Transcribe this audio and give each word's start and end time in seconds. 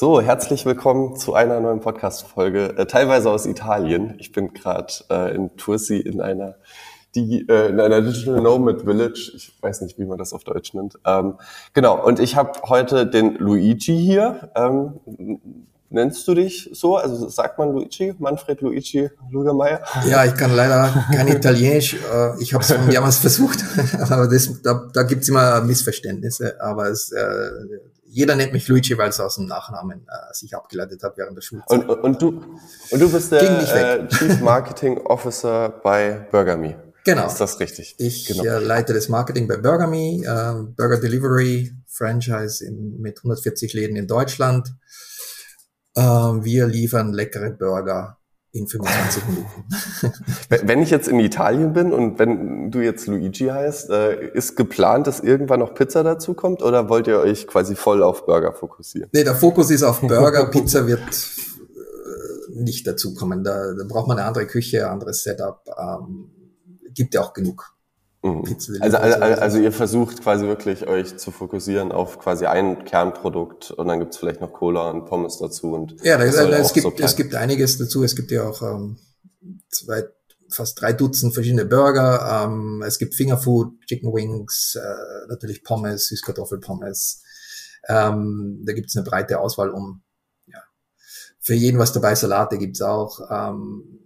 So, 0.00 0.20
herzlich 0.20 0.64
willkommen 0.64 1.16
zu 1.16 1.34
einer 1.34 1.58
neuen 1.58 1.80
Podcast-Folge, 1.80 2.78
äh, 2.78 2.86
teilweise 2.86 3.32
aus 3.32 3.46
Italien. 3.46 4.14
Ich 4.20 4.30
bin 4.30 4.54
gerade 4.54 4.92
äh, 5.10 5.34
in 5.34 5.56
Tursi 5.56 5.96
in 5.96 6.20
einer, 6.20 6.54
die, 7.16 7.44
äh, 7.48 7.70
in 7.70 7.80
einer 7.80 8.00
Digital 8.00 8.40
Nomad 8.40 8.82
Village. 8.82 9.32
Ich 9.34 9.52
weiß 9.60 9.80
nicht, 9.80 9.98
wie 9.98 10.04
man 10.04 10.16
das 10.16 10.32
auf 10.32 10.44
Deutsch 10.44 10.72
nennt. 10.72 11.00
Ähm, 11.04 11.34
genau, 11.72 12.00
und 12.00 12.20
ich 12.20 12.36
habe 12.36 12.60
heute 12.68 13.08
den 13.08 13.34
Luigi 13.38 13.98
hier. 13.98 14.52
Ähm, 14.54 15.00
nennst 15.90 16.28
du 16.28 16.34
dich 16.34 16.70
so? 16.74 16.96
Also 16.96 17.28
sagt 17.28 17.58
man 17.58 17.72
Luigi, 17.72 18.14
Manfred 18.20 18.60
Luigi 18.60 19.10
Lugermeier? 19.32 19.82
Ja, 20.08 20.24
ich 20.24 20.36
kann 20.36 20.54
leider 20.54 21.06
kein 21.12 21.26
Italienisch. 21.26 21.94
Äh, 21.94 22.40
ich 22.40 22.54
habe 22.54 22.62
es 22.62 22.72
mehrmals 22.86 23.18
versucht, 23.18 23.64
aber 23.98 24.28
das, 24.28 24.62
da, 24.62 24.88
da 24.94 25.02
gibt 25.02 25.22
es 25.22 25.28
immer 25.28 25.60
Missverständnisse. 25.62 26.54
Aber 26.60 26.86
es, 26.86 27.10
äh, 27.10 27.50
jeder 28.10 28.36
nennt 28.36 28.52
mich 28.52 28.66
Luigi, 28.68 28.96
weil 28.96 29.10
es 29.10 29.20
aus 29.20 29.36
dem 29.36 29.46
Nachnamen 29.46 30.06
äh, 30.08 30.34
sich 30.34 30.56
abgeleitet 30.56 31.02
hat 31.02 31.16
während 31.18 31.36
der 31.36 31.42
Schulzeit. 31.42 31.88
Und, 31.88 31.88
und, 31.88 32.22
du, 32.22 32.42
und 32.90 33.00
du 33.00 33.12
bist 33.12 33.30
der 33.32 33.42
äh, 33.42 34.08
Chief 34.08 34.40
Marketing 34.40 34.98
Officer 34.98 35.68
bei 35.68 36.26
BurgerMe. 36.30 36.76
Genau. 37.04 37.26
Ist 37.26 37.40
das 37.40 37.60
richtig? 37.60 37.94
Ich 37.98 38.26
genau. 38.26 38.44
äh, 38.44 38.58
leite 38.58 38.92
das 38.92 39.08
Marketing 39.08 39.48
bei 39.48 39.56
BurgerMe, 39.56 40.22
äh, 40.24 40.72
Burger 40.76 41.00
Delivery 41.00 41.72
Franchise 41.86 42.64
in, 42.64 43.00
mit 43.00 43.18
140 43.18 43.72
Läden 43.72 43.96
in 43.96 44.06
Deutschland. 44.06 44.74
Äh, 45.94 46.02
wir 46.02 46.66
liefern 46.66 47.12
leckere 47.12 47.50
Burger 47.50 48.17
in 48.52 48.66
25 48.66 49.22
Minuten. 49.26 49.64
wenn 50.68 50.82
ich 50.82 50.90
jetzt 50.90 51.08
in 51.08 51.20
Italien 51.20 51.72
bin 51.72 51.92
und 51.92 52.18
wenn 52.18 52.70
du 52.70 52.80
jetzt 52.80 53.06
Luigi 53.06 53.46
heißt, 53.46 53.90
äh, 53.90 54.30
ist 54.30 54.56
geplant, 54.56 55.06
dass 55.06 55.20
irgendwann 55.20 55.60
noch 55.60 55.74
Pizza 55.74 56.02
dazu 56.02 56.34
kommt 56.34 56.62
oder 56.62 56.88
wollt 56.88 57.06
ihr 57.06 57.18
euch 57.18 57.46
quasi 57.46 57.74
voll 57.74 58.02
auf 58.02 58.26
Burger 58.26 58.52
fokussieren? 58.52 59.10
Nee, 59.12 59.24
der 59.24 59.34
Fokus 59.34 59.70
ist 59.70 59.82
auf 59.82 60.00
Burger. 60.00 60.46
Pizza 60.50 60.86
wird 60.86 61.00
äh, 61.00 62.60
nicht 62.62 62.86
dazukommen. 62.86 63.44
Da, 63.44 63.74
da 63.74 63.84
braucht 63.84 64.08
man 64.08 64.18
eine 64.18 64.26
andere 64.26 64.46
Küche, 64.46 64.88
anderes 64.88 65.22
Setup. 65.22 65.62
Ähm, 65.78 66.30
gibt 66.94 67.14
ja 67.14 67.20
auch 67.20 67.32
genug. 67.32 67.77
Mhm. 68.22 68.44
Also, 68.80 68.98
also, 68.98 69.16
also 69.20 69.58
ihr 69.58 69.70
versucht 69.70 70.22
quasi 70.22 70.46
wirklich 70.46 70.86
euch 70.88 71.16
zu 71.18 71.30
fokussieren 71.30 71.92
auf 71.92 72.18
quasi 72.18 72.46
ein 72.46 72.84
Kernprodukt 72.84 73.70
und 73.70 73.86
dann 73.86 74.00
gibt's 74.00 74.16
vielleicht 74.16 74.40
noch 74.40 74.52
Cola 74.52 74.90
und 74.90 75.06
Pommes 75.06 75.38
dazu. 75.38 75.72
Und 75.72 76.02
ja, 76.02 76.18
das, 76.18 76.36
also, 76.36 76.52
es, 76.52 76.72
gibt, 76.72 76.98
so 76.98 77.04
es 77.04 77.14
gibt 77.14 77.34
einiges 77.36 77.78
dazu. 77.78 78.02
Es 78.02 78.16
gibt 78.16 78.32
ja 78.32 78.48
auch 78.48 78.62
ähm, 78.62 78.98
zwei, 79.68 80.02
fast 80.50 80.80
drei 80.80 80.92
Dutzend 80.92 81.32
verschiedene 81.32 81.64
Burger. 81.64 82.44
Ähm, 82.44 82.82
es 82.84 82.98
gibt 82.98 83.14
Fingerfood, 83.14 83.80
Chicken 83.86 84.12
Wings, 84.12 84.76
äh, 84.76 85.28
natürlich 85.28 85.62
Pommes, 85.62 86.08
Süßkartoffelpommes. 86.08 87.22
Ähm, 87.88 88.64
da 88.66 88.72
gibt's 88.72 88.96
eine 88.96 89.04
breite 89.04 89.38
Auswahl 89.38 89.70
um 89.70 90.02
ja, 90.46 90.58
für 91.38 91.54
jeden 91.54 91.78
was 91.78 91.92
dabei. 91.92 92.16
Salate 92.16 92.58
gibt's 92.58 92.82
auch, 92.82 93.20
ähm, 93.30 94.00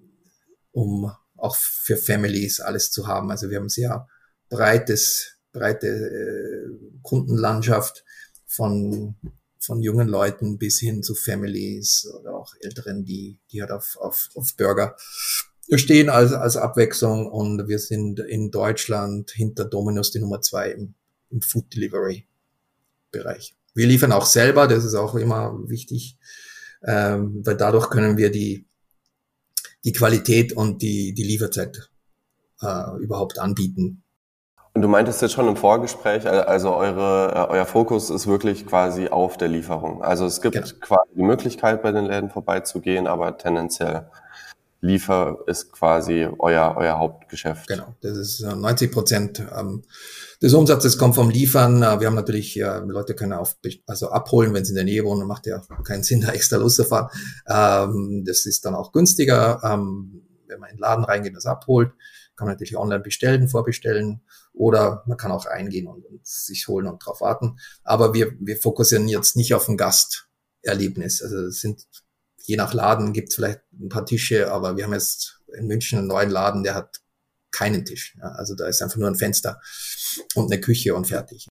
um 0.72 1.10
auch 1.42 1.56
für 1.56 1.96
Families 1.96 2.60
alles 2.60 2.90
zu 2.92 3.08
haben. 3.08 3.30
Also 3.30 3.50
wir 3.50 3.58
haben 3.58 3.68
sehr 3.68 4.06
breites, 4.48 5.38
breite 5.52 5.88
äh, 5.88 6.70
Kundenlandschaft 7.02 8.04
von, 8.46 9.16
von 9.58 9.82
jungen 9.82 10.08
Leuten 10.08 10.56
bis 10.56 10.78
hin 10.78 11.02
zu 11.02 11.16
Families 11.16 12.08
oder 12.20 12.34
auch 12.34 12.54
Älteren, 12.60 13.04
die, 13.04 13.40
die 13.50 13.60
halt 13.60 13.72
auf, 13.72 13.96
auf, 14.00 14.28
auf 14.36 14.56
Burger 14.56 14.96
stehen 15.74 16.10
als, 16.10 16.32
als 16.32 16.56
Abwechslung 16.56 17.26
und 17.26 17.66
wir 17.66 17.78
sind 17.80 18.20
in 18.20 18.50
Deutschland 18.50 19.32
hinter 19.32 19.64
Dominus 19.64 20.12
die 20.12 20.20
Nummer 20.20 20.40
zwei 20.42 20.70
im, 20.70 20.94
im 21.30 21.42
Food 21.42 21.74
Delivery 21.74 22.26
Bereich. 23.10 23.54
Wir 23.74 23.86
liefern 23.86 24.12
auch 24.12 24.26
selber, 24.26 24.68
das 24.68 24.84
ist 24.84 24.94
auch 24.94 25.14
immer 25.16 25.58
wichtig, 25.68 26.16
ähm, 26.84 27.44
weil 27.44 27.56
dadurch 27.56 27.90
können 27.90 28.16
wir 28.16 28.30
die, 28.30 28.66
die 29.84 29.92
Qualität 29.92 30.52
und 30.52 30.82
die, 30.82 31.12
die 31.14 31.24
Lieferzeit 31.24 31.90
äh, 32.60 32.96
überhaupt 33.00 33.38
anbieten. 33.38 34.02
Und 34.74 34.80
du 34.80 34.88
meintest 34.88 35.20
jetzt 35.20 35.32
schon 35.32 35.48
im 35.48 35.56
Vorgespräch, 35.56 36.26
also 36.26 36.74
eure, 36.74 37.32
äh, 37.34 37.52
euer 37.52 37.66
Fokus 37.66 38.08
ist 38.08 38.26
wirklich 38.26 38.66
quasi 38.66 39.08
auf 39.08 39.36
der 39.36 39.48
Lieferung. 39.48 40.02
Also 40.02 40.24
es 40.24 40.40
gibt 40.40 40.54
genau. 40.54 40.66
quasi 40.80 41.14
die 41.14 41.22
Möglichkeit, 41.22 41.82
bei 41.82 41.92
den 41.92 42.06
Läden 42.06 42.30
vorbeizugehen, 42.30 43.06
aber 43.06 43.36
tendenziell 43.36 44.08
Liefer 44.84 45.38
ist 45.46 45.70
quasi 45.70 46.28
euer, 46.40 46.74
euer 46.76 46.98
Hauptgeschäft. 46.98 47.68
Genau, 47.68 47.94
das 48.00 48.18
ist 48.18 48.40
90 48.40 48.88
äh, 48.88 48.92
Prozent 48.92 49.46
ähm, 49.56 49.84
des 50.42 50.54
Umsatzes 50.54 50.98
kommt 50.98 51.14
vom 51.14 51.30
Liefern. 51.30 51.84
Äh, 51.84 52.00
wir 52.00 52.08
haben 52.08 52.16
natürlich, 52.16 52.56
ja, 52.56 52.78
Leute 52.78 53.14
können 53.14 53.32
auf, 53.32 53.56
also 53.86 54.10
abholen, 54.10 54.52
wenn 54.54 54.64
sie 54.64 54.72
in 54.72 54.74
der 54.74 54.84
Nähe 54.84 55.04
wohnen, 55.04 55.28
macht 55.28 55.46
ja 55.46 55.62
keinen 55.84 56.02
Sinn, 56.02 56.22
da 56.22 56.32
extra 56.32 56.56
loszufahren. 56.56 57.08
Ähm, 57.48 58.24
das 58.26 58.44
ist 58.44 58.64
dann 58.64 58.74
auch 58.74 58.90
günstiger, 58.90 59.60
ähm, 59.62 60.26
wenn 60.48 60.58
man 60.58 60.70
in 60.70 60.76
den 60.76 60.80
Laden 60.80 61.04
reingeht 61.04 61.30
und 61.30 61.36
das 61.36 61.46
abholt. 61.46 61.92
Kann 62.34 62.48
man 62.48 62.54
natürlich 62.54 62.76
online 62.76 63.02
bestellen, 63.04 63.48
vorbestellen 63.48 64.22
oder 64.52 65.04
man 65.06 65.16
kann 65.16 65.30
auch 65.30 65.46
eingehen 65.46 65.86
und, 65.86 66.04
und 66.04 66.26
sich 66.26 66.66
holen 66.66 66.88
und 66.88 66.98
drauf 67.06 67.20
warten. 67.20 67.56
Aber 67.84 68.14
wir, 68.14 68.32
wir 68.40 68.56
fokussieren 68.56 69.06
jetzt 69.06 69.36
nicht 69.36 69.54
auf 69.54 69.68
ein 69.68 69.76
Gasterlebnis. 69.76 71.22
Also 71.22 71.36
es 71.46 71.60
sind 71.60 71.86
je 72.42 72.56
nach 72.56 72.74
Laden 72.74 73.12
gibt 73.12 73.30
es 73.30 73.34
vielleicht 73.36 73.60
ein 73.72 73.88
paar 73.88 74.04
Tische, 74.04 74.52
aber 74.52 74.76
wir 74.76 74.84
haben 74.84 74.92
jetzt 74.92 75.40
in 75.56 75.66
München 75.66 75.98
einen 75.98 76.08
neuen 76.08 76.30
Laden, 76.30 76.62
der 76.62 76.74
hat 76.74 77.00
keinen 77.50 77.84
Tisch. 77.84 78.16
Ja, 78.18 78.28
also 78.32 78.54
da 78.54 78.66
ist 78.66 78.82
einfach 78.82 78.96
nur 78.96 79.08
ein 79.08 79.14
Fenster 79.14 79.60
und 80.34 80.50
eine 80.50 80.60
Küche 80.60 80.94
und 80.94 81.06
fertig. 81.06 81.48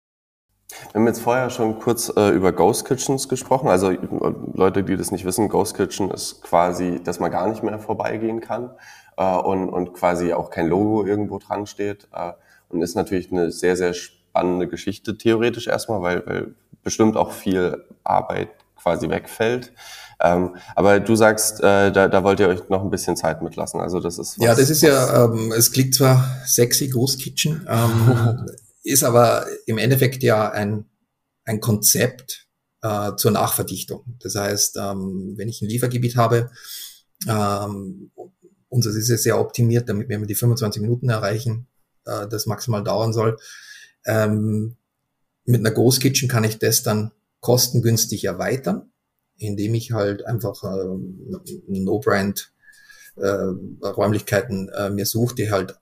Wir 0.93 1.01
haben 1.01 1.07
jetzt 1.07 1.21
vorher 1.21 1.49
schon 1.51 1.79
kurz 1.79 2.13
äh, 2.17 2.31
über 2.31 2.53
Ghost 2.53 2.85
Kitchens 2.85 3.29
gesprochen. 3.29 3.69
Also 3.69 3.91
Leute, 3.91 4.85
die 4.85 4.97
das 4.97 5.11
nicht 5.11 5.25
wissen, 5.25 5.49
Ghost 5.49 5.77
Kitchen 5.77 6.11
ist 6.11 6.43
quasi, 6.43 7.01
dass 7.03 7.19
man 7.19 7.31
gar 7.31 7.49
nicht 7.49 7.63
mehr 7.63 7.79
vorbeigehen 7.79 8.41
kann 8.41 8.71
äh, 9.17 9.37
und, 9.37 9.69
und 9.71 9.95
quasi 9.95 10.33
auch 10.33 10.51
kein 10.51 10.69
Logo 10.69 11.07
irgendwo 11.07 11.39
dran 11.39 11.67
steht. 11.67 12.09
Äh, 12.13 12.33
und 12.69 12.83
ist 12.83 12.97
natürlich 12.97 13.31
eine 13.31 13.53
sehr, 13.53 13.77
sehr 13.77 13.95
spannende 13.95 14.69
Geschichte 14.69 15.17
theoretisch 15.17 15.69
erstmal, 15.69 16.03
weil, 16.03 16.27
weil 16.27 16.55
bestimmt 16.83 17.17
auch 17.17 17.33
viel 17.33 17.85
Arbeit 18.03 18.49
quasi 18.77 19.09
wegfällt. 19.09 19.73
Ähm, 20.21 20.56
aber 20.75 21.00
du 21.00 21.15
sagst, 21.15 21.60
äh, 21.60 21.93
da, 21.93 22.09
da 22.09 22.25
wollt 22.25 22.41
ihr 22.41 22.49
euch 22.49 22.69
noch 22.69 22.82
ein 22.82 22.91
bisschen 22.91 23.16
Zeit 23.16 23.43
mitlassen. 23.43 23.81
Also 23.81 24.00
das 24.00 24.19
ist 24.19 24.38
was, 24.38 24.44
ja, 24.44 24.54
das 24.54 24.71
ist 24.71 24.82
ja, 24.82 25.25
ähm, 25.25 25.53
es 25.53 25.71
klingt 25.72 25.94
zwar 25.94 26.27
sexy, 26.47 26.88
Ghost 26.88 27.21
Kitchen, 27.21 27.66
ähm, 27.69 28.47
ist 28.82 29.05
aber 29.05 29.47
im 29.66 29.78
Endeffekt 29.78 30.22
ja 30.22 30.50
ein 30.50 30.87
ein 31.47 31.60
Konzept 31.60 32.49
äh, 32.82 33.15
zur 33.16 33.31
Nachverdichtung. 33.31 34.16
Das 34.21 34.34
heißt, 34.34 34.76
ähm, 34.76 35.34
wenn 35.37 35.49
ich 35.49 35.62
ein 35.62 35.69
Liefergebiet 35.69 36.16
habe, 36.16 36.50
ähm, 37.26 38.10
unser 38.69 38.91
ist 38.91 39.09
ja 39.09 39.16
sehr 39.16 39.41
optimiert, 39.41 39.88
damit 39.88 40.09
wir 40.09 40.19
die 40.26 40.34
25 40.34 40.82
Minuten 40.82 41.09
erreichen, 41.09 41.69
äh, 42.05 42.28
das 42.28 42.47
maximal 42.47 42.84
dauern 42.84 43.12
soll. 43.12 43.38
Ähm, 44.05 44.76
mit 45.44 45.60
einer 45.60 45.71
Ghost 45.71 46.00
Kitchen 46.00 46.28
kann 46.28 46.44
ich 46.44 46.59
das 46.59 46.82
dann 46.82 47.12
kostengünstig 47.41 48.25
erweitern 48.25 48.91
indem 49.39 49.75
ich 49.75 49.93
halt 49.93 50.27
einfach 50.27 50.63
äh, 50.65 51.49
No-Brand 51.69 52.53
äh, 53.17 53.87
Räumlichkeiten 53.87 54.69
äh, 54.71 54.91
mir 54.91 55.07
suche, 55.07 55.35
die 55.35 55.51
halt 55.51 55.77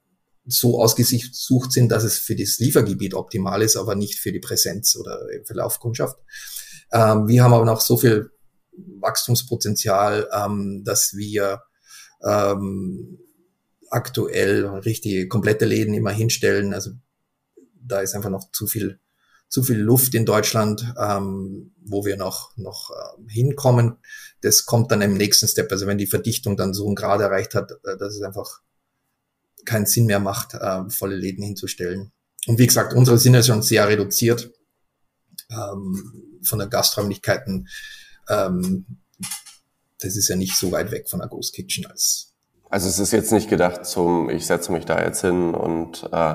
so 0.45 0.79
ausgesucht 0.81 1.71
sind, 1.71 1.91
dass 1.91 2.03
es 2.03 2.19
für 2.19 2.35
das 2.35 2.59
Liefergebiet 2.59 3.13
optimal 3.13 3.61
ist, 3.61 3.75
aber 3.77 3.95
nicht 3.95 4.19
für 4.19 4.31
die 4.31 4.39
Präsenz 4.39 4.95
oder 4.95 5.19
für 5.43 5.53
Laufkundschaft. 5.55 6.17
Ähm, 6.91 7.27
wir 7.27 7.43
haben 7.43 7.53
aber 7.53 7.65
noch 7.65 7.81
so 7.81 7.97
viel 7.97 8.29
Wachstumspotenzial, 8.99 10.29
ähm, 10.31 10.83
dass 10.85 11.15
wir 11.15 11.61
ähm, 12.23 13.19
aktuell 13.89 14.65
richtige 14.65 15.27
komplette 15.27 15.65
Läden 15.65 15.93
immer 15.93 16.11
hinstellen. 16.11 16.73
Also 16.73 16.91
da 17.73 18.01
ist 18.01 18.13
einfach 18.13 18.29
noch 18.29 18.51
zu 18.51 18.67
viel 18.67 18.99
zu 19.49 19.63
viel 19.63 19.77
Luft 19.77 20.15
in 20.15 20.25
Deutschland, 20.25 20.93
ähm, 20.99 21.73
wo 21.83 22.05
wir 22.05 22.17
noch, 22.17 22.55
noch 22.57 22.91
äh, 22.91 23.31
hinkommen. 23.31 23.97
Das 24.41 24.65
kommt 24.65 24.91
dann 24.91 25.01
im 25.01 25.15
nächsten 25.15 25.47
Step. 25.47 25.71
Also 25.71 25.87
wenn 25.87 25.97
die 25.97 26.07
Verdichtung 26.07 26.57
dann 26.57 26.73
so 26.73 26.85
einen 26.85 26.95
Grad 26.95 27.21
erreicht 27.21 27.55
hat, 27.55 27.71
äh, 27.71 27.97
dass 27.97 28.15
es 28.15 28.21
einfach 28.21 28.61
keinen 29.65 29.85
Sinn 29.85 30.05
mehr 30.05 30.19
macht, 30.19 30.53
äh, 30.53 30.89
volle 30.89 31.15
Läden 31.15 31.43
hinzustellen. 31.43 32.11
Und 32.47 32.59
wie 32.59 32.67
gesagt, 32.67 32.93
unsere 32.93 33.17
sind 33.17 33.33
ja 33.33 33.43
schon 33.43 33.61
sehr 33.61 33.87
reduziert 33.87 34.51
ähm, 35.49 36.39
von 36.43 36.59
den 36.59 36.69
Gasträumlichkeiten. 36.69 37.67
Ähm, 38.29 38.85
das 39.99 40.15
ist 40.15 40.27
ja 40.27 40.35
nicht 40.35 40.55
so 40.55 40.71
weit 40.71 40.91
weg 40.91 41.09
von 41.09 41.19
der 41.19 41.29
Ghost 41.29 41.53
Kitchen 41.53 41.85
als. 41.85 42.34
Also 42.75 42.89
es 42.89 42.99
ist 42.99 43.13
jetzt 43.13 43.31
nicht 43.31 43.49
gedacht 43.49 43.85
zum, 43.85 44.29
ich 44.29 44.45
setze 44.45 44.69
mich 44.73 44.83
da 44.83 45.01
jetzt 45.01 45.21
hin 45.21 45.53
und 45.53 46.09
äh, 46.11 46.33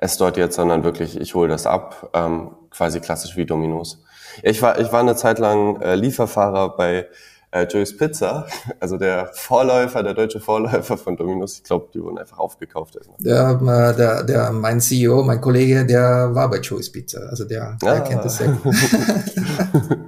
es 0.00 0.16
dort 0.16 0.36
jetzt, 0.36 0.54
sondern 0.54 0.84
wirklich, 0.84 1.20
ich 1.20 1.34
hole 1.34 1.48
das 1.48 1.66
ab, 1.66 2.08
ähm, 2.14 2.52
quasi 2.70 3.00
klassisch 3.00 3.36
wie 3.36 3.46
Dominos. 3.46 4.00
Ich 4.44 4.62
war, 4.62 4.78
ich 4.78 4.92
war 4.92 5.00
eine 5.00 5.16
Zeit 5.16 5.40
lang 5.40 5.80
äh, 5.80 5.96
Lieferfahrer 5.96 6.76
bei 6.76 7.08
äh, 7.50 7.64
Joey's 7.64 7.96
Pizza, 7.96 8.46
also 8.78 8.96
der 8.96 9.30
Vorläufer, 9.34 10.04
der 10.04 10.14
deutsche 10.14 10.38
Vorläufer 10.38 10.96
von 10.96 11.16
Domino's, 11.16 11.56
ich 11.56 11.64
glaube, 11.64 11.88
die 11.92 12.00
wurden 12.00 12.18
einfach 12.18 12.38
aufgekauft. 12.38 12.96
Der, 13.18 13.60
äh, 13.60 13.96
der, 13.96 14.22
der, 14.22 14.52
mein 14.52 14.80
CEO, 14.80 15.24
mein 15.24 15.40
Kollege, 15.40 15.84
der 15.84 16.32
war 16.32 16.48
bei 16.48 16.58
Joey's 16.58 16.92
Pizza, 16.92 17.22
also 17.28 17.42
der, 17.44 17.76
der 17.82 17.92
ah. 17.92 18.00
kennt 18.02 18.24
das 18.24 18.36
sehr 18.36 18.50
gut. 18.50 18.72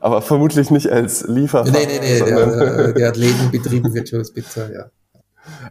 Aber 0.00 0.20
vermutlich 0.20 0.70
nicht 0.70 0.92
als 0.92 1.26
Lieferer. 1.26 1.64
Nee, 1.64 1.86
nee, 1.86 1.98
nee, 1.98 2.18
der, 2.20 2.92
der 2.92 3.08
hat 3.08 3.16
Läden 3.16 3.50
betrieben 3.50 3.90
für 3.90 4.02
Joey's 4.02 4.30
Pizza, 4.34 4.70
ja. 4.70 4.90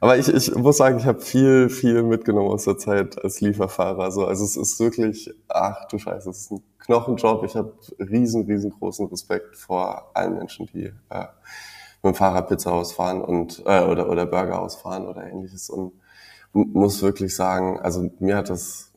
Aber 0.01 0.17
ich, 0.17 0.27
ich 0.27 0.53
muss 0.55 0.77
sagen, 0.77 0.97
ich 0.97 1.05
habe 1.05 1.21
viel, 1.21 1.69
viel 1.69 2.03
mitgenommen 2.03 2.49
aus 2.49 2.65
der 2.65 2.77
Zeit 2.77 3.23
als 3.23 3.41
Lieferfahrer. 3.41 4.11
So, 4.11 4.25
also 4.25 4.43
es 4.43 4.55
ist 4.55 4.79
wirklich, 4.79 5.33
ach 5.47 5.87
du 5.87 5.97
Scheiße, 5.97 6.29
es 6.29 6.41
ist 6.41 6.51
ein 6.51 6.63
Knochenjob. 6.79 7.43
Ich 7.43 7.55
habe 7.55 7.73
riesen, 7.99 8.45
riesengroßen 8.45 9.07
Respekt 9.07 9.57
vor 9.57 10.11
allen 10.13 10.37
Menschen, 10.37 10.67
die 10.73 10.85
äh, 10.85 11.25
mit 12.03 12.13
dem 12.13 12.15
Fahrrad 12.15 12.47
Pizza 12.47 12.71
ausfahren 12.71 13.21
und 13.21 13.63
äh, 13.65 13.83
oder 13.83 14.09
oder 14.09 14.25
Burger 14.25 14.61
ausfahren 14.61 15.07
oder 15.07 15.25
ähnliches. 15.25 15.69
Und 15.69 15.93
muss 16.53 17.01
wirklich 17.01 17.35
sagen, 17.35 17.79
also 17.79 18.09
mir 18.19 18.37
hat 18.37 18.49
das 18.49 18.91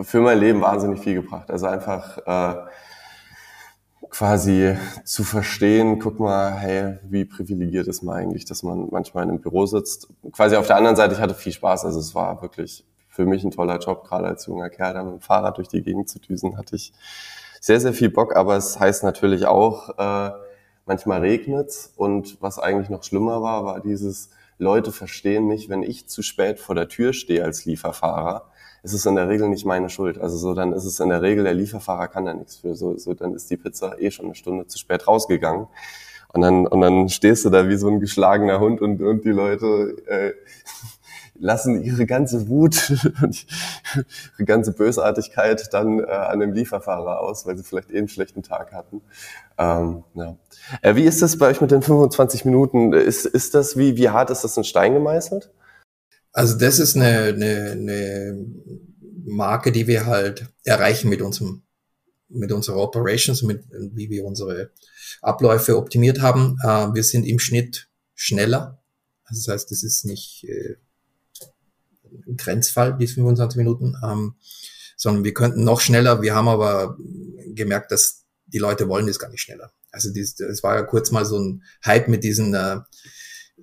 für 0.00 0.20
mein 0.20 0.38
Leben 0.38 0.60
wahnsinnig 0.60 1.00
viel 1.00 1.14
gebracht. 1.14 1.50
Also 1.50 1.66
einfach 1.66 2.18
äh, 2.26 2.66
quasi 4.14 4.76
zu 5.04 5.24
verstehen, 5.24 5.98
guck 5.98 6.20
mal, 6.20 6.52
hey, 6.52 6.98
wie 7.02 7.24
privilegiert 7.24 7.88
ist 7.88 8.02
man 8.02 8.14
eigentlich, 8.14 8.44
dass 8.44 8.62
man 8.62 8.86
manchmal 8.92 9.24
in 9.24 9.30
einem 9.30 9.40
Büro 9.40 9.66
sitzt. 9.66 10.06
Quasi 10.30 10.54
auf 10.54 10.68
der 10.68 10.76
anderen 10.76 10.94
Seite, 10.94 11.14
ich 11.14 11.20
hatte 11.20 11.34
viel 11.34 11.52
Spaß, 11.52 11.84
also 11.84 11.98
es 11.98 12.14
war 12.14 12.40
wirklich 12.40 12.84
für 13.08 13.26
mich 13.26 13.42
ein 13.42 13.50
toller 13.50 13.78
Job, 13.78 14.04
gerade 14.04 14.28
als 14.28 14.46
junger 14.46 14.70
Kerl, 14.70 14.94
da 14.94 15.02
mit 15.02 15.14
dem 15.14 15.20
Fahrrad 15.20 15.58
durch 15.58 15.66
die 15.66 15.82
Gegend 15.82 16.08
zu 16.08 16.20
düsen, 16.20 16.56
hatte 16.56 16.76
ich 16.76 16.92
sehr, 17.60 17.80
sehr 17.80 17.92
viel 17.92 18.08
Bock, 18.08 18.36
aber 18.36 18.56
es 18.56 18.78
heißt 18.78 19.02
natürlich 19.02 19.46
auch, 19.46 19.98
äh, 19.98 20.30
manchmal 20.86 21.20
regnet's. 21.20 21.92
Und 21.96 22.40
was 22.40 22.60
eigentlich 22.60 22.90
noch 22.90 23.02
schlimmer 23.02 23.42
war, 23.42 23.64
war 23.64 23.80
dieses, 23.80 24.30
Leute 24.58 24.92
verstehen 24.92 25.48
nicht, 25.48 25.68
wenn 25.68 25.82
ich 25.82 26.06
zu 26.06 26.22
spät 26.22 26.60
vor 26.60 26.74
der 26.74 26.88
Tür 26.88 27.12
stehe 27.12 27.44
als 27.44 27.64
Lieferfahrer, 27.64 28.50
ist 28.84 28.92
es 28.92 29.06
in 29.06 29.16
der 29.16 29.28
Regel 29.28 29.48
nicht 29.48 29.64
meine 29.64 29.88
Schuld. 29.88 30.18
Also 30.18 30.36
so, 30.36 30.52
dann 30.52 30.74
ist 30.74 30.84
es 30.84 31.00
in 31.00 31.08
der 31.08 31.22
Regel, 31.22 31.44
der 31.44 31.54
Lieferfahrer 31.54 32.06
kann 32.06 32.26
da 32.26 32.34
nichts 32.34 32.56
für. 32.56 32.76
So, 32.76 32.98
so 32.98 33.14
dann 33.14 33.34
ist 33.34 33.50
die 33.50 33.56
Pizza 33.56 33.98
eh 33.98 34.10
schon 34.10 34.26
eine 34.26 34.34
Stunde 34.34 34.66
zu 34.66 34.78
spät 34.78 35.08
rausgegangen. 35.08 35.68
Und 36.34 36.42
dann, 36.42 36.66
und 36.66 36.80
dann 36.82 37.08
stehst 37.08 37.46
du 37.46 37.50
da 37.50 37.66
wie 37.68 37.76
so 37.76 37.88
ein 37.88 37.98
geschlagener 37.98 38.60
Hund 38.60 38.82
und, 38.82 39.00
und 39.00 39.24
die 39.24 39.30
Leute 39.30 39.96
äh, 40.06 40.32
lassen 41.38 41.82
ihre 41.82 42.04
ganze 42.04 42.46
Wut 42.48 42.92
und 43.22 43.46
ihre 44.36 44.44
ganze 44.44 44.72
Bösartigkeit 44.72 45.72
dann 45.72 46.00
äh, 46.00 46.04
an 46.04 46.40
dem 46.40 46.52
Lieferfahrer 46.52 47.20
aus, 47.20 47.46
weil 47.46 47.56
sie 47.56 47.64
vielleicht 47.64 47.90
eh 47.90 47.96
einen 47.96 48.08
schlechten 48.08 48.42
Tag 48.42 48.74
hatten. 48.74 49.00
Ähm, 49.56 50.04
ja. 50.12 50.36
Äh, 50.82 50.94
wie 50.96 51.04
ist 51.04 51.22
das 51.22 51.38
bei 51.38 51.48
euch 51.48 51.62
mit 51.62 51.70
den 51.70 51.80
25 51.80 52.44
Minuten? 52.44 52.92
Ist, 52.92 53.24
ist 53.24 53.54
das, 53.54 53.78
wie, 53.78 53.96
wie 53.96 54.10
hart 54.10 54.28
ist 54.28 54.44
das 54.44 54.58
in 54.58 54.64
Stein 54.64 54.92
gemeißelt? 54.92 55.50
Also 56.34 56.58
das 56.58 56.80
ist 56.80 56.96
eine, 56.96 57.28
eine, 57.28 57.70
eine 57.70 58.46
Marke, 59.24 59.70
die 59.70 59.86
wir 59.86 60.04
halt 60.04 60.46
erreichen 60.64 61.08
mit 61.08 61.22
unserem 61.22 61.62
mit 62.28 62.50
unserer 62.50 62.78
Operations, 62.78 63.42
mit 63.42 63.64
wie 63.70 64.10
wir 64.10 64.24
unsere 64.24 64.72
Abläufe 65.22 65.76
optimiert 65.76 66.20
haben. 66.20 66.58
Äh, 66.64 66.92
wir 66.92 67.04
sind 67.04 67.24
im 67.24 67.38
Schnitt 67.38 67.88
schneller. 68.14 68.82
Also 69.24 69.42
das 69.42 69.54
heißt, 69.54 69.70
das 69.70 69.84
ist 69.84 70.04
nicht 70.04 70.44
äh, 70.48 70.76
ein 72.26 72.36
Grenzfall, 72.36 72.98
die 72.98 73.06
25 73.06 73.56
Minuten, 73.56 73.94
ähm, 74.02 74.34
sondern 74.96 75.22
wir 75.22 75.34
könnten 75.34 75.62
noch 75.62 75.80
schneller. 75.80 76.22
Wir 76.22 76.34
haben 76.34 76.48
aber 76.48 76.96
gemerkt, 77.46 77.92
dass 77.92 78.24
die 78.46 78.58
Leute 78.58 78.88
wollen 78.88 79.06
das 79.06 79.20
gar 79.20 79.30
nicht 79.30 79.42
schneller. 79.42 79.72
Also 79.92 80.10
es 80.10 80.62
war 80.64 80.74
ja 80.74 80.82
kurz 80.82 81.12
mal 81.12 81.24
so 81.24 81.38
ein 81.38 81.62
Hype 81.84 82.08
mit 82.08 82.24
diesen 82.24 82.52
äh, 82.54 82.80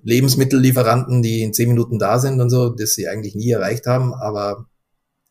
Lebensmittellieferanten, 0.02 1.22
die 1.22 1.42
in 1.42 1.52
zehn 1.52 1.68
Minuten 1.68 1.98
da 1.98 2.18
sind 2.18 2.40
und 2.40 2.50
so, 2.50 2.70
das 2.70 2.94
sie 2.94 3.08
eigentlich 3.08 3.34
nie 3.34 3.50
erreicht 3.50 3.86
haben, 3.86 4.14
aber 4.14 4.66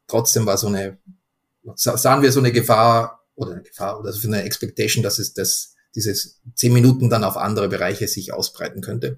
trotzdem 0.07 0.45
war 0.45 0.57
so 0.57 0.67
eine, 0.67 0.99
sahen 1.75 2.21
wir 2.21 2.31
so 2.31 2.39
eine 2.39 2.51
Gefahr 2.51 3.25
oder 3.35 3.53
eine 3.53 3.63
Gefahr 3.63 3.99
oder 3.99 4.13
so 4.13 4.27
eine 4.27 4.43
Expectation, 4.43 5.03
dass 5.03 5.19
es 5.19 5.33
das, 5.33 5.75
dieses 5.95 6.41
zehn 6.55 6.73
Minuten 6.73 7.09
dann 7.09 7.23
auf 7.23 7.37
andere 7.37 7.69
Bereiche 7.69 8.07
sich 8.07 8.33
ausbreiten 8.33 8.81
könnte. 8.81 9.17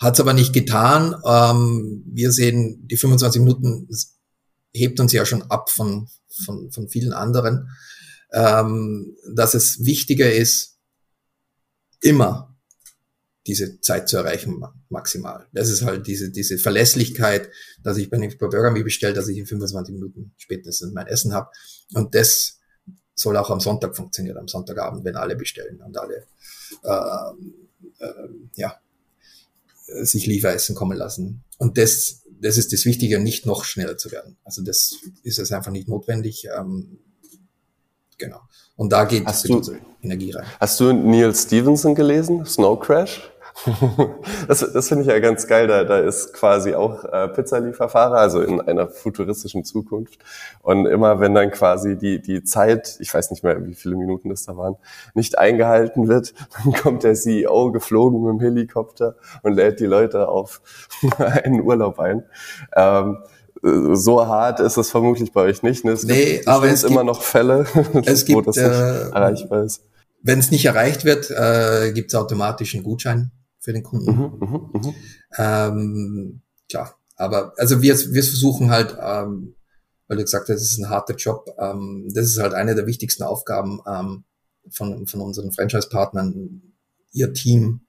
Hat 0.00 0.14
es 0.14 0.20
aber 0.20 0.32
nicht 0.32 0.52
getan. 0.52 1.14
Ähm, 1.24 2.02
wir 2.06 2.32
sehen, 2.32 2.86
die 2.88 2.96
25 2.96 3.40
Minuten 3.40 3.88
hebt 4.72 4.98
uns 5.00 5.12
ja 5.12 5.24
schon 5.24 5.42
ab 5.42 5.70
von, 5.70 6.08
von, 6.44 6.70
von 6.72 6.88
vielen 6.88 7.12
anderen, 7.12 7.68
ähm, 8.32 9.16
dass 9.34 9.54
es 9.54 9.84
wichtiger 9.84 10.32
ist, 10.32 10.78
immer 12.00 12.51
diese 13.46 13.80
Zeit 13.80 14.08
zu 14.08 14.16
erreichen 14.18 14.62
maximal. 14.88 15.46
Das 15.52 15.68
ist 15.68 15.82
halt 15.82 16.06
diese, 16.06 16.30
diese 16.30 16.58
Verlässlichkeit, 16.58 17.50
dass 17.82 17.96
ich, 17.96 18.10
wenn 18.12 18.22
ich 18.22 18.38
bei 18.38 18.46
Burger 18.46 18.70
Me 18.70 18.84
bestelle, 18.84 19.14
dass 19.14 19.28
ich 19.28 19.38
in 19.38 19.46
25 19.46 19.94
Minuten 19.94 20.32
spätestens 20.36 20.92
mein 20.92 21.08
Essen 21.08 21.32
habe. 21.32 21.50
Und 21.94 22.14
das 22.14 22.60
soll 23.14 23.36
auch 23.36 23.50
am 23.50 23.60
Sonntag 23.60 23.96
funktionieren, 23.96 24.38
am 24.38 24.48
Sonntagabend, 24.48 25.04
wenn 25.04 25.16
alle 25.16 25.36
bestellen 25.36 25.80
und 25.82 25.96
alle 25.98 26.26
äh, 26.84 28.04
äh, 28.04 28.28
ja, 28.56 28.76
sich 30.02 30.26
Lieferessen 30.26 30.74
kommen 30.74 30.96
lassen. 30.96 31.42
Und 31.58 31.78
das, 31.78 32.22
das 32.40 32.56
ist 32.56 32.72
das 32.72 32.84
Wichtige, 32.84 33.18
nicht 33.18 33.44
noch 33.44 33.64
schneller 33.64 33.96
zu 33.96 34.10
werden. 34.12 34.36
Also 34.44 34.62
das 34.62 34.96
ist 35.22 35.38
es 35.38 35.52
einfach 35.52 35.72
nicht 35.72 35.88
notwendig. 35.88 36.46
Ähm, 36.56 36.98
genau. 38.18 38.40
Und 38.76 38.92
da 38.92 39.04
geht 39.04 39.26
hast 39.26 39.48
du, 39.48 39.60
Energie 40.00 40.30
rein. 40.30 40.46
Hast 40.58 40.80
du 40.80 40.92
Neil 40.92 41.34
Stevenson 41.34 41.94
gelesen? 41.94 42.44
Snow 42.46 42.78
Crash? 42.78 43.31
das 44.48 44.72
das 44.72 44.88
finde 44.88 45.02
ich 45.02 45.08
ja 45.08 45.18
ganz 45.18 45.46
geil. 45.46 45.66
Da, 45.66 45.84
da 45.84 45.98
ist 45.98 46.32
quasi 46.32 46.74
auch 46.74 47.04
äh, 47.04 47.28
Pizzalieferfahrer, 47.28 48.16
also 48.16 48.40
in 48.40 48.60
einer 48.60 48.88
futuristischen 48.88 49.64
Zukunft. 49.64 50.18
Und 50.62 50.86
immer 50.86 51.20
wenn 51.20 51.34
dann 51.34 51.50
quasi 51.50 51.96
die, 51.96 52.20
die 52.20 52.42
Zeit, 52.44 52.96
ich 53.00 53.12
weiß 53.12 53.30
nicht 53.30 53.44
mehr, 53.44 53.64
wie 53.66 53.74
viele 53.74 53.96
Minuten 53.96 54.30
das 54.30 54.44
da 54.44 54.56
waren, 54.56 54.76
nicht 55.14 55.38
eingehalten 55.38 56.08
wird, 56.08 56.34
dann 56.64 56.72
kommt 56.72 57.04
der 57.04 57.14
CEO 57.14 57.72
geflogen 57.72 58.22
mit 58.22 58.32
dem 58.32 58.40
Helikopter 58.40 59.16
und 59.42 59.54
lädt 59.54 59.80
die 59.80 59.86
Leute 59.86 60.28
auf 60.28 60.60
einen 61.18 61.60
Urlaub 61.60 61.98
ein. 61.98 62.24
Ähm, 62.74 63.18
so 63.62 64.26
hart 64.26 64.58
ist 64.58 64.76
es 64.76 64.90
vermutlich 64.90 65.32
bei 65.32 65.42
euch 65.42 65.62
nicht. 65.62 65.84
Ne? 65.84 65.92
Es 65.92 66.02
nee, 66.02 66.36
gibt 66.36 66.48
aber 66.48 66.66
es 66.66 66.80
gibt 66.80 66.90
immer 66.90 67.04
noch 67.04 67.22
Fälle, 67.22 67.64
es 68.04 68.24
gibt, 68.24 68.36
wo 68.36 68.40
das 68.40 68.56
nicht 68.56 68.66
äh, 68.66 69.10
erreichbar 69.10 69.62
ist. 69.62 69.82
Wenn 70.20 70.40
es 70.40 70.50
nicht 70.50 70.64
erreicht 70.64 71.04
wird, 71.04 71.30
äh, 71.30 71.92
gibt 71.92 72.12
es 72.12 72.18
automatisch 72.18 72.74
einen 72.74 72.82
Gutschein 72.82 73.30
für 73.62 73.72
den 73.72 73.82
Kunden. 73.82 74.10
Mhm, 74.10 74.38
mh, 74.40 74.70
mh. 74.72 74.94
Ähm, 75.38 76.42
klar, 76.68 76.96
aber 77.16 77.54
also 77.56 77.80
wir, 77.80 77.96
wir 77.96 78.24
versuchen 78.24 78.70
halt, 78.70 78.96
ähm, 79.00 79.54
weil 80.08 80.16
du 80.16 80.24
gesagt 80.24 80.48
hast, 80.48 80.60
es 80.60 80.72
ist 80.72 80.78
ein 80.78 80.90
harter 80.90 81.14
Job, 81.14 81.48
ähm, 81.58 82.10
das 82.12 82.26
ist 82.26 82.38
halt 82.38 82.54
eine 82.54 82.74
der 82.74 82.86
wichtigsten 82.86 83.22
Aufgaben 83.22 83.80
ähm, 83.86 84.24
von, 84.68 85.06
von 85.06 85.20
unseren 85.20 85.52
Franchise-Partnern, 85.52 86.60
ihr 87.12 87.32
Team 87.32 87.82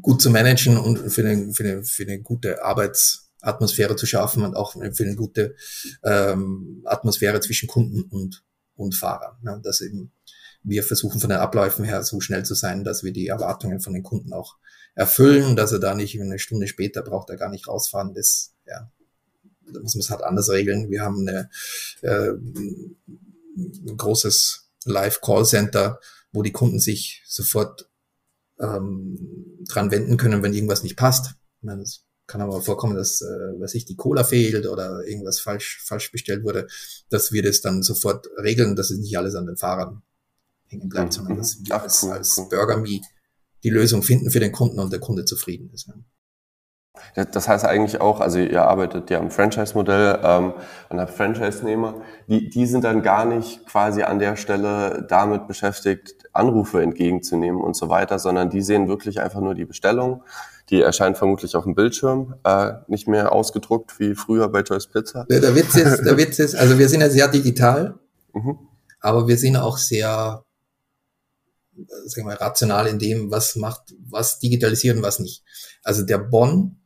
gut 0.00 0.22
zu 0.22 0.30
managen 0.30 0.76
und 0.76 1.10
für 1.10 1.22
eine, 1.22 1.52
für 1.52 1.64
eine, 1.64 1.84
für 1.84 2.04
eine 2.04 2.20
gute 2.20 2.62
Arbeitsatmosphäre 2.64 3.96
zu 3.96 4.06
schaffen 4.06 4.44
und 4.44 4.54
auch 4.54 4.74
für 4.74 5.04
eine 5.04 5.16
gute 5.16 5.56
ähm, 6.04 6.82
Atmosphäre 6.84 7.40
zwischen 7.40 7.68
Kunden 7.68 8.02
und, 8.02 8.44
und 8.76 8.94
Fahrern. 8.94 9.36
Ja, 9.44 9.58
dass 9.58 9.80
eben 9.80 10.12
wir 10.62 10.82
versuchen 10.82 11.20
von 11.20 11.30
den 11.30 11.38
Abläufen 11.38 11.84
her 11.84 12.02
so 12.02 12.20
schnell 12.20 12.44
zu 12.44 12.54
sein, 12.54 12.84
dass 12.84 13.02
wir 13.02 13.12
die 13.12 13.28
Erwartungen 13.28 13.80
von 13.80 13.92
den 13.92 14.02
Kunden 14.02 14.32
auch 14.32 14.56
erfüllen, 14.98 15.54
dass 15.54 15.70
er 15.70 15.78
da 15.78 15.94
nicht 15.94 16.20
eine 16.20 16.40
Stunde 16.40 16.66
später 16.66 17.02
braucht 17.02 17.30
er 17.30 17.36
gar 17.36 17.50
nicht 17.50 17.68
rausfahren. 17.68 18.14
Das, 18.14 18.54
ja, 18.66 18.90
da 19.72 19.80
muss 19.80 19.94
man 19.94 20.00
es 20.00 20.10
halt 20.10 20.22
anders 20.22 20.50
regeln. 20.50 20.90
Wir 20.90 21.02
haben 21.02 21.20
eine, 21.20 21.50
äh, 22.02 22.32
ein 22.32 23.96
großes 23.96 24.70
Live-Call-Center, 24.86 26.00
wo 26.32 26.42
die 26.42 26.50
Kunden 26.50 26.80
sich 26.80 27.22
sofort 27.26 27.88
ähm, 28.58 29.64
dran 29.68 29.92
wenden 29.92 30.16
können, 30.16 30.42
wenn 30.42 30.52
irgendwas 30.52 30.82
nicht 30.82 30.96
passt. 30.96 31.36
Ich 31.58 31.62
meine, 31.62 31.82
es 31.82 32.04
kann 32.26 32.40
aber 32.40 32.60
vorkommen, 32.60 32.96
dass, 32.96 33.20
äh, 33.20 33.52
was 33.60 33.74
ich, 33.74 33.84
die 33.84 33.96
Cola 33.96 34.24
fehlt 34.24 34.66
oder 34.66 35.06
irgendwas 35.06 35.38
falsch, 35.38 35.80
falsch 35.86 36.10
bestellt 36.10 36.42
wurde, 36.42 36.66
dass 37.08 37.30
wir 37.30 37.44
das 37.44 37.60
dann 37.60 37.84
sofort 37.84 38.26
regeln, 38.42 38.74
dass 38.74 38.90
es 38.90 38.98
nicht 38.98 39.16
alles 39.16 39.36
an 39.36 39.46
den 39.46 39.56
Fahrern 39.56 40.02
hängen 40.66 40.88
bleibt, 40.88 41.10
mhm. 41.10 41.12
sondern 41.12 41.36
dass 41.36 41.64
wir 41.64 41.76
Ach, 41.76 41.82
als, 41.84 42.02
cool, 42.02 42.10
als 42.10 42.36
cool. 42.36 42.48
Burger 42.48 42.78
Me 42.78 43.00
die 43.64 43.70
Lösung 43.70 44.02
finden 44.02 44.30
für 44.30 44.40
den 44.40 44.52
Kunden 44.52 44.78
und 44.78 44.92
der 44.92 45.00
Kunde 45.00 45.24
zufrieden 45.24 45.70
ist. 45.72 45.90
Das 47.32 47.48
heißt 47.48 47.64
eigentlich 47.64 48.00
auch, 48.00 48.20
also 48.20 48.38
ihr 48.38 48.64
arbeitet 48.64 49.10
ja 49.10 49.18
am 49.18 49.30
Franchise-Modell 49.30 50.18
ähm, 50.22 50.52
und 50.88 51.00
habt 51.00 51.14
Franchise-Nehmer, 51.14 52.02
die, 52.28 52.48
die 52.48 52.66
sind 52.66 52.84
dann 52.84 53.02
gar 53.02 53.24
nicht 53.24 53.66
quasi 53.66 54.02
an 54.02 54.18
der 54.18 54.36
Stelle 54.36 55.06
damit 55.08 55.46
beschäftigt, 55.46 56.14
Anrufe 56.32 56.82
entgegenzunehmen 56.82 57.60
und 57.60 57.76
so 57.76 57.88
weiter, 57.88 58.18
sondern 58.18 58.50
die 58.50 58.62
sehen 58.62 58.88
wirklich 58.88 59.20
einfach 59.20 59.40
nur 59.40 59.54
die 59.54 59.64
Bestellung. 59.64 60.22
Die 60.70 60.82
erscheint 60.82 61.16
vermutlich 61.16 61.56
auf 61.56 61.64
dem 61.64 61.74
Bildschirm, 61.74 62.34
äh, 62.44 62.72
nicht 62.88 63.08
mehr 63.08 63.32
ausgedruckt 63.32 63.98
wie 63.98 64.14
früher 64.14 64.48
bei 64.48 64.60
Joyce 64.60 64.88
Pizza. 64.88 65.24
Der, 65.30 65.40
der 65.40 65.54
Witz 65.54 65.74
ist, 65.76 66.04
der 66.04 66.16
Witz 66.18 66.38
ist, 66.38 66.54
also 66.54 66.78
wir 66.78 66.88
sind 66.88 67.00
ja 67.00 67.08
sehr 67.08 67.28
digital, 67.28 67.98
mhm. 68.34 68.58
aber 69.00 69.26
wir 69.26 69.38
sind 69.38 69.56
auch 69.56 69.78
sehr 69.78 70.42
sagen 72.06 72.28
wir, 72.28 72.40
rational 72.40 72.86
in 72.86 72.98
dem, 72.98 73.30
was 73.30 73.56
macht, 73.56 73.94
was 74.08 74.38
digitalisieren, 74.38 75.02
was 75.02 75.18
nicht. 75.18 75.44
Also 75.82 76.02
der 76.02 76.18
Bon 76.18 76.76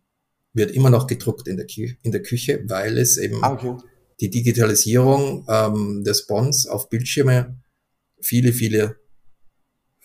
wird 0.52 0.72
immer 0.72 0.90
noch 0.90 1.06
gedruckt 1.06 1.48
in 1.48 1.56
der, 1.56 1.66
Kü 1.66 1.94
in 2.02 2.12
der 2.12 2.22
Küche, 2.22 2.62
weil 2.66 2.98
es 2.98 3.16
eben 3.16 3.42
ah, 3.42 3.52
okay. 3.52 3.76
die 4.20 4.30
Digitalisierung 4.30 5.46
ähm, 5.48 6.04
des 6.04 6.26
Bons 6.26 6.66
auf 6.66 6.88
Bildschirme 6.88 7.58
viele, 8.20 8.52
viele 8.52 8.96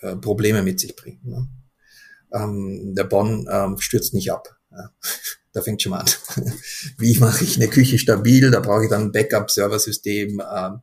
äh, 0.01 0.15
Probleme 0.15 0.63
mit 0.63 0.79
sich 0.79 0.95
bringt. 0.95 1.25
Ne? 1.25 1.47
Ähm, 2.33 2.93
der 2.95 3.05
Bon 3.05 3.47
ähm, 3.51 3.77
stürzt 3.79 4.13
nicht 4.13 4.31
ab. 4.31 4.57
Ja. 4.71 4.91
Da 5.53 5.63
fängt 5.63 5.81
schon 5.81 5.89
mal 5.89 6.01
an. 6.01 6.09
Wie 6.99 7.17
mache 7.17 7.43
ich 7.43 7.55
eine 7.55 7.67
Küche 7.67 7.97
stabil? 7.97 8.51
Da 8.51 8.59
brauche 8.59 8.83
ich 8.83 8.91
dann 8.91 9.05
ein 9.05 9.11
Backup-Serversystem, 9.11 10.39
ähm, 10.39 10.39
äh, 10.39 10.77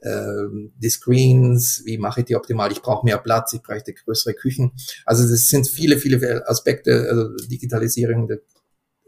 die 0.00 0.90
Screens, 0.90 1.82
wie 1.84 1.98
mache 1.98 2.20
ich 2.20 2.26
die 2.26 2.36
optimal? 2.36 2.70
Ich 2.70 2.82
brauche 2.82 3.04
mehr 3.04 3.18
Platz, 3.18 3.52
ich 3.52 3.62
brauche 3.62 3.82
größere 3.82 4.34
Küchen. 4.34 4.72
Also 5.04 5.28
das 5.28 5.48
sind 5.48 5.66
viele, 5.66 5.98
viele 5.98 6.48
Aspekte, 6.48 7.08
also 7.10 7.34
Digitalisierung 7.48 8.30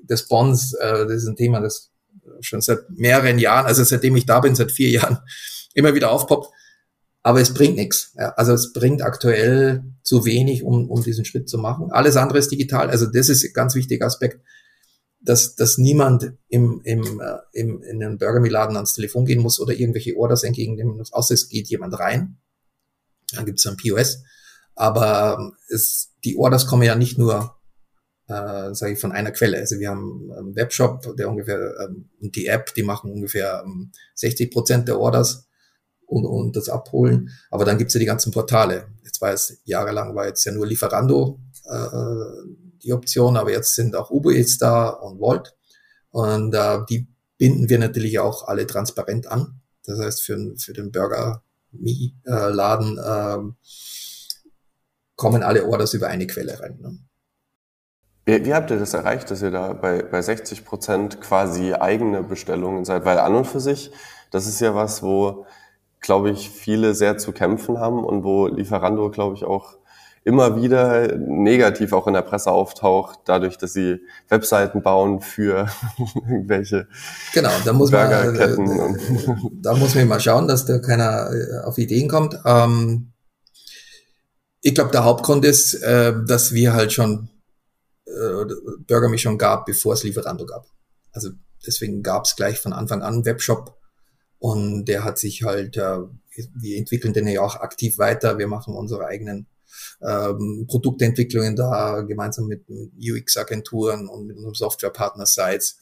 des 0.03 0.27
Bonds, 0.27 0.75
äh, 0.75 1.07
das 1.07 1.23
ist 1.23 1.29
ein 1.29 1.37
Thema, 1.37 1.61
das 1.61 1.91
schon 2.41 2.61
seit 2.61 2.91
mehreren 2.91 3.39
Jahren, 3.39 3.67
also 3.67 3.85
seitdem 3.85 4.17
ich 4.17 4.27
da 4.27 4.41
bin, 4.41 4.55
seit 4.55 4.73
vier 4.73 4.91
Jahren, 5.01 5.19
immer 5.75 5.95
wieder 5.95 6.11
aufpoppt. 6.11 6.53
Aber 7.23 7.41
es 7.41 7.53
bringt 7.53 7.77
nichts. 7.77 8.15
Also 8.17 8.55
es 8.55 8.73
bringt 8.73 9.03
aktuell 9.03 9.85
zu 10.03 10.25
wenig, 10.25 10.65
um, 10.65 10.89
um 10.89 11.03
diesen 11.03 11.27
Schritt 11.27 11.51
zu 11.51 11.59
machen. 11.59 11.93
Alles 11.93 12.17
andere 12.17 12.39
ist 12.39 12.51
digital. 12.51 12.89
Also 12.89 13.05
das 13.05 13.29
ist 13.29 13.45
ein 13.45 13.53
ganz 13.53 13.75
wichtiger 13.75 14.07
Aspekt 14.07 14.41
dass, 15.21 15.55
dass 15.55 15.79
niemand 15.79 16.33
im, 16.49 16.81
im, 16.85 17.21
äh, 17.21 17.39
im, 17.53 17.83
in 17.83 18.01
den 18.01 18.19
Burger 18.19 18.41
Meal 18.41 18.53
Laden 18.53 18.77
ans 18.77 18.95
Telefon 18.95 19.27
gehen 19.27 19.41
muss 19.41 19.61
oder 19.61 19.75
irgendwelche 19.75 20.17
Orders 20.17 20.45
entgegennehmen 20.45 20.97
muss, 20.97 21.13
außer 21.13 21.35
es 21.35 21.49
geht 21.49 21.69
jemand 21.69 21.99
rein. 21.99 22.39
Dann 23.33 23.45
gibt 23.45 23.59
es 23.59 23.67
ein 23.67 23.77
POS. 23.77 24.23
Aber 24.75 25.37
ähm, 25.39 25.53
es, 25.69 26.15
die 26.25 26.37
Orders 26.37 26.67
kommen 26.67 26.85
ja 26.85 26.95
nicht 26.95 27.19
nur, 27.19 27.57
äh, 28.29 28.75
sage 28.75 28.93
ich, 28.95 28.99
von 28.99 29.13
einer 29.13 29.31
Quelle. 29.31 29.59
Also 29.59 29.79
wir 29.79 29.91
haben 29.91 30.33
einen 30.33 30.57
Webshop, 30.57 31.17
der 31.17 31.29
ungefähr, 31.29 31.75
ähm, 31.85 32.09
die 32.21 32.47
App, 32.47 32.75
die 32.75 32.83
machen 32.83 33.13
ungefähr 33.13 33.63
ähm, 33.65 33.93
60 34.15 34.51
Prozent 34.51 34.89
der 34.89 34.99
Orders 34.99 35.49
und, 36.07 36.25
und 36.25 36.57
das 36.57 36.71
abholen. 36.71 37.31
Aber 37.51 37.65
dann 37.67 37.77
gibt's 37.77 37.95
ja 37.95 38.01
die 38.01 38.07
ganzen 38.07 38.33
Portale. 38.33 38.89
Jetzt 39.05 39.21
war 39.21 39.33
es 39.33 39.61
jahrelang 39.65 40.15
war 40.15 40.27
jetzt 40.27 40.45
ja 40.45 40.53
nur 40.53 40.67
Lieferando 40.67 41.41
äh, 41.69 41.87
die 42.83 42.93
Option, 42.93 43.37
aber 43.37 43.53
jetzt 43.53 43.75
sind 43.75 43.97
auch 43.97 44.11
Uber 44.11 44.33
Eats 44.33 44.59
da 44.59 44.89
und 44.89 45.21
Volt. 45.21 45.55
Und 46.11 46.55
äh, 46.55 46.79
die 46.89 47.09
binden 47.39 47.69
wir 47.69 47.79
natürlich 47.79 48.19
auch 48.19 48.49
alle 48.49 48.67
transparent 48.67 49.27
an. 49.27 49.61
Das 49.85 49.99
heißt, 49.99 50.23
für, 50.23 50.55
für 50.59 50.73
den 50.73 50.93
Burger-Laden 50.93 52.99
äh, 52.99 53.01
äh, 53.01 53.39
kommen 55.17 55.43
alle 55.43 55.67
Orders 55.67 55.95
über 55.95 56.09
eine 56.09 56.27
Quelle 56.27 56.61
rein. 56.61 56.79
Ne? 56.81 56.99
Wie, 58.27 58.45
wie, 58.45 58.55
habt 58.55 58.71
ihr 58.71 58.79
das 58.79 58.95
erreicht, 58.95 59.31
dass 59.31 59.43
ihr 59.43 59.51
da 59.51 59.73
bei, 59.73 60.03
bei 60.03 60.23
60 60.23 60.65
Prozent 60.65 61.21
quasi 61.21 61.73
eigene 61.73 62.23
Bestellungen 62.23 62.85
seid? 62.85 63.05
Weil 63.05 63.19
an 63.19 63.35
und 63.35 63.47
für 63.47 63.61
sich, 63.61 63.91
das 64.31 64.47
ist 64.47 64.61
ja 64.61 64.75
was, 64.75 65.03
wo, 65.03 65.47
glaube 66.01 66.31
ich, 66.31 66.51
viele 66.51 66.95
sehr 66.95 67.19
zu 67.19 67.33
kämpfen 67.33 67.79
haben 67.79 68.05
und 68.05 68.23
wo 68.23 68.47
Lieferando, 68.47 69.11
glaube 69.11 69.35
ich, 69.35 69.45
auch 69.45 69.80
immer 70.25 70.61
wieder 70.61 71.17
negativ 71.17 71.93
auch 71.93 72.07
in 72.07 72.15
der 72.15 72.23
Presse 72.23 72.51
auftaucht, 72.51 73.21
dadurch, 73.25 73.57
dass 73.57 73.73
sie 73.73 74.01
Webseiten 74.29 74.83
bauen 74.83 75.21
für 75.21 75.69
irgendwelche 76.15 76.89
genau, 77.33 77.51
da 77.65 77.73
muss 77.73 77.91
man, 77.91 78.37
äh, 78.37 78.57
da 79.63 79.75
muss 79.75 79.95
man 79.95 80.09
mal 80.09 80.21
schauen, 80.21 80.47
dass 80.47 80.67
da 80.67 80.79
keiner 80.79 81.31
äh, 81.33 81.65
auf 81.65 81.79
Ideen 81.79 82.09
kommt. 82.09 82.39
Ähm, 82.45 83.13
ich 84.61 84.75
glaube, 84.75 84.91
der 84.91 85.05
Hauptgrund 85.05 85.45
ist, 85.45 85.75
äh, 85.75 86.13
dass 86.27 86.53
wir 86.53 86.75
halt 86.75 86.93
schon 86.93 87.31
äh, 88.05 88.45
Burger 88.87 89.09
mich 89.09 89.23
schon 89.23 89.39
gab, 89.39 89.65
bevor 89.65 89.95
es 89.95 90.03
Lieferando 90.03 90.45
gab. 90.45 90.67
Also 91.13 91.31
deswegen 91.67 92.03
gab 92.03 92.27
es 92.27 92.37
gleich 92.37 92.59
von 92.59 92.75
Anfang 92.75 93.03
an 93.03 93.15
einen 93.15 93.25
Webshop 93.25 93.79
und 94.39 94.85
der 94.85 95.05
hat 95.05 95.19
sich 95.19 95.45
halt, 95.45 95.79
äh, 95.79 95.99
wir 96.55 96.79
entwickeln 96.79 97.15
den 97.15 97.27
ja 97.27 97.41
auch 97.41 97.57
aktiv 97.57 97.99
weiter. 97.99 98.39
Wir 98.39 98.49
machen 98.49 98.75
unsere 98.75 99.07
eigenen 99.07 99.47
ähm, 100.07 100.67
Produktentwicklungen 100.69 101.57
da 101.57 102.01
gemeinsam 102.03 102.47
mit, 102.47 102.65
UX-Agenturen 102.99 104.09
und 104.09 104.27
mit 104.27 104.37
unserem 104.37 104.55
Softwarepartner 104.55 105.27
Sites. 105.27 105.79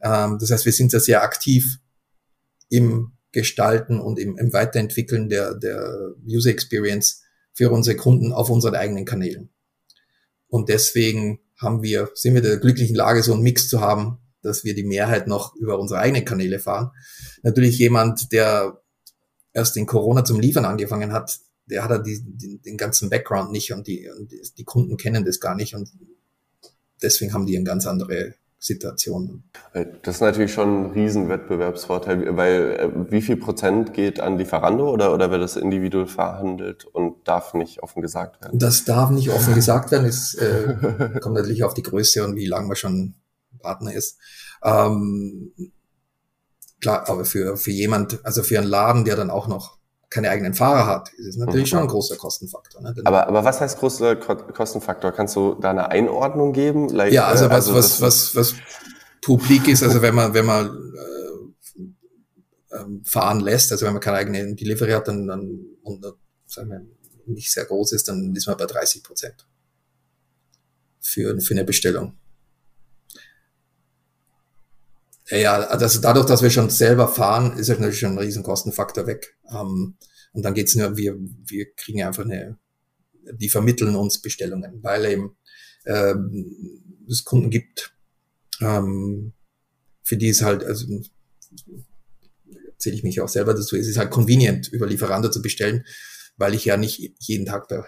Ähm, 0.00 0.38
das 0.40 0.50
heißt, 0.50 0.64
wir 0.64 0.72
sind 0.72 0.92
da 0.92 1.00
sehr 1.00 1.22
aktiv 1.22 1.78
im 2.68 3.12
Gestalten 3.32 4.00
und 4.00 4.18
im, 4.18 4.36
im 4.38 4.52
Weiterentwickeln 4.52 5.28
der, 5.28 5.54
der 5.54 6.14
User 6.26 6.50
Experience 6.50 7.22
für 7.52 7.70
unsere 7.70 7.96
Kunden 7.96 8.32
auf 8.32 8.50
unseren 8.50 8.74
eigenen 8.74 9.04
Kanälen. 9.04 9.50
Und 10.48 10.68
deswegen 10.68 11.40
haben 11.56 11.82
wir, 11.82 12.10
sind 12.14 12.34
wir 12.34 12.42
der 12.42 12.58
glücklichen 12.58 12.96
Lage, 12.96 13.22
so 13.22 13.32
einen 13.34 13.42
Mix 13.42 13.68
zu 13.68 13.80
haben, 13.80 14.18
dass 14.42 14.64
wir 14.64 14.74
die 14.74 14.84
Mehrheit 14.84 15.26
noch 15.26 15.54
über 15.56 15.78
unsere 15.78 16.00
eigenen 16.00 16.24
Kanäle 16.24 16.58
fahren. 16.58 16.92
Natürlich 17.42 17.78
jemand, 17.78 18.32
der 18.32 18.80
erst 19.52 19.76
in 19.76 19.86
Corona 19.86 20.24
zum 20.24 20.40
Liefern 20.40 20.64
angefangen 20.64 21.12
hat, 21.12 21.38
der 21.70 21.84
hat 21.84 21.90
ja 21.90 21.98
die, 21.98 22.20
die, 22.24 22.58
den 22.58 22.76
ganzen 22.76 23.10
Background 23.10 23.52
nicht 23.52 23.72
und 23.72 23.86
die, 23.86 24.08
und 24.10 24.30
die 24.58 24.64
Kunden 24.64 24.96
kennen 24.96 25.24
das 25.24 25.40
gar 25.40 25.54
nicht 25.54 25.74
und 25.74 25.90
deswegen 27.02 27.32
haben 27.32 27.46
die 27.46 27.56
eine 27.56 27.64
ganz 27.64 27.86
andere 27.86 28.34
Situation. 28.60 29.44
Das 30.02 30.16
ist 30.16 30.20
natürlich 30.20 30.52
schon 30.52 30.86
ein 30.86 30.90
Riesenwettbewerbsvorteil, 30.90 32.36
weil 32.36 32.72
äh, 32.72 33.12
wie 33.12 33.22
viel 33.22 33.36
Prozent 33.36 33.94
geht 33.94 34.18
an 34.18 34.36
Lieferando 34.36 34.90
oder, 34.90 35.14
oder 35.14 35.30
wird 35.30 35.42
das 35.42 35.56
individuell 35.56 36.06
verhandelt 36.06 36.84
und 36.84 37.28
darf 37.28 37.54
nicht 37.54 37.82
offen 37.82 38.02
gesagt 38.02 38.42
werden? 38.42 38.58
Das 38.58 38.84
darf 38.84 39.10
nicht 39.10 39.30
offen 39.30 39.54
gesagt 39.54 39.92
werden. 39.92 40.06
Es 40.06 40.34
äh, 40.34 40.74
kommt 41.20 41.36
natürlich 41.36 41.62
auf 41.62 41.74
die 41.74 41.84
Größe 41.84 42.24
und 42.24 42.34
wie 42.34 42.46
lange 42.46 42.66
man 42.66 42.76
schon 42.76 43.14
Partner 43.60 43.92
ist. 43.92 44.18
Ähm, 44.64 45.52
klar, 46.80 47.08
aber 47.08 47.24
für, 47.24 47.56
für 47.56 47.70
jemand, 47.70 48.24
also 48.24 48.42
für 48.42 48.58
einen 48.58 48.68
Laden, 48.68 49.04
der 49.04 49.14
dann 49.14 49.30
auch 49.30 49.46
noch 49.46 49.77
keine 50.10 50.30
eigenen 50.30 50.54
Fahrer 50.54 50.86
hat, 50.86 51.12
ist 51.14 51.26
es 51.26 51.36
natürlich 51.36 51.66
mhm. 51.66 51.68
schon 51.68 51.78
ein 51.80 51.88
großer 51.88 52.16
Kostenfaktor. 52.16 52.80
Ne? 52.80 52.94
Aber, 53.04 53.26
aber 53.26 53.44
was 53.44 53.60
heißt 53.60 53.78
großer 53.78 54.16
Kostenfaktor? 54.16 55.12
Kannst 55.12 55.36
du 55.36 55.54
da 55.54 55.70
eine 55.70 55.90
Einordnung 55.90 56.52
geben? 56.52 56.88
Like, 56.88 57.12
ja, 57.12 57.26
also, 57.26 57.46
äh, 57.46 57.50
was, 57.50 57.68
also 57.68 57.74
was, 57.74 58.00
was, 58.00 58.36
was 58.36 58.54
publik 59.20 59.68
ist, 59.68 59.82
also 59.82 60.00
wenn 60.00 60.14
man, 60.14 60.32
wenn 60.32 60.46
man 60.46 60.94
äh, 60.94 62.76
ähm, 62.76 63.02
fahren 63.04 63.40
lässt, 63.40 63.70
also 63.72 63.84
wenn 63.86 63.92
man 63.92 64.00
keine 64.00 64.16
eigene 64.16 64.54
Delivery 64.54 64.92
hat, 64.92 65.08
dann, 65.08 65.26
dann 65.26 65.66
und 65.82 66.04
sagen 66.46 66.70
wir, 66.70 66.86
nicht 67.26 67.52
sehr 67.52 67.66
groß 67.66 67.92
ist, 67.92 68.08
dann 68.08 68.34
ist 68.34 68.46
man 68.46 68.56
bei 68.56 68.66
30 68.66 69.02
Prozent 69.02 69.46
für, 71.00 71.38
für 71.40 71.54
eine 71.54 71.64
Bestellung. 71.64 72.14
Ja, 75.30 75.58
also 75.58 76.00
dadurch, 76.00 76.26
dass 76.26 76.42
wir 76.42 76.50
schon 76.50 76.70
selber 76.70 77.06
fahren, 77.08 77.58
ist 77.58 77.68
natürlich 77.68 77.98
schon 77.98 78.12
ein 78.12 78.18
riesen 78.18 78.42
Kostenfaktor 78.42 79.06
weg. 79.06 79.36
Ähm, 79.50 79.96
und 80.32 80.42
dann 80.42 80.54
geht's 80.54 80.74
nur, 80.74 80.96
wir, 80.96 81.16
wir 81.18 81.72
kriegen 81.74 82.02
einfach 82.02 82.24
eine, 82.24 82.58
die 83.32 83.48
vermitteln 83.48 83.94
uns 83.94 84.20
Bestellungen, 84.20 84.82
weil 84.82 85.04
eben 85.06 85.36
ähm, 85.86 87.04
es 87.08 87.24
Kunden 87.24 87.50
gibt, 87.50 87.94
ähm, 88.60 89.32
für 90.02 90.16
die 90.16 90.28
es 90.28 90.42
halt, 90.42 90.64
also 90.64 90.86
zähle 92.78 92.96
ich 92.96 93.02
mich 93.02 93.20
auch 93.20 93.28
selber 93.28 93.54
dazu, 93.54 93.76
es 93.76 93.88
ist 93.88 93.98
halt 93.98 94.10
convenient, 94.10 94.68
über 94.68 94.86
Lieferando 94.86 95.28
zu 95.30 95.42
bestellen, 95.42 95.84
weil 96.36 96.54
ich 96.54 96.64
ja 96.64 96.76
nicht 96.76 97.14
jeden 97.18 97.46
Tag 97.46 97.68
bei, 97.68 97.82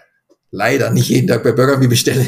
leider 0.49 0.91
nicht 0.91 1.09
jeden 1.09 1.27
Tag 1.27 1.43
bei 1.43 1.53
Burger 1.53 1.77
Me 1.77 1.87
bestelle, 1.87 2.25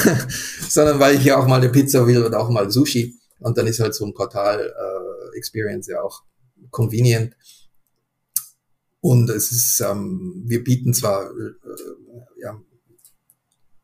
sondern 0.68 0.98
weil 0.98 1.16
ich 1.16 1.24
ja 1.24 1.36
auch 1.36 1.46
mal 1.46 1.60
eine 1.60 1.70
Pizza 1.70 2.06
will 2.06 2.22
oder 2.22 2.40
auch 2.40 2.50
mal 2.50 2.70
Sushi. 2.70 3.18
Und 3.42 3.58
dann 3.58 3.66
ist 3.66 3.80
halt 3.80 3.94
so 3.94 4.06
ein 4.06 4.14
Portal-Experience 4.14 5.88
äh, 5.88 5.92
ja 5.92 6.02
auch 6.02 6.22
convenient. 6.70 7.36
Und 9.00 9.30
es 9.30 9.50
ist, 9.50 9.80
ähm, 9.80 10.42
wir 10.46 10.62
bieten 10.62 10.94
zwar 10.94 11.24
äh, 11.24 12.40
ja, 12.40 12.60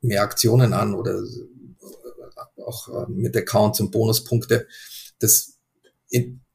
mehr 0.01 0.23
Aktionen 0.23 0.73
an 0.73 0.95
oder 0.95 1.19
äh, 1.19 2.63
auch 2.63 2.89
äh, 2.89 3.11
mit 3.11 3.37
Accounts 3.37 3.81
und 3.81 3.91
Bonuspunkte. 3.91 4.69
Das 5.19 5.59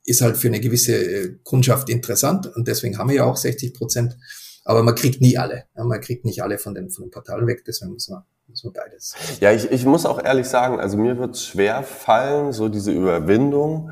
ist 0.05 0.21
halt 0.21 0.37
für 0.37 0.47
eine 0.47 0.59
gewisse 0.59 0.95
äh, 0.95 1.35
Kundschaft 1.43 1.89
interessant 1.89 2.47
und 2.55 2.67
deswegen 2.67 2.97
haben 2.97 3.09
wir 3.09 3.17
ja 3.17 3.25
auch 3.25 3.37
60 3.37 3.73
Prozent. 3.73 4.17
Aber 4.65 4.83
man 4.83 4.95
kriegt 4.95 5.21
nie 5.21 5.37
alle. 5.37 5.65
Ja, 5.75 5.83
man 5.83 5.99
kriegt 6.01 6.25
nicht 6.25 6.41
alle 6.41 6.57
von 6.57 6.73
den, 6.73 6.89
von 6.89 7.05
den 7.05 7.11
Portalen 7.11 7.47
weg, 7.47 7.63
deswegen 7.65 7.93
muss 7.93 8.09
man 8.09 8.23
so 8.53 8.71
beides. 8.71 9.15
Ja, 9.39 9.51
ich, 9.51 9.71
ich 9.71 9.85
muss 9.85 10.05
auch 10.05 10.23
ehrlich 10.23 10.47
sagen, 10.47 10.79
also 10.79 10.97
mir 10.97 11.17
wird 11.17 11.35
es 11.35 11.45
schwer 11.45 11.83
fallen, 11.83 12.53
so 12.53 12.69
diese 12.69 12.91
Überwindung. 12.91 13.91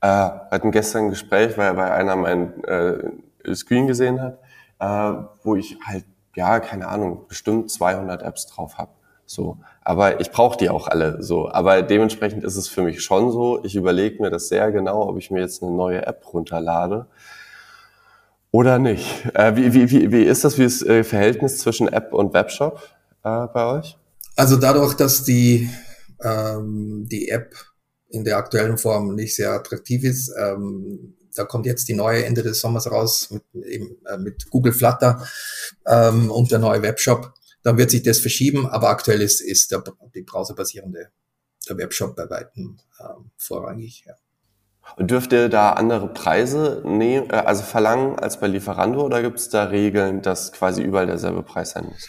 Äh, 0.00 0.06
hatten 0.06 0.70
gestern 0.72 1.04
ein 1.04 1.10
Gespräch, 1.10 1.56
weil, 1.56 1.76
weil 1.76 1.92
einer 1.92 2.16
mein 2.16 2.64
äh, 2.64 3.54
Screen 3.54 3.86
gesehen 3.86 4.20
hat, 4.20 4.38
äh, 4.78 5.24
wo 5.42 5.56
ich 5.56 5.78
halt, 5.86 6.04
ja, 6.34 6.60
keine 6.60 6.88
Ahnung, 6.88 7.26
bestimmt 7.28 7.70
200 7.70 8.22
Apps 8.22 8.46
drauf 8.46 8.78
habe. 8.78 8.92
So, 9.26 9.58
aber 9.82 10.20
ich 10.20 10.32
brauche 10.32 10.56
die 10.56 10.70
auch 10.70 10.88
alle 10.88 11.22
so. 11.22 11.48
Aber 11.50 11.82
dementsprechend 11.82 12.42
ist 12.42 12.56
es 12.56 12.66
für 12.66 12.82
mich 12.82 13.02
schon 13.02 13.30
so, 13.30 13.62
ich 13.64 13.76
überlege 13.76 14.20
mir 14.20 14.30
das 14.30 14.48
sehr 14.48 14.72
genau, 14.72 15.08
ob 15.08 15.18
ich 15.18 15.30
mir 15.30 15.40
jetzt 15.40 15.62
eine 15.62 15.70
neue 15.70 16.04
App 16.04 16.32
runterlade 16.32 17.06
Oder 18.52 18.78
nicht? 18.78 19.26
Äh, 19.34 19.54
wie, 19.56 19.72
wie, 19.74 19.90
wie, 19.90 20.12
wie 20.12 20.22
ist 20.24 20.44
das, 20.44 20.58
wie 20.58 20.64
ist 20.64 20.82
äh, 20.82 21.04
Verhältnis 21.04 21.58
zwischen 21.58 21.88
App 21.88 22.12
und 22.12 22.32
Webshop 22.34 22.80
äh, 23.22 23.46
bei 23.46 23.78
euch? 23.78 23.96
Also 24.36 24.56
dadurch, 24.56 24.94
dass 24.94 25.22
die, 25.22 25.70
ähm, 26.22 27.06
die 27.08 27.28
App 27.28 27.54
in 28.08 28.24
der 28.24 28.38
aktuellen 28.38 28.76
Form 28.76 29.14
nicht 29.14 29.36
sehr 29.36 29.52
attraktiv 29.52 30.02
ist, 30.02 30.32
ähm, 30.36 31.16
da 31.34 31.44
kommt 31.44 31.66
jetzt 31.66 31.88
die 31.88 31.94
neue 31.94 32.24
Ende 32.24 32.42
des 32.42 32.60
Sommers 32.60 32.90
raus 32.90 33.30
mit, 33.30 33.64
eben, 33.66 33.96
äh, 34.06 34.18
mit 34.18 34.50
Google 34.50 34.72
Flutter 34.72 35.24
ähm, 35.86 36.30
und 36.30 36.50
der 36.50 36.58
neue 36.58 36.82
Webshop. 36.82 37.32
Dann 37.62 37.78
wird 37.78 37.90
sich 37.90 38.02
das 38.02 38.18
verschieben, 38.18 38.66
aber 38.66 38.88
aktuell 38.88 39.20
ist, 39.20 39.40
ist 39.40 39.70
der, 39.70 39.84
die 40.14 40.22
browserbasierende 40.22 41.10
der 41.68 41.78
Webshop 41.78 42.16
bei 42.16 42.28
weitem 42.28 42.78
ähm, 42.98 43.30
vorrangig. 43.36 44.04
Ja. 44.06 44.14
Und 44.96 45.10
dürft 45.10 45.32
ihr 45.32 45.48
da 45.48 45.72
andere 45.72 46.08
Preise 46.08 46.82
nehmen, 46.84 47.30
äh, 47.30 47.36
also 47.36 47.62
verlangen 47.62 48.18
als 48.18 48.38
bei 48.38 48.48
Lieferando 48.48 49.02
oder 49.02 49.22
gibt 49.22 49.38
es 49.38 49.48
da 49.48 49.64
Regeln, 49.64 50.22
dass 50.22 50.52
quasi 50.52 50.82
überall 50.82 51.06
derselbe 51.06 51.42
Preis 51.42 51.70
sein 51.70 51.86
muss? 51.86 52.08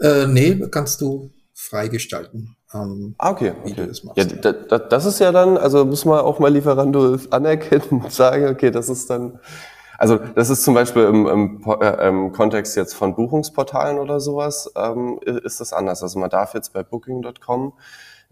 Äh, 0.00 0.26
nee, 0.26 0.58
kannst 0.70 1.00
du 1.00 1.30
freigestalten. 1.54 2.56
Ähm, 2.74 3.14
ah, 3.18 3.30
okay. 3.30 3.52
Wie 3.64 3.72
okay. 3.72 3.82
du 3.82 3.86
das 3.86 4.04
machst. 4.04 4.18
Ja, 4.18 4.24
ja. 4.24 4.52
Da, 4.52 4.78
das 4.78 5.04
ist 5.04 5.18
ja 5.20 5.32
dann, 5.32 5.56
also 5.56 5.84
muss 5.84 6.04
man 6.04 6.20
auch 6.20 6.38
mal 6.38 6.52
Lieferando 6.52 7.18
anerkennen 7.30 8.02
und 8.02 8.12
sagen, 8.12 8.48
okay, 8.48 8.70
das 8.70 8.88
ist 8.88 9.08
dann, 9.10 9.38
also 9.98 10.16
das 10.16 10.50
ist 10.50 10.64
zum 10.64 10.74
Beispiel 10.74 11.04
im, 11.04 11.26
im, 11.28 11.64
äh, 11.80 12.08
im 12.08 12.32
Kontext 12.32 12.76
jetzt 12.76 12.94
von 12.94 13.14
Buchungsportalen 13.14 13.98
oder 13.98 14.20
sowas, 14.20 14.72
ähm, 14.76 15.20
ist 15.24 15.60
das 15.60 15.72
anders. 15.72 16.02
Also 16.02 16.18
man 16.18 16.30
darf 16.30 16.54
jetzt 16.54 16.72
bei 16.72 16.82
Booking.com 16.82 17.74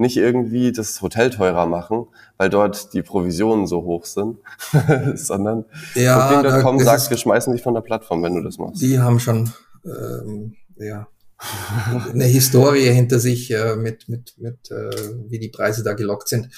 nicht 0.00 0.16
irgendwie 0.16 0.72
das 0.72 1.00
Hotel 1.02 1.30
teurer 1.30 1.66
machen, 1.66 2.06
weil 2.36 2.50
dort 2.50 2.92
die 2.94 3.02
Provisionen 3.02 3.66
so 3.66 3.82
hoch 3.82 4.04
sind, 4.04 4.38
sondern 5.14 5.64
ja, 5.94 6.42
Booking.com 6.42 6.80
sagt, 6.80 7.10
wir 7.10 7.16
schmeißen 7.16 7.52
dich 7.52 7.62
von 7.62 7.74
der 7.74 7.82
Plattform, 7.82 8.22
wenn 8.22 8.34
du 8.34 8.42
das 8.42 8.58
machst. 8.58 8.82
Die 8.82 8.98
haben 8.98 9.20
schon 9.20 9.52
ähm, 9.84 10.56
ja, 10.76 11.08
eine 12.10 12.24
Historie 12.24 12.90
hinter 12.90 13.18
sich 13.18 13.50
äh, 13.50 13.76
mit, 13.76 14.08
mit, 14.08 14.34
mit 14.38 14.70
äh, 14.70 14.90
wie 15.28 15.38
die 15.38 15.48
Preise 15.48 15.82
da 15.82 15.94
gelockt 15.94 16.28
sind. 16.28 16.48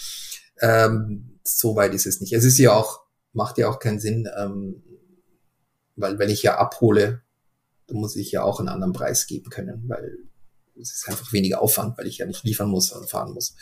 Ähm, 0.60 1.38
so 1.44 1.76
weit 1.76 1.94
ist 1.94 2.06
es 2.06 2.20
nicht. 2.20 2.32
Es 2.32 2.44
ist 2.44 2.58
ja 2.58 2.72
auch, 2.72 3.00
macht 3.32 3.58
ja 3.58 3.68
auch 3.68 3.78
keinen 3.78 4.00
Sinn, 4.00 4.28
ähm, 4.36 4.82
weil 5.96 6.18
wenn 6.18 6.30
ich 6.30 6.42
ja 6.42 6.58
abhole, 6.58 7.22
dann 7.86 7.98
muss 7.98 8.16
ich 8.16 8.32
ja 8.32 8.42
auch 8.42 8.60
einen 8.60 8.68
anderen 8.68 8.92
Preis 8.92 9.26
geben 9.26 9.50
können, 9.50 9.84
weil 9.86 10.18
es 10.82 10.94
ist 10.96 11.08
einfach 11.08 11.32
weniger 11.32 11.62
Aufwand, 11.62 11.96
weil 11.96 12.06
ich 12.06 12.18
ja 12.18 12.26
nicht 12.26 12.44
liefern 12.44 12.68
muss 12.68 12.92
und 12.92 13.08
fahren 13.08 13.32
muss. 13.32 13.54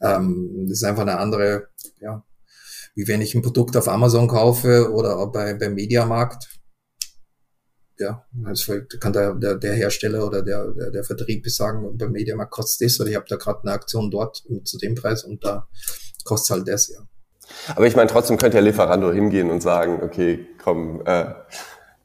Ähm, 0.00 0.66
das 0.68 0.78
ist 0.78 0.84
einfach 0.84 1.02
eine 1.02 1.18
andere, 1.18 1.68
ja, 2.00 2.24
wie 2.94 3.06
wenn 3.08 3.20
ich 3.20 3.34
ein 3.34 3.42
Produkt 3.42 3.76
auf 3.76 3.88
Amazon 3.88 4.28
kaufe 4.28 4.90
oder 4.92 5.26
bei, 5.28 5.54
beim 5.54 5.74
Mediamarkt 5.74 6.48
ja, 8.00 8.24
also 8.44 8.74
kann 8.98 9.12
der, 9.12 9.34
der, 9.34 9.56
der 9.56 9.74
Hersteller 9.74 10.26
oder 10.26 10.42
der, 10.42 10.72
der, 10.72 10.90
der 10.90 11.04
Vertrieb 11.04 11.46
sagen, 11.50 11.96
beim 11.96 12.12
Mediamarkt 12.12 12.50
kostet 12.50 12.88
das 12.88 12.98
oder 12.98 13.10
ich 13.10 13.16
habe 13.16 13.26
da 13.28 13.36
gerade 13.36 13.60
eine 13.62 13.72
Aktion 13.72 14.10
dort 14.10 14.42
zu 14.64 14.78
dem 14.78 14.94
Preis 14.94 15.22
und 15.22 15.44
da 15.44 15.68
kostet 16.24 16.56
halt 16.56 16.68
das, 16.68 16.88
ja. 16.88 17.00
Aber 17.74 17.86
ich 17.86 17.96
meine, 17.96 18.08
trotzdem 18.08 18.38
könnte 18.38 18.56
ja 18.56 18.62
Lieferando 18.62 19.12
hingehen 19.12 19.50
und 19.50 19.60
sagen, 19.60 20.00
okay, 20.02 20.46
komm, 20.62 21.02
äh, 21.04 21.34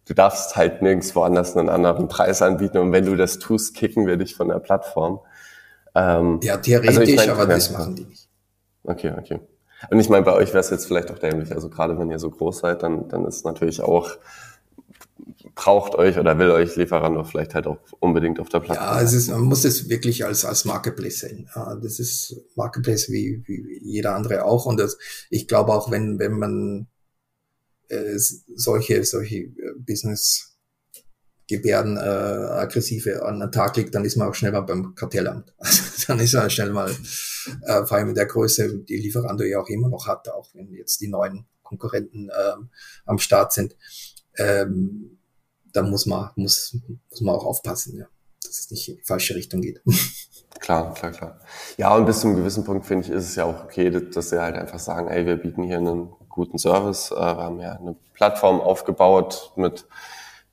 du 0.05 0.13
darfst 0.13 0.55
halt 0.55 0.81
nirgends 0.81 1.15
woanders 1.15 1.55
einen 1.55 1.69
anderen 1.69 2.07
Preis 2.07 2.41
anbieten 2.41 2.77
und 2.77 2.91
wenn 2.91 3.05
du 3.05 3.15
das 3.15 3.39
tust, 3.39 3.75
kicken 3.75 4.07
wir 4.07 4.17
dich 4.17 4.35
von 4.35 4.47
der 4.47 4.59
Plattform. 4.59 5.19
Ähm, 5.93 6.39
ja, 6.43 6.57
theoretisch, 6.57 6.97
also 6.97 7.01
ich 7.01 7.15
mein, 7.15 7.29
aber 7.29 7.45
das 7.45 7.71
machen 7.71 7.95
die 7.95 8.05
nicht. 8.05 8.29
Okay, 8.83 9.13
okay. 9.17 9.39
Und 9.89 9.99
ich 9.99 10.09
meine, 10.09 10.23
bei 10.23 10.33
euch 10.33 10.49
wäre 10.49 10.59
es 10.59 10.69
jetzt 10.69 10.85
vielleicht 10.85 11.11
auch 11.11 11.19
dämlich. 11.19 11.51
Also 11.51 11.69
gerade 11.69 11.97
wenn 11.99 12.09
ihr 12.09 12.19
so 12.19 12.29
groß 12.29 12.59
seid, 12.59 12.83
dann, 12.83 13.07
dann 13.09 13.25
ist 13.25 13.45
natürlich 13.45 13.81
auch 13.81 14.17
braucht 15.55 15.95
euch 15.95 16.17
oder 16.19 16.37
will 16.37 16.51
euch 16.51 16.75
Lieferando 16.75 17.23
vielleicht 17.23 17.55
halt 17.55 17.67
auch 17.67 17.77
unbedingt 17.99 18.39
auf 18.39 18.49
der 18.49 18.59
Plattform. 18.59 18.87
Ja, 18.87 19.01
es 19.01 19.13
ist, 19.13 19.29
man 19.29 19.41
muss 19.41 19.63
es 19.63 19.89
wirklich 19.89 20.25
als, 20.25 20.43
als 20.43 20.65
Marketplace 20.65 21.19
sehen. 21.19 21.49
Das 21.81 21.99
ist 21.99 22.41
Marketplace 22.55 23.09
wie, 23.09 23.41
wie 23.45 23.79
jeder 23.81 24.15
andere 24.15 24.43
auch. 24.43 24.65
Und 24.65 24.79
das, 24.79 24.97
ich 25.29 25.47
glaube 25.47 25.73
auch, 25.73 25.91
wenn, 25.91 26.19
wenn 26.19 26.33
man 26.33 26.87
äh, 27.89 28.17
solche, 28.17 29.03
solche 29.03 29.35
äh, 29.35 29.73
Business 29.77 30.55
Gebärden 31.47 31.97
äh, 31.97 31.99
aggressive 31.99 33.23
an 33.23 33.39
den 33.39 33.51
Tag 33.51 33.77
legt, 33.77 33.93
dann 33.93 34.03
ist 34.03 34.15
man 34.15 34.27
auch 34.27 34.33
schnell 34.33 34.51
mal 34.51 34.61
beim 34.61 34.95
Kartellamt. 34.95 35.53
Also, 35.59 36.07
dann 36.07 36.19
ist 36.19 36.33
man 36.33 36.49
schnell 36.49 36.71
mal, 36.71 36.89
äh, 36.89 37.85
vor 37.85 37.97
allem 37.97 38.09
in 38.09 38.15
der 38.15 38.25
Größe, 38.25 38.79
die 38.79 38.97
Lieferando 38.97 39.43
ja 39.43 39.59
auch 39.59 39.69
immer 39.69 39.89
noch 39.89 40.07
hat, 40.07 40.29
auch 40.29 40.49
wenn 40.53 40.73
jetzt 40.73 41.01
die 41.01 41.07
neuen 41.07 41.45
Konkurrenten 41.63 42.29
ähm, 42.29 42.69
am 43.05 43.17
Start 43.19 43.53
sind. 43.53 43.75
Ähm, 44.37 45.19
da 45.71 45.81
muss 45.81 46.05
man, 46.05 46.31
muss, 46.35 46.77
muss 47.09 47.21
man 47.21 47.35
auch 47.35 47.45
aufpassen, 47.45 47.97
ja, 47.97 48.07
dass 48.43 48.59
es 48.59 48.71
nicht 48.71 48.89
in 48.89 48.95
die 48.97 49.03
falsche 49.03 49.35
Richtung 49.35 49.61
geht. 49.61 49.81
Klar, 50.59 50.93
klar, 50.93 51.11
klar. 51.11 51.39
Ja, 51.77 51.93
und 51.95 52.05
bis 52.05 52.21
zu 52.21 52.27
einem 52.27 52.37
gewissen 52.37 52.63
Punkt 52.63 52.85
finde 52.85 53.05
ich, 53.05 53.11
ist 53.11 53.25
es 53.25 53.35
ja 53.35 53.43
auch 53.43 53.65
okay, 53.65 53.89
dass 53.89 54.29
sie 54.29 54.41
halt 54.41 54.55
einfach 54.55 54.79
sagen, 54.79 55.09
ey, 55.09 55.25
wir 55.25 55.35
bieten 55.35 55.63
hier 55.63 55.77
einen 55.77 56.07
guten 56.35 56.59
Service. 56.59 57.11
Äh, 57.11 57.15
wir 57.15 57.43
haben 57.43 57.59
ja 57.59 57.71
eine 57.73 57.95
Plattform 58.13 58.61
aufgebaut, 58.61 59.51
mit 59.55 59.85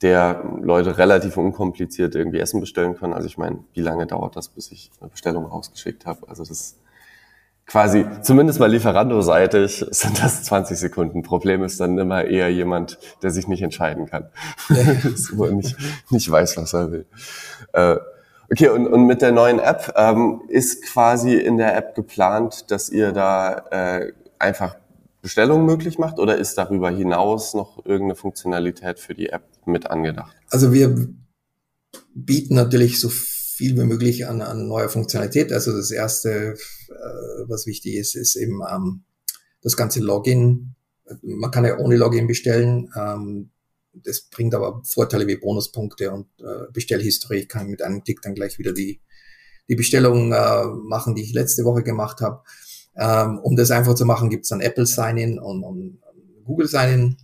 der 0.01 0.43
Leute 0.63 0.99
relativ 0.99 1.37
unkompliziert 1.37 2.15
irgendwie 2.15 2.41
Essen 2.41 2.61
bestellen 2.61 2.97
können. 2.97 3.13
Also 3.13 3.27
ich 3.27 3.39
meine, 3.39 3.61
wie 3.75 3.83
lange 3.83 4.07
dauert 4.07 4.37
das, 4.37 4.49
bis 4.49 4.73
ich 4.73 4.91
eine 5.01 5.11
Bestellung 5.11 5.45
rausgeschickt 5.45 6.07
habe? 6.07 6.29
Also 6.29 6.45
das 6.45 6.77
quasi, 7.67 8.05
zumindest 8.23 8.59
mal 8.59 8.71
lieferando-seitig, 8.71 9.87
sind 9.91 10.23
das 10.23 10.45
20 10.45 10.79
Sekunden. 10.79 11.23
Problem 11.23 11.63
ist 11.63 11.81
dann 11.81 11.99
immer 11.99 12.25
eher 12.25 12.51
jemand, 12.51 12.99
der 13.23 13.31
sich 13.31 13.47
nicht 13.47 13.63
entscheiden 13.63 14.07
kann. 14.07 14.31
er 14.69 15.51
nicht, 15.53 15.77
nicht 16.11 16.31
weiß, 16.31 16.57
was 16.57 16.73
er 16.73 16.91
will. 16.91 17.07
Äh, 17.73 17.97
okay, 18.51 18.69
und, 18.69 18.87
und 18.89 19.07
mit 19.07 19.23
der 19.23 19.33
neuen 19.33 19.61
App 19.61 19.95
ähm, 19.97 20.43
ist 20.49 20.85
quasi 20.85 21.35
in 21.35 21.59
der 21.59 21.77
App 21.77 21.95
geplant, 21.95 22.71
dass 22.73 22.89
ihr 22.89 23.13
da 23.13 23.59
äh, 23.71 24.13
einfach 24.39 24.75
Bestellungen 25.23 25.65
möglich 25.65 25.99
macht 25.99 26.19
oder 26.19 26.37
ist 26.37 26.59
darüber 26.59 26.91
hinaus 26.91 27.55
noch 27.55 27.79
irgendeine 27.87 28.17
Funktionalität 28.17 28.99
für 28.99 29.15
die 29.15 29.29
App 29.29 29.49
mit 29.65 29.89
angedacht? 29.89 30.37
Also 30.51 30.73
wir 30.73 31.09
bieten 32.15 32.57
natürlich 32.57 32.99
so 32.99 33.09
viel 33.09 33.77
wie 33.77 33.85
möglich 33.85 34.27
an, 34.27 34.43
an 34.43 34.67
neuer 34.67 34.89
Funktionalität. 34.89 35.53
Also 35.53 35.73
das 35.73 35.93
erste, 35.93 36.55
äh, 36.59 37.45
was 37.47 37.67
wichtig 37.67 37.95
ist, 37.95 38.17
ist 38.17 38.35
eben 38.35 38.61
ähm, 38.69 39.05
das 39.63 39.77
ganze 39.77 40.01
Login. 40.01 40.75
Man 41.23 41.51
kann 41.53 41.65
ja 41.65 41.79
ohne 41.79 41.97
Login 41.97 42.27
bestellen. 42.27 42.91
Ähm, 42.97 43.51
das 43.93 44.23
bringt 44.23 44.55
aber 44.55 44.83
Vorteile 44.85 45.29
wie 45.29 45.37
Bonuspunkte 45.37 46.11
und 46.11 46.27
äh, 46.41 46.71
Bestellhistorie. 46.73 47.41
Ich 47.41 47.49
kann 47.49 47.69
mit 47.69 47.83
einem 47.83 48.03
Klick 48.03 48.23
dann 48.23 48.35
gleich 48.35 48.59
wieder 48.59 48.73
die, 48.73 49.01
die 49.69 49.77
Bestellung 49.77 50.33
äh, 50.33 50.65
machen, 50.65 51.15
die 51.15 51.23
ich 51.23 51.33
letzte 51.33 51.65
Woche 51.65 51.85
gemacht 51.85 52.21
habe. 52.21 52.43
Ähm, 52.97 53.39
um 53.39 53.57
das 53.57 53.71
einfach 53.71 53.95
zu 53.95 54.05
machen, 54.05 54.31
gibt 54.31 54.45
es 54.45 54.51
dann 54.51 54.61
Apple 54.61 54.87
Sign-In 54.87 55.39
und, 55.39 55.65
und 55.65 56.03
Google 56.45 56.69
Sign-In. 56.69 57.17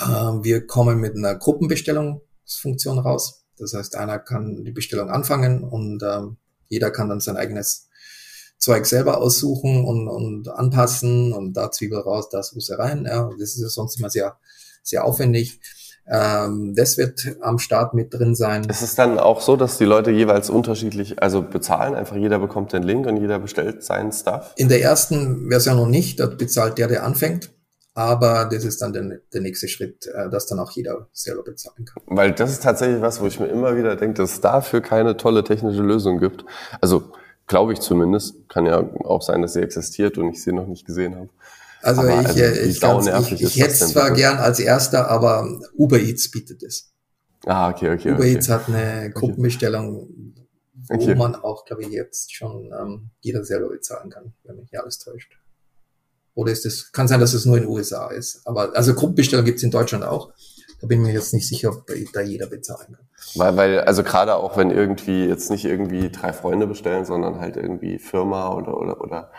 Ähm, 0.00 0.44
wir 0.44 0.66
kommen 0.66 1.00
mit 1.00 1.16
einer 1.16 1.34
Gruppenbestellungsfunktion 1.36 2.98
raus. 2.98 3.44
Das 3.56 3.74
heißt, 3.74 3.96
einer 3.96 4.18
kann 4.18 4.64
die 4.64 4.72
Bestellung 4.72 5.10
anfangen 5.10 5.64
und 5.64 6.02
ähm, 6.02 6.36
jeder 6.68 6.90
kann 6.90 7.08
dann 7.08 7.20
sein 7.20 7.36
eigenes 7.36 7.88
Zeug 8.58 8.86
selber 8.86 9.18
aussuchen 9.18 9.84
und, 9.84 10.08
und 10.08 10.48
anpassen 10.48 11.32
und 11.32 11.54
da 11.54 11.70
Zwiebel 11.70 12.00
raus, 12.00 12.28
da 12.28 12.42
Soße 12.42 12.78
rein. 12.78 13.04
Ja, 13.06 13.30
das 13.38 13.54
ist 13.54 13.60
ja 13.60 13.68
sonst 13.68 13.98
immer 13.98 14.10
sehr, 14.10 14.38
sehr 14.82 15.04
aufwendig. 15.04 15.60
Ähm, 16.10 16.74
das 16.74 16.96
wird 16.96 17.36
am 17.40 17.58
Start 17.58 17.94
mit 17.94 18.14
drin 18.14 18.34
sein. 18.34 18.64
Ist 18.64 18.82
es 18.82 18.94
dann 18.94 19.18
auch 19.18 19.40
so, 19.40 19.56
dass 19.56 19.78
die 19.78 19.84
Leute 19.84 20.10
jeweils 20.10 20.50
unterschiedlich, 20.50 21.22
also 21.22 21.42
bezahlen, 21.42 21.94
einfach 21.94 22.16
jeder 22.16 22.38
bekommt 22.38 22.72
den 22.72 22.82
Link 22.82 23.06
und 23.06 23.18
jeder 23.18 23.38
bestellt 23.38 23.82
seinen 23.82 24.12
Stuff? 24.12 24.54
In 24.56 24.68
der 24.68 24.82
ersten 24.82 25.48
Version 25.50 25.76
noch 25.76 25.86
nicht, 25.86 26.20
dort 26.20 26.38
bezahlt 26.38 26.78
der, 26.78 26.88
der 26.88 27.04
anfängt. 27.04 27.50
Aber 27.94 28.48
das 28.50 28.64
ist 28.64 28.80
dann 28.80 28.92
der, 28.92 29.18
der 29.32 29.40
nächste 29.40 29.66
Schritt, 29.66 30.06
äh, 30.06 30.30
dass 30.30 30.46
dann 30.46 30.60
auch 30.60 30.70
jeder 30.70 31.08
selber 31.12 31.42
bezahlen 31.42 31.84
kann. 31.84 32.02
Weil 32.06 32.32
das 32.32 32.52
ist 32.52 32.62
tatsächlich 32.62 33.02
was, 33.02 33.20
wo 33.20 33.26
ich 33.26 33.40
mir 33.40 33.48
immer 33.48 33.76
wieder 33.76 33.96
denke, 33.96 34.22
dass 34.22 34.34
es 34.34 34.40
dafür 34.40 34.80
keine 34.80 35.16
tolle 35.16 35.42
technische 35.42 35.82
Lösung 35.82 36.20
gibt. 36.20 36.44
Also 36.80 37.10
glaube 37.48 37.72
ich 37.72 37.80
zumindest. 37.80 38.48
Kann 38.48 38.66
ja 38.66 38.88
auch 39.04 39.22
sein, 39.22 39.42
dass 39.42 39.54
sie 39.54 39.62
existiert 39.62 40.16
und 40.16 40.28
ich 40.28 40.44
sie 40.44 40.52
noch 40.52 40.68
nicht 40.68 40.86
gesehen 40.86 41.16
habe. 41.16 41.28
Also 41.82 42.00
aber 42.00 42.20
ich, 42.20 42.26
also, 42.26 42.40
äh, 42.40 42.58
ich, 42.64 42.80
ganz, 42.80 43.06
ich, 43.06 43.42
ich 43.42 43.60
hätte 43.60 43.72
es 43.72 43.88
zwar 43.90 44.10
gern 44.10 44.38
als 44.38 44.58
erster, 44.58 45.08
aber 45.08 45.60
Uber 45.76 45.98
Eats 45.98 46.30
bietet 46.30 46.62
es. 46.62 46.92
Ah, 47.46 47.70
okay, 47.70 47.90
okay. 47.92 48.10
Uber 48.10 48.20
okay. 48.20 48.34
Eats 48.34 48.48
hat 48.48 48.68
eine 48.68 49.10
Gruppenbestellung, 49.10 50.34
wo 50.88 50.94
okay. 50.94 51.14
man 51.14 51.34
auch, 51.36 51.64
glaube 51.64 51.82
ich, 51.82 51.88
jetzt 51.88 52.34
schon 52.34 52.72
ähm, 52.78 53.10
jeder 53.20 53.44
selber 53.44 53.68
bezahlen 53.68 54.10
kann, 54.10 54.32
wenn 54.44 54.56
mich 54.56 54.72
nicht 54.72 54.80
alles 54.80 54.98
täuscht. 54.98 55.38
Oder 56.34 56.52
ist 56.52 56.66
es, 56.66 56.92
kann 56.92 57.08
sein, 57.08 57.20
dass 57.20 57.34
es 57.34 57.46
nur 57.46 57.56
in 57.56 57.64
den 57.64 57.70
USA 57.70 58.08
ist. 58.08 58.42
Aber 58.44 58.76
also 58.76 58.94
Gruppenbestellung 58.94 59.44
gibt 59.44 59.58
es 59.58 59.64
in 59.64 59.70
Deutschland 59.70 60.04
auch. 60.04 60.32
Da 60.80 60.86
bin 60.86 61.00
ich 61.00 61.06
mir 61.08 61.12
jetzt 61.12 61.34
nicht 61.34 61.48
sicher, 61.48 61.70
ob 61.70 61.86
da 62.12 62.20
jeder 62.20 62.46
bezahlen 62.46 62.94
kann. 62.94 63.08
Weil, 63.34 63.56
weil, 63.56 63.80
also 63.80 64.04
gerade 64.04 64.36
auch 64.36 64.56
wenn 64.56 64.70
irgendwie 64.70 65.26
jetzt 65.26 65.50
nicht 65.50 65.64
irgendwie 65.64 66.10
drei 66.10 66.32
Freunde 66.32 66.68
bestellen, 66.68 67.04
sondern 67.04 67.40
halt 67.40 67.56
irgendwie 67.56 67.98
Firma 67.98 68.54
oder 68.54 68.78
oder 68.78 69.00
oder 69.00 69.32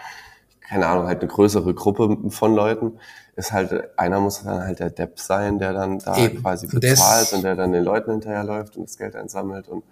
keine 0.70 0.88
Ahnung, 0.88 1.08
halt 1.08 1.22
eine 1.22 1.28
größere 1.30 1.74
Gruppe 1.74 2.18
von 2.30 2.54
Leuten, 2.54 3.00
ist 3.36 3.52
halt, 3.52 3.98
einer 3.98 4.20
muss 4.20 4.44
dann 4.44 4.62
halt 4.62 4.80
der 4.80 4.92
Depp 4.92 5.20
sein, 5.20 5.58
der 5.58 5.74
dann 5.74 6.00
da 6.00 6.16
Eben. 6.18 6.42
quasi 6.42 6.68
bezahlt 6.68 7.34
und 7.34 7.44
der 7.44 7.56
dann 7.56 7.72
den 7.72 7.84
Leuten 7.84 8.12
hinterherläuft 8.12 8.78
und 8.78 8.88
das 8.88 8.98
Geld 8.98 9.16
einsammelt 9.16 9.68
und 9.68 9.84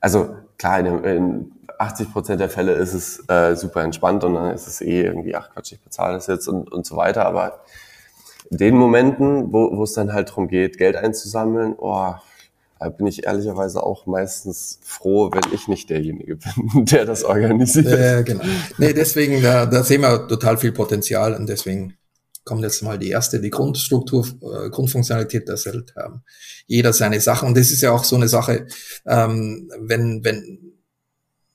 also 0.00 0.36
klar, 0.56 0.78
in, 0.80 1.04
in 1.04 1.52
80 1.78 2.12
Prozent 2.12 2.40
der 2.40 2.48
Fälle 2.48 2.72
ist 2.72 2.94
es 2.94 3.28
äh, 3.28 3.54
super 3.56 3.82
entspannt 3.82 4.24
und 4.24 4.34
dann 4.34 4.54
ist 4.54 4.66
es 4.66 4.80
eh 4.80 5.02
irgendwie, 5.02 5.34
ach 5.34 5.50
Quatsch, 5.52 5.72
ich 5.72 5.80
bezahle 5.80 6.14
das 6.14 6.26
jetzt 6.26 6.46
und, 6.46 6.72
und 6.72 6.86
so 6.86 6.96
weiter, 6.96 7.26
aber 7.26 7.60
in 8.50 8.56
den 8.56 8.76
Momenten, 8.76 9.52
wo, 9.52 9.76
wo 9.76 9.82
es 9.82 9.92
dann 9.92 10.12
halt 10.12 10.30
darum 10.30 10.48
geht, 10.48 10.78
Geld 10.78 10.96
einzusammeln, 10.96 11.74
oh, 11.76 12.14
bin 12.88 13.06
ich 13.06 13.26
ehrlicherweise 13.26 13.82
auch 13.82 14.06
meistens 14.06 14.80
froh, 14.82 15.30
wenn 15.32 15.52
ich 15.52 15.68
nicht 15.68 15.90
derjenige 15.90 16.36
bin, 16.72 16.86
der 16.86 17.04
das 17.04 17.24
organisiert. 17.24 17.86
Äh, 17.86 18.22
genau. 18.24 18.44
Nee, 18.78 18.94
deswegen, 18.94 19.42
da, 19.42 19.66
da 19.66 19.84
sehen 19.84 20.00
wir 20.00 20.26
total 20.26 20.56
viel 20.56 20.72
Potenzial 20.72 21.34
und 21.34 21.46
deswegen 21.46 21.94
kommt 22.44 22.62
jetzt 22.62 22.82
mal 22.82 22.98
die 22.98 23.10
erste, 23.10 23.40
die 23.40 23.50
Grundstruktur, 23.50 24.26
äh, 24.26 24.70
Grundfunktionalität 24.70 25.46
der 25.46 25.62
Welt 25.66 25.94
haben. 25.94 26.22
Jeder 26.66 26.92
seine 26.92 27.20
Sachen. 27.20 27.48
Und 27.48 27.56
das 27.56 27.70
ist 27.70 27.82
ja 27.82 27.92
auch 27.92 28.04
so 28.04 28.16
eine 28.16 28.28
Sache, 28.28 28.66
ähm, 29.06 29.70
wenn, 29.78 30.24
wenn, 30.24 30.72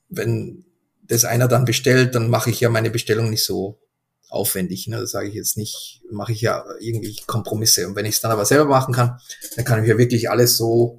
wenn 0.08 0.64
das 1.02 1.24
einer 1.24 1.48
dann 1.48 1.64
bestellt, 1.64 2.14
dann 2.14 2.30
mache 2.30 2.50
ich 2.50 2.60
ja 2.60 2.68
meine 2.68 2.90
Bestellung 2.90 3.30
nicht 3.30 3.44
so 3.44 3.80
aufwendig. 4.28 4.86
Ne? 4.86 5.00
Das 5.00 5.10
sage 5.10 5.28
ich 5.28 5.34
jetzt 5.34 5.56
nicht, 5.56 6.02
mache 6.10 6.32
ich 6.32 6.40
ja 6.40 6.64
irgendwie 6.80 7.16
Kompromisse. 7.26 7.88
Und 7.88 7.96
wenn 7.96 8.06
ich 8.06 8.14
es 8.14 8.20
dann 8.20 8.30
aber 8.30 8.44
selber 8.44 8.66
machen 8.66 8.94
kann, 8.94 9.18
dann 9.56 9.64
kann 9.64 9.82
ich 9.82 9.88
ja 9.88 9.98
wirklich 9.98 10.30
alles 10.30 10.56
so 10.56 10.98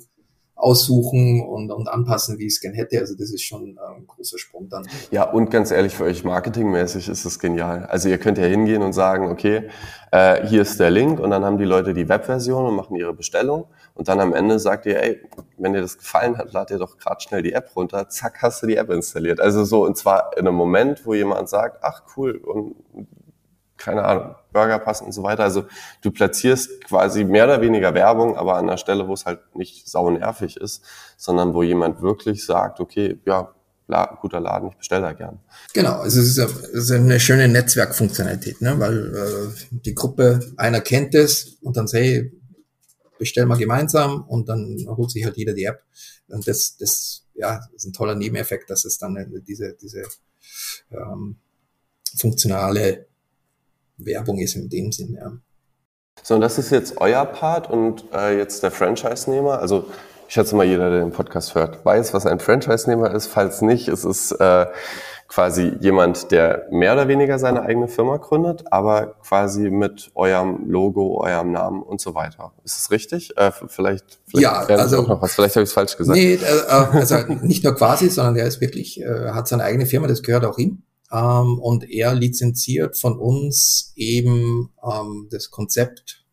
aussuchen 0.58 1.48
und, 1.48 1.72
und 1.72 1.88
anpassen, 1.88 2.40
wie 2.40 2.48
ich 2.48 2.54
es 2.54 2.62
gern 2.62 2.74
hätte. 2.74 3.00
Also 3.00 3.16
das 3.16 3.32
ist 3.32 3.44
schon 3.44 3.78
ein 3.78 4.08
großer 4.08 4.40
Sprung 4.40 4.68
dann. 4.70 4.88
Ja, 5.12 5.24
und 5.24 5.52
ganz 5.52 5.72
ehrlich, 5.72 5.94
für 5.94 6.06
euch 6.06 6.24
marketingmäßig 6.24 7.08
ist 7.10 7.26
das 7.26 7.38
genial. 7.40 7.86
Also 7.86 8.10
ihr 8.10 8.18
könnt 8.18 8.40
ja 8.40 8.46
hingehen 8.46 8.82
und 8.82 8.94
sagen, 8.94 9.30
okay, 9.30 9.70
äh, 10.12 10.48
hier 10.48 10.64
ist 10.64 10.80
der 10.80 10.90
Link 10.90 11.20
und 11.20 11.30
dann 11.30 11.46
haben 11.46 11.60
die 11.60 11.66
Leute 11.66 11.94
die 11.94 12.10
Webversion 12.10 12.66
und 12.66 12.76
machen 12.76 12.96
ihre 12.96 13.14
Bestellung 13.14 13.66
und 13.94 14.08
dann 14.08 14.20
am 14.20 14.34
Ende 14.34 14.58
sagt 14.58 14.88
ihr, 14.88 15.02
ey, 15.02 15.22
wenn 15.58 15.74
dir 15.74 15.82
das 15.82 15.98
gefallen 15.98 16.38
hat, 16.38 16.54
lad 16.54 16.72
dir 16.72 16.80
doch 16.80 16.98
gerade 16.98 17.22
schnell 17.22 17.44
die 17.44 17.54
App 17.54 17.76
runter, 17.76 18.10
zack, 18.10 18.42
hast 18.42 18.64
du 18.64 18.68
die 18.68 18.78
App 18.78 18.90
installiert. 18.90 19.40
Also 19.40 19.64
so, 19.64 19.86
und 19.86 19.96
zwar 19.96 20.32
in 20.38 20.48
einem 20.48 20.56
Moment, 20.56 21.06
wo 21.06 21.14
jemand 21.14 21.50
sagt, 21.50 21.84
ach 21.84 22.02
cool, 22.16 22.36
und 22.38 22.76
keine 23.78 24.04
Ahnung, 24.04 24.36
Burger 24.58 24.80
passen 24.80 25.06
und 25.06 25.12
so 25.12 25.22
weiter. 25.22 25.44
Also 25.44 25.66
du 26.02 26.10
platzierst 26.10 26.84
quasi 26.86 27.24
mehr 27.24 27.46
oder 27.46 27.62
weniger 27.62 27.94
Werbung, 27.94 28.36
aber 28.36 28.56
an 28.56 28.66
der 28.66 28.78
Stelle, 28.78 29.08
wo 29.08 29.14
es 29.14 29.28
halt 29.28 29.40
nicht 29.56 29.88
sau 29.88 30.10
nervig 30.10 30.58
ist, 30.58 30.84
sondern 31.16 31.54
wo 31.54 31.62
jemand 31.62 32.02
wirklich 32.02 32.44
sagt, 32.44 32.80
okay, 32.80 33.20
ja, 33.26 33.54
guter 34.20 34.40
Laden, 34.40 34.70
ich 34.70 34.78
bestelle 34.78 35.04
da 35.04 35.14
gern. 35.14 35.40
Genau, 35.74 36.00
also 36.00 36.20
es 36.20 36.38
ist, 36.38 36.92
eine 36.92 37.20
schöne 37.20 37.48
Netzwerkfunktionalität, 37.48 38.62
ne? 38.62 38.80
weil 38.80 39.16
äh, 39.16 39.78
die 39.86 39.94
Gruppe, 39.94 40.40
einer 40.58 40.82
kennt 40.82 41.14
es 41.14 41.58
und 41.62 41.78
dann 41.78 41.88
say, 41.88 42.32
bestellen 43.20 43.48
wir 43.48 43.58
gemeinsam 43.58 44.24
und 44.28 44.50
dann 44.50 44.86
holt 44.88 45.12
sich 45.12 45.24
halt 45.24 45.38
jeder 45.38 45.54
die 45.54 45.66
App. 45.66 45.84
Und 46.30 46.48
das, 46.48 46.78
das, 46.78 47.24
ja, 47.36 47.62
ist 47.76 47.86
ein 47.86 47.94
toller 47.94 48.16
Nebeneffekt, 48.16 48.70
dass 48.70 48.86
es 48.86 48.98
dann 48.98 49.44
diese, 49.48 49.76
diese 49.80 50.04
ähm, 50.92 51.38
funktionale 52.18 53.08
Werbung 53.98 54.40
ist 54.40 54.56
in 54.56 54.70
dem 54.70 54.92
Sinn, 54.92 55.14
ja. 55.14 55.32
So, 56.24 56.36
und 56.36 56.42
das 56.42 56.58
ist 56.58 56.72
jetzt 56.72 57.00
euer 57.00 57.26
Part 57.26 57.70
und 57.70 58.06
äh, 58.14 58.38
jetzt 58.38 58.64
der 58.64 58.72
Franchise-Nehmer. 58.72 59.60
Also 59.60 59.86
ich 60.28 60.34
schätze 60.34 60.56
mal, 60.56 60.66
jeder, 60.66 60.90
der 60.90 61.00
den 61.00 61.12
Podcast 61.12 61.56
hört, 61.56 61.86
weiß, 61.86 62.14
was 62.14 62.26
ein 62.26 62.40
Franchise-Nehmer 62.40 63.12
ist. 63.12 63.28
Falls 63.28 63.62
nicht, 63.62 63.88
es 63.88 64.04
ist 64.04 64.32
äh, 64.34 64.66
quasi 65.28 65.74
jemand, 65.80 66.32
der 66.32 66.68
mehr 66.72 66.94
oder 66.94 67.08
weniger 67.08 67.38
seine 67.40 67.62
eigene 67.62 67.88
Firma 67.88 68.18
gründet, 68.18 68.64
aber 68.72 69.16
quasi 69.22 69.70
mit 69.70 70.12
eurem 70.16 70.70
Logo, 70.70 71.22
eurem 71.22 71.52
Namen 71.52 71.82
und 71.82 72.02
so 72.02 72.16
weiter. 72.16 72.54
Ist 72.64 72.78
es 72.78 72.92
richtig? 72.92 73.38
Äh, 73.38 73.52
vielleicht, 73.68 74.20
vielleicht 74.28 74.44
ja, 74.44 74.76
also 74.76 75.02
noch 75.04 75.22
was. 75.22 75.36
Vielleicht 75.36 75.56
habe 75.56 75.64
ich 75.64 75.70
es 75.70 75.74
falsch 75.74 75.98
gesagt. 75.98 76.18
Nee, 76.18 76.36
äh, 76.36 76.68
also 76.68 77.18
nicht 77.42 77.64
nur 77.64 77.76
quasi, 77.76 78.10
sondern 78.10 78.36
er 78.38 78.48
ist 78.48 78.62
wirklich, 78.62 79.02
äh, 79.02 79.30
hat 79.32 79.48
seine 79.48 79.64
eigene 79.64 79.86
Firma, 79.86 80.08
das 80.08 80.24
gehört 80.24 80.46
auch 80.46 80.58
ihm. 80.58 80.84
Ähm, 81.12 81.60
und 81.60 81.90
er 81.90 82.14
lizenziert 82.14 82.98
von 82.98 83.18
uns 83.18 83.94
eben 83.96 84.74
ähm, 84.84 85.28
das 85.32 85.50
Konzept, 85.50 86.26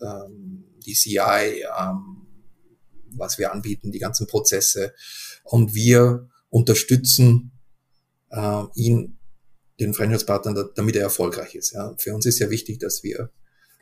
ähm, 0.00 0.64
die 0.86 0.94
CI, 0.94 1.64
ähm, 1.78 2.26
was 3.12 3.38
wir 3.38 3.52
anbieten, 3.52 3.90
die 3.90 3.98
ganzen 3.98 4.26
Prozesse. 4.26 4.94
Und 5.44 5.74
wir 5.74 6.28
unterstützen 6.48 7.52
äh, 8.30 8.62
ihn, 8.74 9.18
den 9.80 9.94
Franchise-Partner, 9.94 10.70
damit 10.74 10.96
er 10.96 11.02
erfolgreich 11.02 11.54
ist. 11.54 11.72
Ja. 11.72 11.94
Für 11.98 12.14
uns 12.14 12.26
ist 12.26 12.38
ja 12.38 12.50
wichtig, 12.50 12.78
dass 12.78 13.02
wir 13.02 13.30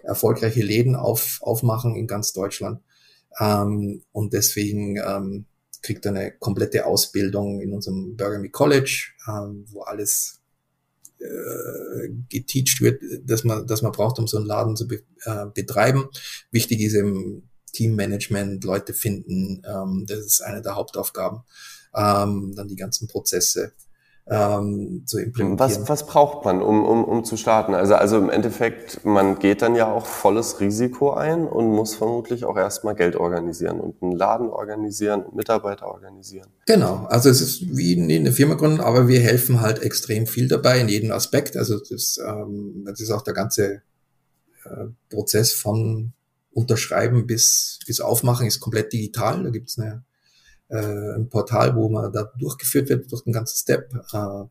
erfolgreiche 0.03 0.63
Läden 0.63 0.95
auf, 0.95 1.39
aufmachen 1.43 1.97
in 1.97 2.07
ganz 2.07 2.33
Deutschland. 2.33 2.81
Ähm, 3.39 4.03
und 4.13 4.33
deswegen 4.33 4.97
ähm, 4.97 5.47
kriegt 5.83 6.07
eine 6.07 6.33
komplette 6.33 6.87
Ausbildung 6.87 7.61
in 7.61 7.73
unserem 7.73 8.17
Burger 8.17 8.39
Me 8.39 8.51
College, 8.51 9.09
ähm, 9.29 9.65
wo 9.69 9.83
alles 9.83 10.41
äh, 11.19 12.09
geteacht 12.29 12.81
wird, 12.81 13.03
dass 13.25 13.45
man, 13.45 13.67
dass 13.67 13.83
man 13.83 13.93
braucht, 13.93 14.19
um 14.19 14.27
so 14.27 14.37
einen 14.37 14.47
Laden 14.47 14.77
zu 14.77 14.87
be 14.87 15.03
äh, 15.25 15.47
betreiben. 15.53 16.09
Wichtig 16.51 16.81
ist 16.81 16.95
eben 16.95 17.49
Teammanagement, 17.73 18.65
Leute 18.65 18.95
finden, 18.95 19.63
ähm, 19.67 20.05
das 20.07 20.21
ist 20.21 20.41
eine 20.41 20.63
der 20.63 20.77
Hauptaufgaben. 20.77 21.41
Ähm, 21.95 22.55
dann 22.55 22.69
die 22.69 22.77
ganzen 22.77 23.09
Prozesse 23.09 23.73
ähm, 24.31 25.05
zu 25.07 25.19
implementieren. 25.19 25.59
Was, 25.59 25.89
was 25.89 26.07
braucht 26.07 26.45
man, 26.45 26.61
um, 26.61 26.85
um, 26.85 27.05
um 27.05 27.25
zu 27.25 27.37
starten? 27.37 27.75
Also, 27.75 27.95
also 27.95 28.19
im 28.19 28.31
Endeffekt, 28.31 29.05
man 29.05 29.39
geht 29.39 29.63
dann 29.63 29.75
ja 29.75 29.91
auch 29.91 30.07
volles 30.07 30.61
Risiko 30.61 31.13
ein 31.13 31.47
und 31.47 31.69
muss 31.69 31.95
vermutlich 31.95 32.45
auch 32.45 32.57
erstmal 32.57 32.95
Geld 32.95 33.17
organisieren 33.17 33.81
und 33.81 34.03
einen 34.03 34.13
Laden 34.13 34.51
organisieren, 34.51 35.25
Mitarbeiter 35.33 35.87
organisieren. 35.89 36.49
Genau, 36.67 37.07
also 37.09 37.31
es 37.31 37.41
ist 37.41 37.77
wie 37.77 37.95
in 37.95 38.11
eine 38.11 38.33
Firma 38.33 38.55
gründen, 38.55 38.81
aber 38.81 39.09
wir 39.09 39.21
helfen 39.21 39.61
halt 39.61 39.83
extrem 39.83 40.27
viel 40.27 40.49
dabei 40.49 40.81
in 40.81 40.89
jedem 40.89 41.13
Aspekt. 41.13 41.57
Also 41.57 41.79
das, 41.79 42.19
ähm, 42.25 42.85
das 42.87 43.01
ist 43.01 43.11
auch 43.11 43.23
der 43.23 43.35
ganze 43.35 43.83
äh, 44.65 44.87
Prozess 45.09 45.53
von 45.53 46.13
Unterschreiben 46.51 47.27
bis, 47.27 47.79
bis 47.87 48.01
Aufmachen 48.01 48.47
ist 48.47 48.61
komplett 48.61 48.93
digital. 48.93 49.45
Da 49.45 49.51
gibt's 49.51 49.79
eine 49.79 50.05
äh, 50.69 51.15
ein 51.15 51.29
Portal, 51.29 51.75
wo 51.77 51.89
man 51.89 52.13
da 52.13 52.31
durchgeführt 52.39 52.89
wird 52.89 53.11
durch 53.11 53.25
den 53.25 53.33
ganzen 53.33 53.57
Step. 53.57 53.93
Äh, 54.13 54.45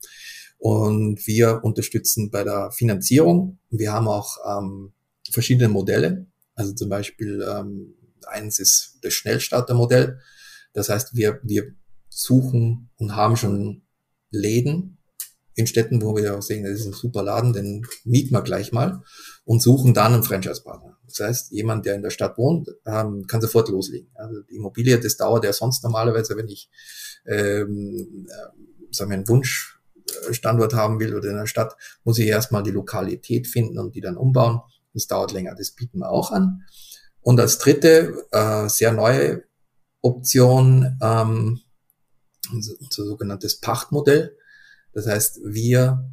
und 0.60 1.28
wir 1.28 1.64
unterstützen 1.64 2.32
bei 2.32 2.44
der 2.44 2.72
Finanzierung. 2.72 3.60
Wir 3.70 3.94
haben 3.94 4.08
auch 4.08 4.38
ähm, 4.48 4.94
verschiedene 5.32 5.70
Modelle. 5.70 6.26
Also 6.56 6.74
zum 6.74 6.90
Beispiel 6.90 7.46
ähm, 7.48 7.94
eins 8.26 8.60
ist 8.60 8.98
das 9.02 9.14
Schnellstartermodell. 9.14 10.20
Das 10.74 10.90
heißt, 10.90 11.16
wir, 11.16 11.40
wir 11.44 11.76
suchen 12.10 12.90
und 12.98 13.16
haben 13.16 13.38
schon 13.38 13.84
Läden 14.32 14.98
in 15.56 15.68
Städten, 15.68 16.02
wo 16.02 16.16
wir 16.16 16.38
auch 16.38 16.42
sehen, 16.42 16.64
das 16.64 16.80
ist 16.80 16.86
ein 16.86 16.94
super 16.94 17.24
Laden, 17.24 17.52
den 17.52 17.86
mieten 18.04 18.34
wir 18.34 18.44
gleich 18.44 18.72
mal 18.72 19.02
und 19.44 19.62
suchen 19.62 19.94
dann 19.94 20.14
einen 20.14 20.24
Franchise-Partner. 20.24 20.87
Das 21.08 21.20
heißt, 21.20 21.52
jemand, 21.52 21.86
der 21.86 21.96
in 21.96 22.02
der 22.02 22.10
Stadt 22.10 22.38
wohnt, 22.38 22.70
ähm, 22.86 23.26
kann 23.28 23.42
sofort 23.42 23.70
loslegen. 23.70 24.10
Also 24.16 24.42
die 24.42 24.56
Immobilie, 24.56 25.00
das 25.00 25.18
dauert 25.18 25.46
ja 25.46 25.54
sonst 25.54 25.84
normalerweise, 25.84 26.36
wenn 26.36 26.48
ich 26.48 26.70
ähm, 27.26 28.28
äh, 28.30 28.94
sagen 28.94 29.12
wir, 29.12 29.18
einen 29.18 29.28
Wunschstandort 29.28 30.74
haben 30.74 31.00
will 31.00 31.16
oder 31.16 31.30
in 31.30 31.38
der 31.38 31.46
Stadt, 31.46 31.76
muss 32.04 32.20
ich 32.20 32.28
erstmal 32.28 32.64
die 32.64 32.72
Lokalität 32.72 33.48
finden 33.48 33.80
und 33.80 33.96
die 33.96 34.02
dann 34.02 34.18
umbauen. 34.18 34.62
Das 34.94 35.08
dauert 35.08 35.32
länger. 35.32 35.56
Das 35.56 35.72
bieten 35.72 36.00
wir 36.00 36.10
auch 36.10 36.32
an. 36.32 36.64
Und 37.22 37.40
als 37.40 37.58
dritte, 37.58 38.26
äh, 38.32 38.70
sehr 38.70 38.94
neue 38.94 39.44
Option, 40.02 40.98
ähm, 41.02 41.60
unser, 42.52 42.76
sogenanntes 42.90 43.60
Pachtmodell. 43.60 44.38
Das 44.94 45.08
heißt, 45.08 45.42
wir 45.44 46.10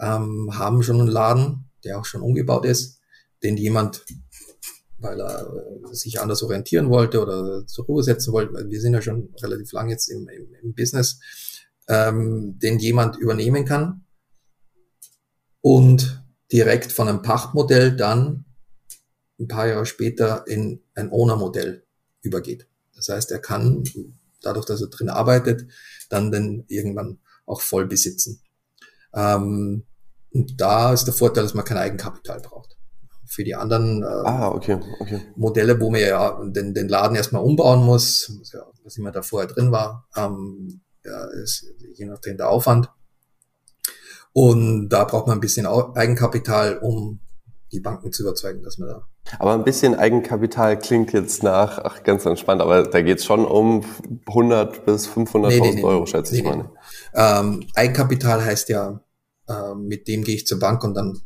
ähm, 0.00 0.50
haben 0.56 0.82
schon 0.82 1.00
einen 1.00 1.08
Laden, 1.08 1.70
der 1.84 1.98
auch 1.98 2.04
schon 2.04 2.22
umgebaut 2.22 2.64
ist, 2.64 3.00
den 3.44 3.56
jemand 3.56 4.04
weil 5.04 5.20
er 5.20 5.46
äh, 5.46 5.94
sich 5.94 6.20
anders 6.20 6.42
orientieren 6.42 6.90
wollte 6.90 7.20
oder 7.20 7.66
zur 7.66 7.84
Ruhe 7.84 8.02
setzen 8.02 8.32
wollte. 8.32 8.68
Wir 8.68 8.80
sind 8.80 8.94
ja 8.94 9.02
schon 9.02 9.32
relativ 9.40 9.70
lang 9.72 9.88
jetzt 9.88 10.08
im, 10.08 10.28
im, 10.28 10.54
im 10.62 10.74
Business, 10.74 11.20
ähm, 11.88 12.58
den 12.58 12.78
jemand 12.78 13.16
übernehmen 13.16 13.64
kann 13.64 14.04
und 15.60 16.24
direkt 16.50 16.90
von 16.90 17.08
einem 17.08 17.22
Pachtmodell 17.22 17.96
dann 17.96 18.46
ein 19.38 19.48
paar 19.48 19.66
Jahre 19.66 19.86
später 19.86 20.46
in 20.46 20.82
ein 20.94 21.10
Owner-Modell 21.12 21.84
übergeht. 22.22 22.68
Das 22.94 23.08
heißt, 23.08 23.30
er 23.32 23.40
kann 23.40 23.84
dadurch, 24.40 24.66
dass 24.66 24.80
er 24.80 24.88
drin 24.88 25.08
arbeitet, 25.08 25.66
dann 26.08 26.30
den 26.30 26.64
irgendwann 26.68 27.18
auch 27.44 27.60
voll 27.60 27.86
besitzen. 27.86 28.40
Ähm, 29.12 29.84
und 30.30 30.60
da 30.60 30.92
ist 30.92 31.04
der 31.04 31.14
Vorteil, 31.14 31.44
dass 31.44 31.54
man 31.54 31.64
kein 31.64 31.78
Eigenkapital 31.78 32.40
braucht 32.40 32.73
für 33.34 33.44
die 33.44 33.54
anderen 33.54 34.02
äh, 34.02 34.06
ah, 34.06 34.48
okay, 34.48 34.78
okay. 35.00 35.20
Modelle, 35.36 35.80
wo 35.80 35.90
man 35.90 36.00
ja 36.00 36.40
den, 36.44 36.72
den 36.72 36.88
Laden 36.88 37.16
erstmal 37.16 37.42
umbauen 37.42 37.84
muss, 37.84 38.32
ja, 38.52 38.60
was 38.84 38.96
immer 38.96 39.10
da 39.10 39.22
vorher 39.22 39.48
drin 39.48 39.72
war, 39.72 40.06
ähm, 40.16 40.80
ja, 41.04 41.24
ist 41.42 41.66
je 41.94 42.06
nachdem 42.06 42.36
der 42.36 42.48
Aufwand. 42.48 42.90
Und 44.32 44.88
da 44.88 45.04
braucht 45.04 45.26
man 45.26 45.38
ein 45.38 45.40
bisschen 45.40 45.66
Eigenkapital, 45.66 46.78
um 46.78 47.20
die 47.72 47.80
Banken 47.80 48.12
zu 48.12 48.22
überzeugen, 48.22 48.62
dass 48.62 48.78
man 48.78 48.88
da. 48.88 49.06
Aber 49.38 49.54
ein 49.54 49.64
bisschen 49.64 49.94
Eigenkapital 49.94 50.78
klingt 50.78 51.12
jetzt 51.12 51.42
nach, 51.42 51.78
ach, 51.78 52.02
ganz 52.02 52.26
entspannt, 52.26 52.60
aber 52.60 52.84
da 52.84 53.00
geht 53.00 53.18
es 53.18 53.24
schon 53.24 53.44
um 53.44 53.84
100 54.26 54.84
bis 54.84 55.08
500.000 55.08 55.48
nee, 55.48 55.60
nee, 55.60 55.74
nee, 55.76 55.82
Euro, 55.82 56.06
schätze 56.06 56.36
ich 56.36 56.44
mal. 56.44 56.70
Ähm, 57.14 57.66
Eigenkapital 57.74 58.44
heißt 58.44 58.68
ja, 58.68 59.00
äh, 59.48 59.74
mit 59.74 60.08
dem 60.08 60.24
gehe 60.24 60.36
ich 60.36 60.46
zur 60.46 60.58
Bank 60.58 60.84
und 60.84 60.94
dann 60.94 61.22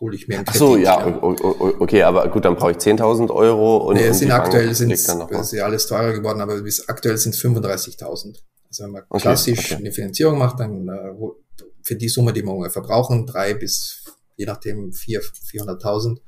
hole 0.00 0.14
ich 0.14 0.28
mir 0.28 0.36
Kredit. 0.36 0.48
Ach 0.50 0.54
so, 0.54 0.76
ja, 0.76 1.08
ja, 1.08 1.20
okay, 1.22 2.02
aber 2.02 2.28
gut, 2.28 2.44
dann 2.44 2.56
brauche 2.56 2.72
ich 2.72 2.76
10.000 2.78 3.30
Euro 3.30 3.78
und, 3.78 3.96
nee, 3.96 4.06
es 4.06 4.18
sind 4.18 4.30
aktuell 4.30 4.74
sind 4.74 4.90
es 4.90 5.08
ist 5.08 5.52
ja 5.52 5.64
alles 5.64 5.86
teurer 5.86 6.12
geworden, 6.12 6.40
aber 6.40 6.60
bis 6.60 6.88
aktuell 6.88 7.16
sind 7.16 7.34
es 7.34 7.42
35.000. 7.42 8.36
Also 8.68 8.84
wenn 8.84 8.90
man 8.90 9.02
okay, 9.08 9.22
klassisch 9.22 9.72
okay. 9.72 9.76
eine 9.76 9.92
Finanzierung 9.92 10.38
macht, 10.38 10.60
dann 10.60 10.88
äh, 10.88 11.62
für 11.82 11.96
die 11.96 12.08
Summe, 12.08 12.32
die 12.32 12.42
wir 12.42 12.70
verbrauchen, 12.70 13.26
drei 13.26 13.54
bis 13.54 14.04
je 14.36 14.46
nachdem 14.46 14.90
400.000, 14.90 16.18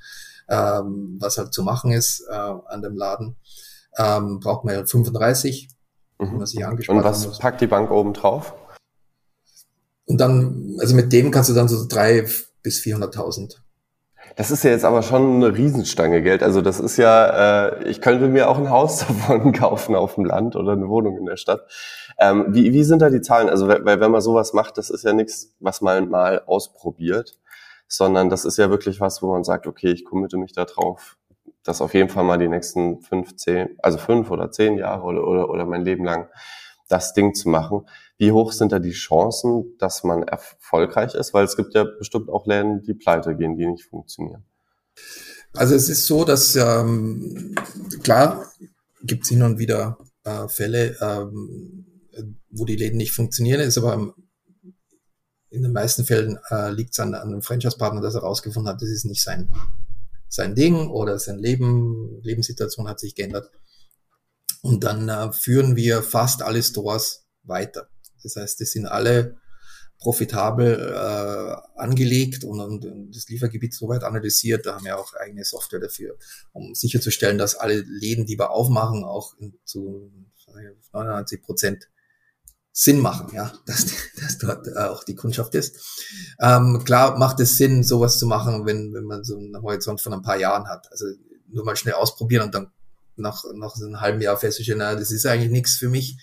ähm, 0.49 1.17
was 1.21 1.39
halt 1.39 1.55
zu 1.55 1.63
machen 1.63 1.93
ist 1.93 2.27
äh, 2.29 2.35
an 2.35 2.83
dem 2.83 2.97
Laden, 2.97 3.37
ähm, 3.97 4.41
braucht 4.41 4.65
man 4.65 4.87
35, 4.87 5.69
mhm. 6.19 6.37
man 6.37 6.47
sich 6.47 6.67
angespart 6.67 6.99
Und 6.99 7.05
was 7.05 7.39
packt 7.39 7.61
die 7.61 7.67
Bank 7.67 7.91
oben 7.91 8.13
drauf? 8.13 8.55
Und 10.07 10.21
dann, 10.21 10.77
also 10.81 10.97
mit 10.97 11.13
dem 11.13 11.31
kannst 11.31 11.51
du 11.51 11.55
dann 11.55 11.69
so 11.69 11.87
drei 11.87 12.27
bis 12.63 12.81
400.000 12.81 13.57
das 14.37 14.51
ist 14.51 14.63
ja 14.65 14.71
jetzt 14.71 14.85
aber 14.85 15.03
schon 15.03 15.37
eine 15.37 15.57
Riesenstange 15.57 16.23
Geld. 16.23 16.43
Also 16.43 16.63
das 16.63 16.81
ist 16.81 16.97
ja, 16.97 17.69
äh, 17.69 17.89
ich 17.89 18.01
könnte 18.01 18.29
mir 18.29 18.49
auch 18.49 18.59
ein 18.59 18.71
Haus 18.71 18.99
davon 19.07 19.53
kaufen 19.53 19.95
auf 19.95 20.15
dem 20.15 20.25
Land 20.25 20.57
oder 20.57 20.73
eine 20.73 20.89
Wohnung 20.89 21.19
in 21.19 21.27
der 21.27 21.37
Stadt. 21.37 21.67
Ähm, 22.19 22.47
wie, 22.49 22.73
wie 22.73 22.85
sind 22.85 23.03
da 23.03 23.11
die 23.11 23.21
Zahlen? 23.21 23.49
Also 23.49 23.69
weil, 23.69 23.85
wenn 23.85 24.11
man 24.11 24.21
sowas 24.21 24.53
macht, 24.53 24.79
das 24.79 24.91
ist 24.91 25.05
ja 25.05 25.13
nichts, 25.13 25.55
was 25.59 25.81
man 25.81 26.09
mal 26.09 26.43
ausprobiert, 26.47 27.39
sondern 27.89 28.31
das 28.31 28.45
ist 28.45 28.57
ja 28.59 28.71
wirklich 28.71 29.01
was, 29.01 29.23
wo 29.23 29.33
man 29.33 29.45
sagt, 29.45 29.67
okay, 29.67 29.91
ich 29.91 30.05
committe 30.05 30.37
mich 30.37 30.53
da 30.53 30.65
drauf, 30.65 31.17
das 31.65 31.81
auf 31.81 31.95
jeden 31.95 32.09
Fall 32.09 32.25
mal 32.25 32.39
die 32.39 32.49
nächsten 32.49 33.01
fünf, 33.01 33.37
zehn, 33.37 33.77
also 33.83 33.99
fünf 33.99 34.31
oder 34.31 34.51
zehn 34.51 34.79
Jahre 34.79 35.03
oder, 35.03 35.27
oder, 35.27 35.51
oder 35.51 35.67
mein 35.67 35.85
Leben 35.85 36.05
lang 36.05 36.29
das 36.89 37.15
Ding 37.15 37.35
zu 37.35 37.49
machen. 37.49 37.87
Wie 38.21 38.33
hoch 38.33 38.53
sind 38.53 38.71
da 38.71 38.79
die 38.79 38.93
Chancen, 38.93 39.79
dass 39.79 40.05
man 40.05 40.25
erfolgreich 40.25 41.15
ist? 41.15 41.33
Weil 41.33 41.47
es 41.47 41.57
gibt 41.57 41.75
ja 41.75 41.85
bestimmt 41.85 42.29
auch 42.29 42.47
Läden, 42.47 42.83
die 42.83 42.93
pleite 42.93 43.35
gehen, 43.35 43.57
die 43.57 43.67
nicht 43.67 43.85
funktionieren. 43.85 44.45
Also 45.55 45.75
es 45.75 45.89
ist 45.89 46.05
so, 46.05 46.25
dass 46.25 46.55
ähm, 46.55 47.55
klar 48.03 48.45
gibt 49.03 49.23
es 49.23 49.31
hin 49.31 49.43
und 49.43 49.59
wieder 49.59 49.97
äh, 50.25 50.49
Fälle, 50.49 50.99
ähm, 51.01 51.87
wo 52.51 52.67
die 52.67 52.77
Läden 52.77 52.99
nicht 52.99 53.13
funktionieren, 53.13 53.63
ist 53.63 53.79
aber 53.79 54.15
in 55.49 55.63
den 55.63 55.73
meisten 55.73 56.05
Fällen 56.05 56.39
äh, 56.51 56.71
liegt 56.73 56.93
es 56.93 57.01
an, 57.01 57.15
an 57.15 57.29
einem 57.29 57.41
Franchise-Partner, 57.41 58.03
dass 58.03 58.17
er 58.17 58.21
herausgefunden 58.21 58.71
hat, 58.71 58.83
das 58.83 58.91
ist 58.91 59.07
nicht 59.07 59.23
sein, 59.23 59.49
sein 60.29 60.55
Ding 60.55 60.91
oder 60.91 61.19
sein 61.19 61.39
Leben, 61.39 62.21
Lebenssituation 62.23 62.87
hat 62.87 63.01
sich 63.01 63.15
geändert. 63.15 63.51
Und 64.61 64.85
dann 64.85 65.09
äh, 65.09 65.33
führen 65.33 65.75
wir 65.75 66.03
fast 66.03 66.43
alle 66.43 66.63
Stores 66.63 67.25
weiter. 67.45 67.89
Das 68.23 68.37
heißt, 68.37 68.61
die 68.61 68.65
sind 68.65 68.87
alle 68.87 69.37
profitabel 69.99 70.95
äh, 70.95 71.79
angelegt 71.79 72.45
und, 72.45 72.61
und, 72.61 73.15
das 73.15 73.29
Liefergebiet 73.29 73.75
soweit 73.75 74.03
analysiert. 74.03 74.65
Da 74.65 74.75
haben 74.75 74.85
wir 74.87 74.99
auch 74.99 75.13
eigene 75.15 75.45
Software 75.45 75.81
dafür, 75.81 76.17
um 76.53 76.75
sicherzustellen, 76.75 77.37
dass 77.37 77.55
alle 77.55 77.81
Läden, 77.81 78.25
die 78.25 78.39
wir 78.39 78.51
aufmachen, 78.51 79.05
auch 79.05 79.37
in, 79.39 79.59
zu 79.65 80.11
99 80.93 81.43
Prozent 81.43 81.89
Sinn 82.73 83.01
machen, 83.01 83.35
ja, 83.35 83.53
dass, 83.67 83.87
dass 84.19 84.39
dort 84.39 84.69
äh, 84.69 84.79
auch 84.79 85.05
die 85.05 85.15
Kundschaft 85.17 85.55
ist. 85.55 85.77
Ähm, 86.41 86.83
klar 86.85 87.19
macht 87.19 87.39
es 87.41 87.57
Sinn, 87.57 87.83
sowas 87.83 88.19
zu 88.19 88.27
machen, 88.27 88.65
wenn, 88.65 88.95
wenn 88.95 89.05
man 89.05 89.23
so 89.23 89.37
einen 89.37 89.61
Horizont 89.61 90.01
von 90.01 90.15
ein 90.15 90.23
paar 90.23 90.37
Jahren 90.39 90.67
hat. 90.67 90.91
Also 90.91 91.07
nur 91.49 91.65
mal 91.65 91.77
schnell 91.77 91.95
ausprobieren 91.95 92.45
und 92.45 92.55
dann 92.55 92.73
nach, 93.17 93.45
nach 93.55 93.77
einem 93.77 94.01
halben 94.01 94.23
Jahr 94.23 94.39
festzustellen, 94.39 94.79
na, 94.79 94.95
das 94.95 95.11
ist 95.11 95.27
eigentlich 95.27 95.51
nichts 95.51 95.77
für 95.77 95.89
mich. 95.89 96.17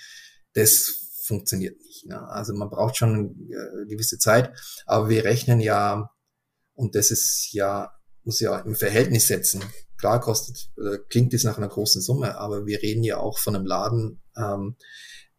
Das 0.54 1.07
funktioniert 1.28 1.80
nicht. 1.82 2.06
Ne? 2.08 2.20
Also 2.30 2.54
man 2.54 2.70
braucht 2.70 2.98
schon 2.98 3.10
eine 3.10 3.28
äh, 3.28 3.86
gewisse 3.88 4.18
Zeit, 4.18 4.52
aber 4.86 5.10
wir 5.10 5.24
rechnen 5.26 5.60
ja, 5.60 6.10
und 6.74 6.96
das 6.96 7.12
ist 7.12 7.50
ja, 7.52 7.92
muss 8.24 8.40
ja 8.40 8.60
im 8.60 8.76
Verhältnis 8.76 9.28
setzen. 9.28 9.62
Klar 9.98 10.20
kostet, 10.20 10.70
äh, 10.78 10.98
klingt 11.10 11.34
das 11.34 11.44
nach 11.44 11.58
einer 11.58 11.68
großen 11.68 12.02
Summe, 12.02 12.38
aber 12.38 12.66
wir 12.66 12.82
reden 12.82 13.04
ja 13.04 13.18
auch 13.18 13.40
von 13.40 13.56
einem 13.56 13.66
Laden, 13.66 14.22
ähm, 14.38 14.76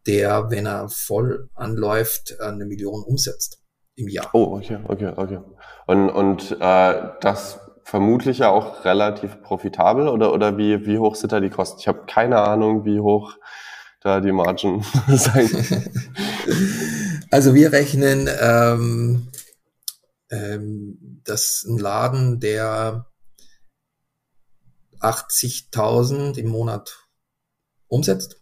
der, 0.05 0.49
wenn 0.49 0.65
er 0.65 0.89
voll 0.89 1.49
anläuft, 1.55 2.39
eine 2.39 2.65
Million 2.65 3.03
umsetzt 3.03 3.61
im 3.95 4.07
Jahr. 4.07 4.29
Oh, 4.33 4.57
okay, 4.57 4.79
okay, 4.87 5.13
okay. 5.15 5.39
Und, 5.87 6.09
und 6.09 6.51
äh, 6.59 7.11
das 7.21 7.59
vermutlich 7.83 8.39
ja 8.39 8.49
auch 8.49 8.85
relativ 8.85 9.41
profitabel 9.41 10.07
oder, 10.07 10.33
oder 10.33 10.57
wie, 10.57 10.85
wie 10.85 10.99
hoch 10.99 11.15
sind 11.15 11.31
da 11.31 11.39
die 11.39 11.49
Kosten? 11.49 11.79
Ich 11.79 11.87
habe 11.87 12.05
keine 12.05 12.39
Ahnung, 12.39 12.85
wie 12.85 12.99
hoch 12.99 13.35
da 14.01 14.19
die 14.21 14.31
Margen 14.31 14.83
sein. 15.07 15.49
Also 17.31 17.53
wir 17.53 17.71
rechnen, 17.71 18.27
ähm, 18.41 19.27
ähm, 20.31 21.21
dass 21.23 21.63
ein 21.63 21.77
Laden, 21.77 22.39
der 22.39 23.05
80.000 24.99 26.37
im 26.37 26.47
Monat 26.47 27.07
umsetzt, 27.87 28.41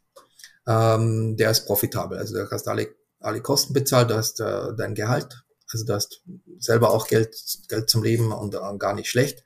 ähm, 0.66 1.36
der 1.36 1.52
ist 1.52 1.66
profitabel. 1.66 2.18
Also 2.18 2.36
du 2.36 2.50
hast 2.50 2.68
alle, 2.70 2.96
alle 3.20 3.42
Kosten 3.42 3.74
bezahlt, 3.74 4.10
du 4.10 4.16
hast 4.16 4.40
äh, 4.40 4.74
dein 4.78 4.96
Gehalt, 4.96 5.44
also 5.70 5.86
du 5.86 5.94
hast 5.94 6.24
selber 6.60 6.92
auch 6.92 7.08
Geld, 7.08 7.36
Geld 7.68 7.90
zum 7.90 8.04
Leben 8.04 8.32
und 8.32 8.56
äh, 8.56 8.78
gar 8.78 8.94
nicht 8.94 9.10
schlecht. 9.10 9.44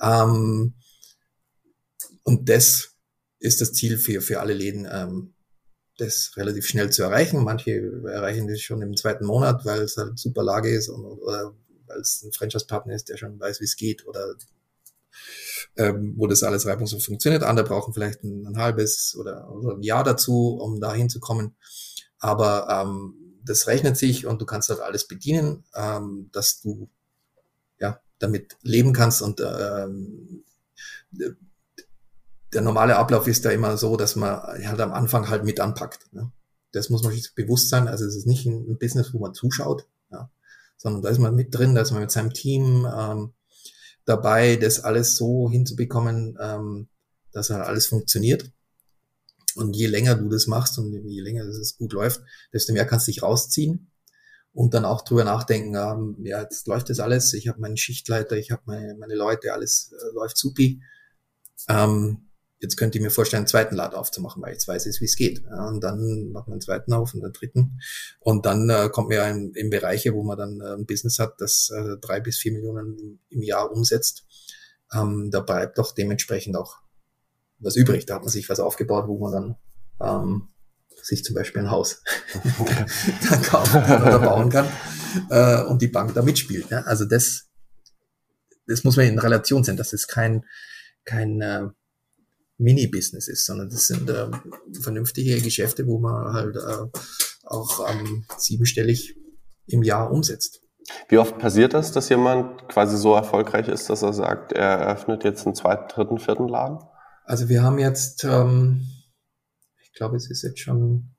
Ähm, 0.00 0.74
und 2.22 2.48
das 2.48 2.94
ist 3.38 3.60
das 3.60 3.72
Ziel 3.72 3.98
für, 3.98 4.20
für 4.20 4.40
alle 4.40 4.54
Läden, 4.54 4.88
ähm, 4.90 5.34
das 5.98 6.32
relativ 6.36 6.66
schnell 6.66 6.90
zu 6.90 7.02
erreichen. 7.02 7.44
Manche 7.44 7.72
erreichen 8.06 8.48
das 8.48 8.60
schon 8.60 8.82
im 8.82 8.96
zweiten 8.96 9.26
Monat, 9.26 9.64
weil 9.64 9.82
es 9.82 9.96
halt 9.96 10.18
super 10.18 10.42
Lage 10.42 10.70
ist 10.70 10.88
und, 10.88 11.04
oder 11.04 11.54
weil 11.86 12.00
es 12.00 12.22
ein 12.22 12.32
Franchise-Partner 12.32 12.94
ist, 12.94 13.08
der 13.08 13.16
schon 13.16 13.38
weiß, 13.38 13.60
wie 13.60 13.64
es 13.64 13.76
geht 13.76 14.06
oder 14.06 14.34
ähm, 15.76 16.14
wo 16.16 16.26
das 16.26 16.42
alles 16.42 16.66
reibungslos 16.66 17.04
funktioniert. 17.04 17.42
Andere 17.42 17.66
brauchen 17.66 17.92
vielleicht 17.92 18.22
ein, 18.22 18.46
ein 18.46 18.58
halbes 18.58 19.16
oder, 19.18 19.50
oder, 19.50 19.74
ein 19.74 19.82
Jahr 19.82 20.04
dazu, 20.04 20.58
um 20.60 20.80
da 20.80 20.94
hinzukommen. 20.94 21.56
Aber 22.18 22.68
ähm, 22.70 23.14
das 23.44 23.66
rechnet 23.66 23.96
sich 23.96 24.26
und 24.26 24.40
du 24.40 24.46
kannst 24.46 24.68
halt 24.68 24.80
alles 24.80 25.08
bedienen, 25.08 25.64
ähm, 25.74 26.28
dass 26.32 26.60
du 26.60 26.88
ja 27.80 28.00
damit 28.18 28.56
leben 28.62 28.92
kannst 28.92 29.22
und 29.22 29.40
ähm, 29.40 30.44
der 32.52 32.62
normale 32.62 32.96
Ablauf 32.96 33.26
ist 33.26 33.44
da 33.44 33.50
immer 33.50 33.76
so, 33.76 33.96
dass 33.96 34.16
man 34.16 34.40
halt 34.40 34.80
am 34.80 34.92
Anfang 34.92 35.28
halt 35.28 35.44
mit 35.44 35.60
anpackt. 35.60 36.12
Ne? 36.12 36.32
Das 36.72 36.90
muss 36.90 37.02
man 37.02 37.12
sich 37.12 37.34
bewusst 37.34 37.68
sein. 37.68 37.88
Also 37.88 38.04
es 38.04 38.16
ist 38.16 38.26
nicht 38.26 38.46
ein 38.46 38.78
Business, 38.78 39.12
wo 39.12 39.18
man 39.18 39.34
zuschaut, 39.34 39.86
ja? 40.10 40.30
sondern 40.76 41.02
da 41.02 41.08
ist 41.10 41.18
man 41.18 41.34
mit 41.34 41.54
drin, 41.54 41.74
da 41.74 41.82
ist 41.82 41.90
man 41.90 42.00
mit 42.00 42.10
seinem 42.10 42.32
Team 42.32 42.86
ähm, 42.92 43.32
dabei, 44.04 44.56
das 44.56 44.80
alles 44.80 45.16
so 45.16 45.50
hinzubekommen, 45.50 46.38
ähm, 46.40 46.88
dass 47.32 47.50
halt 47.50 47.66
alles 47.66 47.86
funktioniert. 47.86 48.50
Und 49.54 49.74
je 49.74 49.86
länger 49.86 50.14
du 50.14 50.28
das 50.28 50.46
machst 50.46 50.78
und 50.78 50.92
je 50.92 51.20
länger 51.20 51.44
es 51.44 51.76
gut 51.76 51.92
läuft, 51.92 52.22
desto 52.52 52.72
mehr 52.72 52.86
kannst 52.86 53.08
du 53.08 53.12
dich 53.12 53.22
rausziehen 53.22 53.90
und 54.52 54.72
dann 54.72 54.84
auch 54.84 55.02
drüber 55.02 55.24
nachdenken, 55.24 55.74
ähm, 55.74 56.16
ja, 56.24 56.40
jetzt 56.42 56.66
läuft 56.68 56.90
das 56.90 57.00
alles, 57.00 57.32
ich 57.34 57.48
habe 57.48 57.60
meinen 57.60 57.76
Schichtleiter, 57.76 58.36
ich 58.36 58.50
habe 58.50 58.62
meine, 58.66 58.94
meine 58.94 59.14
Leute, 59.14 59.52
alles 59.52 59.92
äh, 59.92 60.14
läuft 60.14 60.38
supi. 60.38 60.80
Ähm, 61.68 62.27
jetzt 62.60 62.76
könnte 62.76 62.98
ich 62.98 63.04
mir 63.04 63.10
vorstellen, 63.10 63.42
einen 63.42 63.48
zweiten 63.48 63.76
Laden 63.76 63.94
aufzumachen, 63.94 64.42
weil 64.42 64.50
ich 64.50 64.56
jetzt 64.56 64.68
weiß, 64.68 65.00
wie 65.00 65.04
es 65.04 65.16
geht. 65.16 65.42
Ja, 65.44 65.68
und 65.68 65.82
dann 65.82 66.30
macht 66.32 66.48
man 66.48 66.54
einen 66.54 66.60
zweiten 66.60 66.92
auf 66.92 67.14
und 67.14 67.22
einen 67.22 67.32
dritten. 67.32 67.80
Und 68.20 68.46
dann 68.46 68.68
äh, 68.68 68.88
kommt 68.90 69.08
man 69.08 69.18
ja 69.18 69.28
in, 69.28 69.52
in 69.54 69.70
Bereiche, 69.70 70.14
wo 70.14 70.22
man 70.22 70.36
dann 70.36 70.60
äh, 70.60 70.74
ein 70.74 70.86
Business 70.86 71.18
hat, 71.18 71.34
das 71.40 71.70
äh, 71.70 71.96
drei 72.00 72.20
bis 72.20 72.38
vier 72.38 72.52
Millionen 72.52 73.20
im 73.30 73.42
Jahr 73.42 73.70
umsetzt. 73.70 74.24
Ähm, 74.92 75.30
da 75.30 75.40
bleibt 75.40 75.78
doch 75.78 75.94
dementsprechend 75.94 76.56
auch 76.56 76.78
was 77.58 77.76
übrig. 77.76 78.06
Da 78.06 78.16
hat 78.16 78.22
man 78.22 78.30
sich 78.30 78.48
was 78.48 78.60
aufgebaut, 78.60 79.06
wo 79.06 79.18
man 79.18 79.32
dann 79.32 79.56
ähm, 80.00 80.48
sich 81.02 81.24
zum 81.24 81.34
Beispiel 81.34 81.62
ein 81.62 81.70
Haus 81.70 82.02
dann 83.30 83.42
kaufen 83.42 83.82
oder 83.84 84.18
bauen 84.18 84.50
kann 84.50 84.68
äh, 85.30 85.62
und 85.62 85.80
die 85.80 85.88
Bank 85.88 86.14
da 86.14 86.22
mitspielt. 86.22 86.70
Ne? 86.70 86.84
Also 86.86 87.04
das, 87.04 87.48
das 88.66 88.84
muss 88.84 88.96
man 88.96 89.06
in 89.06 89.18
Relation 89.18 89.62
sehen. 89.62 89.76
Das 89.76 89.92
ist 89.92 90.08
kein, 90.08 90.44
kein 91.04 91.40
äh, 91.40 91.68
Mini-Business 92.58 93.28
ist, 93.28 93.46
sondern 93.46 93.70
das 93.70 93.86
sind 93.86 94.10
äh, 94.10 94.30
vernünftige 94.80 95.40
Geschäfte, 95.40 95.86
wo 95.86 95.98
man 95.98 96.32
halt 96.32 96.56
äh, 96.56 96.98
auch 97.44 97.88
ähm, 97.88 98.24
siebenstellig 98.36 99.16
im 99.66 99.82
Jahr 99.82 100.10
umsetzt. 100.10 100.60
Wie 101.08 101.18
oft 101.18 101.38
passiert 101.38 101.74
das, 101.74 101.92
dass 101.92 102.08
jemand 102.08 102.68
quasi 102.68 102.96
so 102.96 103.14
erfolgreich 103.14 103.68
ist, 103.68 103.90
dass 103.90 104.02
er 104.02 104.12
sagt, 104.12 104.52
er 104.52 104.78
eröffnet 104.78 105.24
jetzt 105.24 105.46
einen 105.46 105.54
zweiten, 105.54 105.88
dritten, 105.88 106.18
vierten 106.18 106.48
Laden? 106.48 106.78
Also 107.24 107.48
wir 107.48 107.62
haben 107.62 107.78
jetzt, 107.78 108.24
ähm, 108.24 108.86
ich 109.82 109.92
glaube, 109.92 110.16
es 110.16 110.30
ist 110.30 110.42
jetzt 110.42 110.60
schon, 110.60 111.14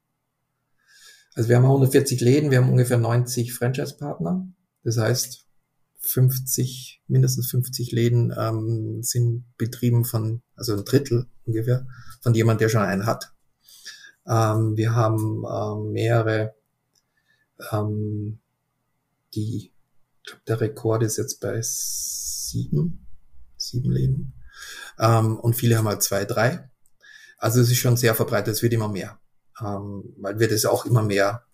also 1.35 1.49
wir 1.49 1.55
haben 1.55 1.65
140 1.65 2.19
Läden, 2.21 2.51
wir 2.51 2.57
haben 2.57 2.69
ungefähr 2.69 2.97
90 2.97 3.53
Franchise-Partner 3.53 4.47
Das 4.83 4.97
heißt, 4.97 5.45
50, 5.99 7.01
mindestens 7.07 7.49
50 7.51 7.91
Läden 7.91 8.33
ähm, 8.37 9.03
sind 9.03 9.45
betrieben 9.57 10.05
von, 10.05 10.41
also 10.55 10.73
ein 10.73 10.85
Drittel 10.85 11.27
ungefähr, 11.45 11.87
von 12.21 12.33
jemand, 12.33 12.61
der 12.61 12.69
schon 12.69 12.81
einen 12.81 13.05
hat. 13.05 13.33
Ähm, 14.25 14.77
wir 14.77 14.95
haben 14.95 15.43
ähm, 15.45 15.91
mehrere, 15.91 16.55
ähm, 17.71 18.39
die, 19.33 19.57
ich 19.57 19.73
glaube, 20.23 20.41
der 20.47 20.61
Rekord 20.61 21.03
ist 21.03 21.17
jetzt 21.17 21.39
bei 21.41 21.59
sieben, 21.61 23.05
sieben 23.57 23.91
Läden. 23.91 24.33
Ähm, 24.97 25.37
und 25.37 25.55
viele 25.55 25.77
haben 25.77 25.87
halt 25.87 26.03
zwei, 26.03 26.25
drei. 26.25 26.69
Also 27.37 27.61
es 27.61 27.71
ist 27.71 27.77
schon 27.77 27.97
sehr 27.97 28.15
verbreitet, 28.15 28.53
es 28.53 28.61
wird 28.61 28.73
immer 28.73 28.89
mehr. 28.89 29.19
Ähm, 29.61 30.13
weil 30.17 30.39
wir 30.39 30.47
das 30.47 30.65
auch 30.65 30.85
immer 30.85 31.03
mehr 31.03 31.45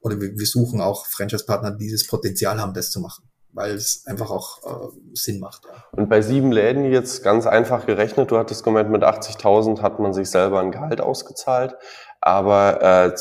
oder 0.00 0.20
wir, 0.20 0.36
wir 0.36 0.46
suchen 0.46 0.80
auch 0.80 1.06
Franchise-Partner, 1.06 1.72
die 1.72 1.84
dieses 1.84 2.06
Potenzial 2.06 2.60
haben, 2.60 2.74
das 2.74 2.90
zu 2.90 3.00
machen, 3.00 3.24
weil 3.52 3.74
es 3.74 4.04
einfach 4.06 4.30
auch 4.30 4.58
äh, 4.64 4.88
Sinn 5.14 5.40
macht. 5.40 5.64
Ja. 5.64 5.84
Und 5.92 6.08
bei 6.08 6.22
sieben 6.22 6.52
Läden 6.52 6.84
jetzt 6.84 7.22
ganz 7.22 7.46
einfach 7.46 7.86
gerechnet, 7.86 8.30
du 8.30 8.38
hattest 8.38 8.64
gemeint, 8.64 8.90
mit 8.90 9.02
80.000 9.02 9.82
hat 9.82 9.98
man 9.98 10.12
sich 10.12 10.30
selber 10.30 10.60
ein 10.60 10.72
Gehalt 10.72 11.00
ausgezahlt. 11.00 11.76
Aber 12.20 12.82
äh, 12.82 13.14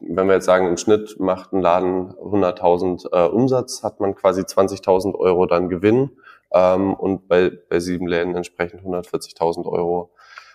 wenn 0.00 0.26
wir 0.26 0.34
jetzt 0.34 0.44
sagen, 0.44 0.66
im 0.66 0.76
Schnitt 0.76 1.18
macht 1.18 1.52
ein 1.52 1.62
Laden 1.62 2.12
100.000 2.12 3.06
äh, 3.12 3.28
Umsatz, 3.28 3.82
hat 3.82 4.00
man 4.00 4.14
quasi 4.14 4.42
20.000 4.42 5.14
Euro 5.14 5.46
dann 5.46 5.70
Gewinn 5.70 6.10
ähm, 6.52 6.92
und 6.94 7.28
bei, 7.28 7.50
bei 7.70 7.80
sieben 7.80 8.06
Läden 8.06 8.34
entsprechend 8.34 8.82
140.000 8.82 9.66
Euro 9.66 10.12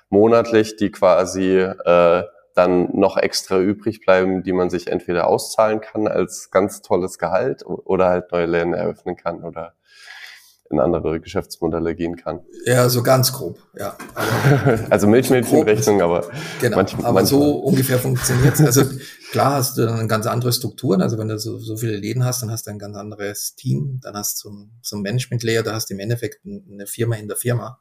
monatlich, 0.09 0.75
die 0.75 0.91
quasi 0.91 1.57
äh, 1.57 2.23
dann 2.57 2.89
noch 2.93 3.17
extra 3.17 3.59
übrig 3.59 4.01
bleiben, 4.01 4.43
die 4.43 4.53
man 4.53 4.69
sich 4.69 4.87
entweder 4.87 5.27
auszahlen 5.27 5.81
kann 5.81 6.07
als 6.07 6.49
ganz 6.51 6.81
tolles 6.81 7.19
Gehalt 7.19 7.63
oder 7.65 8.07
halt 8.07 8.31
neue 8.31 8.45
Läden 8.45 8.73
eröffnen 8.73 9.15
kann 9.15 9.43
oder 9.43 9.73
in 10.69 10.79
andere 10.79 11.21
Geschäftsmodelle 11.21 11.95
gehen 11.95 12.17
kann. 12.17 12.41
Ja, 12.65 12.89
so 12.89 13.01
ganz 13.03 13.31
grob, 13.31 13.59
ja. 13.77 13.97
Also, 14.65 14.85
also 14.89 15.07
Milchmädchenrechnung, 15.07 16.01
aber 16.01 16.29
genau, 16.59 16.77
manch, 16.77 16.93
aber 16.95 17.03
manchmal. 17.03 17.25
so 17.25 17.59
ungefähr 17.59 17.99
funktioniert 17.99 18.59
Also 18.59 18.83
klar 19.31 19.55
hast 19.55 19.77
du 19.77 19.85
dann 19.85 20.07
ganz 20.07 20.25
andere 20.25 20.51
Strukturen. 20.51 21.01
Also 21.01 21.17
wenn 21.17 21.27
du 21.27 21.39
so, 21.39 21.57
so 21.59 21.77
viele 21.77 21.95
Läden 21.95 22.25
hast, 22.25 22.41
dann 22.41 22.51
hast 22.51 22.67
du 22.67 22.71
ein 22.71 22.79
ganz 22.79 22.97
anderes 22.97 23.55
Team. 23.55 23.99
Dann 24.03 24.15
hast 24.15 24.43
du 24.43 24.49
so 24.49 24.55
ein, 24.55 24.71
so 24.81 24.97
ein 24.97 25.01
Management-Layer, 25.01 25.63
da 25.63 25.73
hast 25.73 25.89
du 25.89 25.93
im 25.93 25.99
Endeffekt 25.99 26.45
eine 26.45 26.87
Firma 26.87 27.15
in 27.15 27.27
der 27.27 27.37
Firma, 27.37 27.79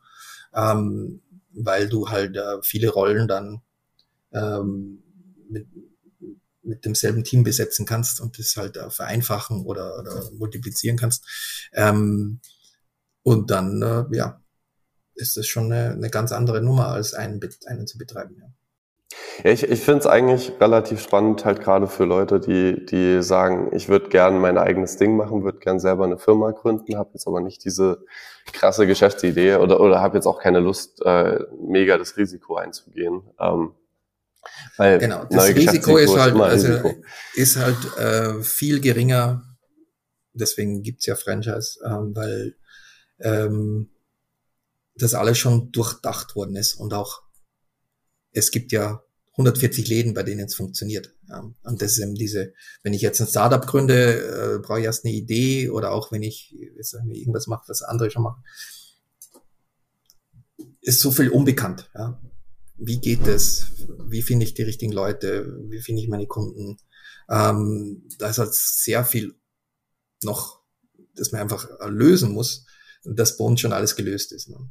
ähm, 0.54 1.22
weil 1.54 1.88
du 1.88 2.08
halt 2.08 2.36
äh, 2.36 2.62
viele 2.62 2.90
Rollen 2.90 3.26
dann 3.26 3.62
ähm, 4.32 5.02
mit, 5.48 5.66
mit 6.62 6.84
demselben 6.84 7.24
Team 7.24 7.44
besetzen 7.44 7.86
kannst 7.86 8.20
und 8.20 8.38
das 8.38 8.56
halt 8.56 8.76
äh, 8.76 8.90
vereinfachen 8.90 9.64
oder, 9.64 9.98
oder 9.98 10.30
multiplizieren 10.32 10.96
kannst. 10.96 11.26
Ähm, 11.72 12.40
und 13.22 13.50
dann, 13.50 13.82
äh, 13.82 14.04
ja, 14.16 14.40
ist 15.14 15.36
das 15.36 15.46
schon 15.46 15.72
eine, 15.72 15.92
eine 15.92 16.10
ganz 16.10 16.32
andere 16.32 16.62
Nummer, 16.62 16.88
als 16.88 17.14
einen, 17.14 17.40
einen 17.66 17.86
zu 17.86 17.98
betreiben. 17.98 18.36
Ja. 18.38 18.46
Ja, 19.44 19.50
ich, 19.50 19.62
ich 19.62 19.80
finde 19.80 20.00
es 20.00 20.06
eigentlich 20.06 20.52
relativ 20.60 21.00
spannend, 21.00 21.44
halt 21.44 21.60
gerade 21.60 21.86
für 21.86 22.04
Leute, 22.04 22.40
die, 22.40 22.84
die 22.86 23.22
sagen, 23.22 23.70
ich 23.72 23.88
würde 23.88 24.08
gern 24.08 24.40
mein 24.40 24.58
eigenes 24.58 24.96
Ding 24.96 25.16
machen, 25.16 25.44
würde 25.44 25.58
gern 25.58 25.78
selber 25.78 26.04
eine 26.04 26.18
Firma 26.18 26.50
gründen, 26.50 26.96
habe 26.96 27.10
jetzt 27.14 27.26
aber 27.26 27.40
nicht 27.40 27.64
diese 27.64 28.04
krasse 28.52 28.86
Geschäftsidee 28.86 29.56
oder, 29.56 29.80
oder 29.80 30.00
habe 30.00 30.16
jetzt 30.16 30.26
auch 30.26 30.40
keine 30.40 30.60
Lust, 30.60 31.02
äh, 31.04 31.38
mega 31.60 31.98
das 31.98 32.16
Risiko 32.16 32.56
einzugehen. 32.56 33.22
Ähm, 33.38 33.72
weil 34.76 34.98
genau, 34.98 35.24
das 35.24 35.48
Risiko 35.54 35.96
ist 35.96 36.16
halt, 36.16 36.35
also, 36.37 36.68
Risiko. 36.68 36.94
ist 37.35 37.56
halt 37.56 37.96
äh, 37.96 38.42
viel 38.42 38.80
geringer. 38.80 39.42
Deswegen 40.32 40.82
gibt's 40.82 41.06
ja 41.06 41.16
Franchise, 41.16 41.78
ähm, 41.85 42.14
weil 42.14 42.56
ähm, 43.20 43.90
das 44.96 45.14
alles 45.14 45.38
schon 45.38 45.72
durchdacht 45.72 46.37
worden 46.37 46.56
ist 46.56 46.74
und 46.74 46.92
auch 46.92 47.22
es 48.32 48.50
gibt 48.50 48.72
ja 48.72 49.02
140 49.32 49.88
Läden, 49.88 50.14
bei 50.14 50.22
denen 50.22 50.46
es 50.46 50.54
funktioniert. 50.54 51.14
Ja. 51.28 51.50
Und 51.62 51.82
das 51.82 51.92
ist 51.92 51.98
eben 51.98 52.14
diese, 52.14 52.52
wenn 52.82 52.94
ich 52.94 53.02
jetzt 53.02 53.20
ein 53.20 53.26
Startup 53.26 53.66
gründe, 53.66 54.56
äh, 54.56 54.59
brauche 54.59 54.80
ich 54.80 54.85
erst 54.85 55.04
eine 55.04 55.14
Idee 55.14 55.70
oder 55.70 55.92
auch 55.92 56.12
wenn 56.12 56.22
ich 56.22 56.54
irgendwas 56.54 57.46
mache, 57.46 57.64
was 57.68 57.82
andere 57.82 58.11
schon 58.11 58.22
machen, 58.22 58.44
ist 60.80 61.00
so 61.00 61.11
viel 61.11 61.30
unbekannt. 61.30 61.90
Ja 61.94 62.20
wie 62.78 63.00
geht 63.00 63.26
es, 63.26 63.72
wie 64.06 64.22
finde 64.22 64.44
ich 64.44 64.54
die 64.54 64.62
richtigen 64.62 64.92
Leute, 64.92 65.58
wie 65.68 65.80
finde 65.80 66.02
ich 66.02 66.08
meine 66.08 66.26
Kunden. 66.26 66.78
Ähm, 67.28 68.02
da 68.18 68.28
ist 68.28 68.38
halt 68.38 68.54
sehr 68.54 69.04
viel 69.04 69.34
noch, 70.22 70.60
das 71.14 71.32
man 71.32 71.40
einfach 71.40 71.68
lösen 71.88 72.32
muss, 72.32 72.66
dass 73.04 73.36
bei 73.36 73.44
uns 73.44 73.60
schon 73.60 73.72
alles 73.72 73.96
gelöst 73.96 74.32
ist. 74.32 74.48
Ne? 74.48 74.68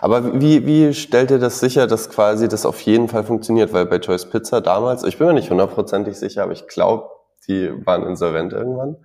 Aber 0.00 0.40
wie, 0.40 0.66
wie 0.66 0.94
stellt 0.94 1.30
ihr 1.30 1.38
das 1.38 1.60
sicher, 1.60 1.86
dass 1.86 2.10
quasi 2.10 2.48
das 2.48 2.66
auf 2.66 2.80
jeden 2.80 3.08
Fall 3.08 3.24
funktioniert? 3.24 3.72
Weil 3.72 3.86
bei 3.86 3.98
Choice 3.98 4.28
Pizza 4.28 4.60
damals, 4.60 5.04
ich 5.04 5.18
bin 5.18 5.28
mir 5.28 5.34
nicht 5.34 5.50
hundertprozentig 5.50 6.16
sicher, 6.16 6.42
aber 6.42 6.52
ich 6.52 6.66
glaube, 6.66 7.08
die 7.46 7.70
waren 7.86 8.04
insolvent 8.04 8.52
irgendwann. 8.52 8.96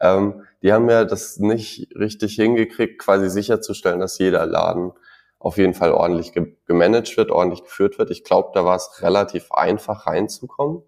Ähm, 0.00 0.44
die 0.62 0.72
haben 0.72 0.88
ja 0.88 1.04
das 1.04 1.38
nicht 1.38 1.94
richtig 1.94 2.34
hingekriegt, 2.36 2.98
quasi 3.00 3.28
sicherzustellen, 3.28 4.00
dass 4.00 4.18
jeder 4.18 4.46
Laden 4.46 4.92
auf 5.42 5.58
jeden 5.58 5.74
Fall 5.74 5.92
ordentlich 5.92 6.32
ge 6.32 6.56
gemanagt 6.66 7.16
wird, 7.16 7.30
ordentlich 7.30 7.64
geführt 7.64 7.98
wird. 7.98 8.10
Ich 8.10 8.24
glaube, 8.24 8.50
da 8.54 8.64
war 8.64 8.76
es 8.76 9.02
relativ 9.02 9.52
einfach 9.52 10.06
reinzukommen 10.06 10.82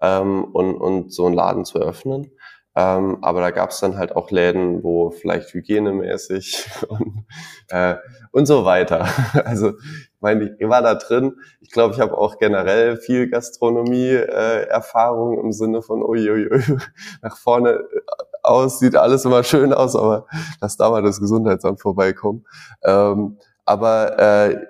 ähm, 0.00 0.44
und, 0.44 0.76
und 0.76 1.12
so 1.12 1.26
einen 1.26 1.34
Laden 1.34 1.64
zu 1.64 1.78
öffnen. 1.78 2.30
Ähm, 2.76 3.18
aber 3.22 3.40
da 3.40 3.52
gab 3.52 3.70
es 3.70 3.78
dann 3.78 3.96
halt 3.96 4.16
auch 4.16 4.32
Läden, 4.32 4.82
wo 4.82 5.10
vielleicht 5.10 5.54
hygienemäßig 5.54 6.68
und, 6.88 7.24
äh, 7.68 7.94
und 8.32 8.46
so 8.46 8.64
weiter. 8.64 9.06
Also 9.44 9.74
ich 9.78 10.20
meine, 10.20 10.56
ich 10.58 10.68
war 10.68 10.82
da 10.82 10.94
drin. 10.94 11.36
Ich 11.60 11.70
glaube, 11.70 11.94
ich 11.94 12.00
habe 12.00 12.18
auch 12.18 12.38
generell 12.38 12.96
viel 12.96 13.30
Gastronomie-Erfahrung 13.30 15.36
äh, 15.36 15.40
im 15.40 15.52
Sinne 15.52 15.82
von 15.82 16.02
uiuiui, 16.02 16.78
nach 17.22 17.36
vorne 17.36 17.70
äh, 17.70 18.00
aus 18.42 18.78
sieht 18.78 18.96
alles 18.96 19.24
immer 19.24 19.42
schön 19.42 19.72
aus, 19.72 19.96
aber 19.96 20.26
lass 20.60 20.76
da 20.76 20.90
mal 20.90 21.02
das 21.02 21.20
Gesundheitsamt 21.20 21.80
vorbeikommen. 21.80 22.44
Ähm, 22.82 23.38
aber 23.64 24.18
äh, 24.18 24.66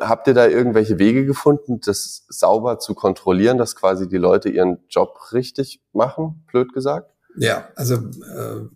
habt 0.00 0.26
ihr 0.28 0.34
da 0.34 0.46
irgendwelche 0.46 0.98
Wege 0.98 1.24
gefunden, 1.24 1.80
das 1.80 2.24
sauber 2.28 2.78
zu 2.78 2.94
kontrollieren, 2.94 3.58
dass 3.58 3.76
quasi 3.76 4.08
die 4.08 4.16
Leute 4.16 4.48
ihren 4.48 4.78
Job 4.88 5.32
richtig 5.32 5.80
machen, 5.92 6.44
blöd 6.50 6.72
gesagt? 6.72 7.10
Ja, 7.36 7.68
also 7.74 7.94
äh, 7.94 8.68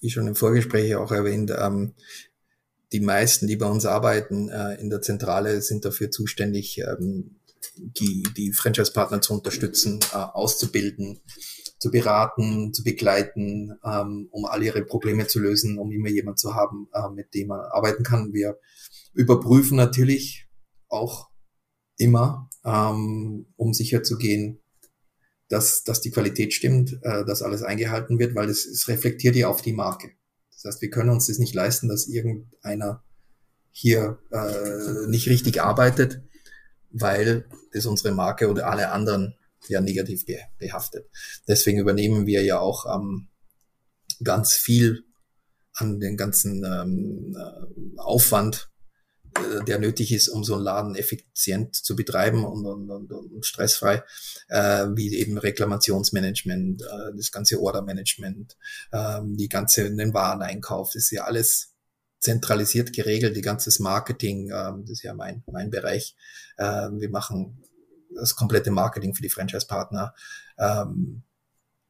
wie 0.00 0.10
schon 0.10 0.26
im 0.26 0.34
Vorgespräch 0.34 0.94
auch 0.96 1.12
erwähnt, 1.12 1.52
ähm, 1.56 1.94
die 2.92 3.00
meisten, 3.00 3.46
die 3.46 3.56
bei 3.56 3.66
uns 3.66 3.84
arbeiten 3.84 4.48
äh, 4.48 4.74
in 4.74 4.90
der 4.90 5.02
Zentrale, 5.02 5.60
sind 5.60 5.84
dafür 5.84 6.10
zuständig, 6.10 6.78
ähm, 6.78 7.36
die, 7.76 8.22
die 8.36 8.52
Franchise-Partner 8.52 9.20
zu 9.20 9.34
unterstützen, 9.34 10.00
äh, 10.12 10.16
auszubilden, 10.16 11.20
zu 11.86 11.92
beraten, 11.92 12.74
zu 12.74 12.82
begleiten, 12.82 13.78
ähm, 13.84 14.28
um 14.32 14.44
all 14.44 14.60
ihre 14.60 14.84
Probleme 14.84 15.28
zu 15.28 15.38
lösen, 15.38 15.78
um 15.78 15.92
immer 15.92 16.08
jemand 16.08 16.36
zu 16.36 16.56
haben, 16.56 16.88
äh, 16.92 17.08
mit 17.14 17.32
dem 17.32 17.48
man 17.48 17.60
arbeiten 17.60 18.02
kann. 18.02 18.32
Wir 18.32 18.58
überprüfen 19.14 19.76
natürlich 19.76 20.48
auch 20.88 21.28
immer, 21.96 22.50
ähm, 22.64 23.46
um 23.54 23.72
sicher 23.72 24.02
zu 24.02 24.18
gehen, 24.18 24.58
dass, 25.48 25.84
dass 25.84 26.00
die 26.00 26.10
Qualität 26.10 26.52
stimmt, 26.52 26.98
äh, 27.02 27.24
dass 27.24 27.42
alles 27.42 27.62
eingehalten 27.62 28.18
wird, 28.18 28.34
weil 28.34 28.48
es, 28.48 28.66
es 28.66 28.88
reflektiert 28.88 29.36
ja 29.36 29.46
auf 29.46 29.62
die 29.62 29.72
Marke. 29.72 30.10
Das 30.50 30.64
heißt, 30.64 30.82
wir 30.82 30.90
können 30.90 31.10
uns 31.10 31.28
das 31.28 31.38
nicht 31.38 31.54
leisten, 31.54 31.88
dass 31.88 32.08
irgendeiner 32.08 33.04
hier 33.70 34.18
äh, 34.32 35.06
nicht 35.06 35.28
richtig 35.28 35.62
arbeitet, 35.62 36.20
weil 36.90 37.44
das 37.72 37.86
unsere 37.86 38.12
Marke 38.12 38.50
oder 38.50 38.66
alle 38.66 38.90
anderen 38.90 39.36
ja 39.68 39.80
negativ 39.80 40.24
behaftet. 40.58 41.08
Deswegen 41.46 41.78
übernehmen 41.78 42.26
wir 42.26 42.42
ja 42.42 42.58
auch 42.58 42.86
ähm, 42.94 43.28
ganz 44.22 44.54
viel 44.54 45.04
an 45.74 46.00
den 46.00 46.16
ganzen 46.16 46.64
ähm, 46.64 47.36
äh, 47.36 47.98
Aufwand 47.98 48.70
äh, 49.36 49.64
der 49.64 49.78
nötig 49.78 50.12
ist, 50.12 50.28
um 50.28 50.44
so 50.44 50.54
einen 50.54 50.64
Laden 50.64 50.94
effizient 50.94 51.76
zu 51.76 51.96
betreiben 51.96 52.44
und, 52.44 52.64
und, 52.64 52.90
und, 52.90 53.12
und 53.12 53.44
stressfrei, 53.44 54.02
äh, 54.48 54.86
wie 54.94 55.14
eben 55.16 55.38
Reklamationsmanagement, 55.38 56.82
äh, 56.82 57.16
das 57.16 57.30
ganze 57.30 57.60
Ordermanagement, 57.60 58.56
äh, 58.92 59.20
die 59.22 59.48
ganze 59.48 59.94
den 59.94 60.14
Wareneinkauf, 60.14 60.92
das 60.92 61.04
ist 61.04 61.10
ja 61.10 61.24
alles 61.24 61.74
zentralisiert 62.20 62.92
geregelt, 62.92 63.36
die 63.36 63.42
ganze 63.42 63.70
Marketing, 63.82 64.50
äh, 64.50 64.72
das 64.80 64.90
ist 64.90 65.02
ja 65.02 65.14
mein, 65.14 65.42
mein 65.46 65.70
Bereich. 65.70 66.16
Äh, 66.56 66.88
wir 66.92 67.10
machen 67.10 67.62
das 68.16 68.34
komplette 68.34 68.70
Marketing 68.70 69.14
für 69.14 69.22
die 69.22 69.30
Franchise-Partner, 69.30 70.14
ähm, 70.58 71.22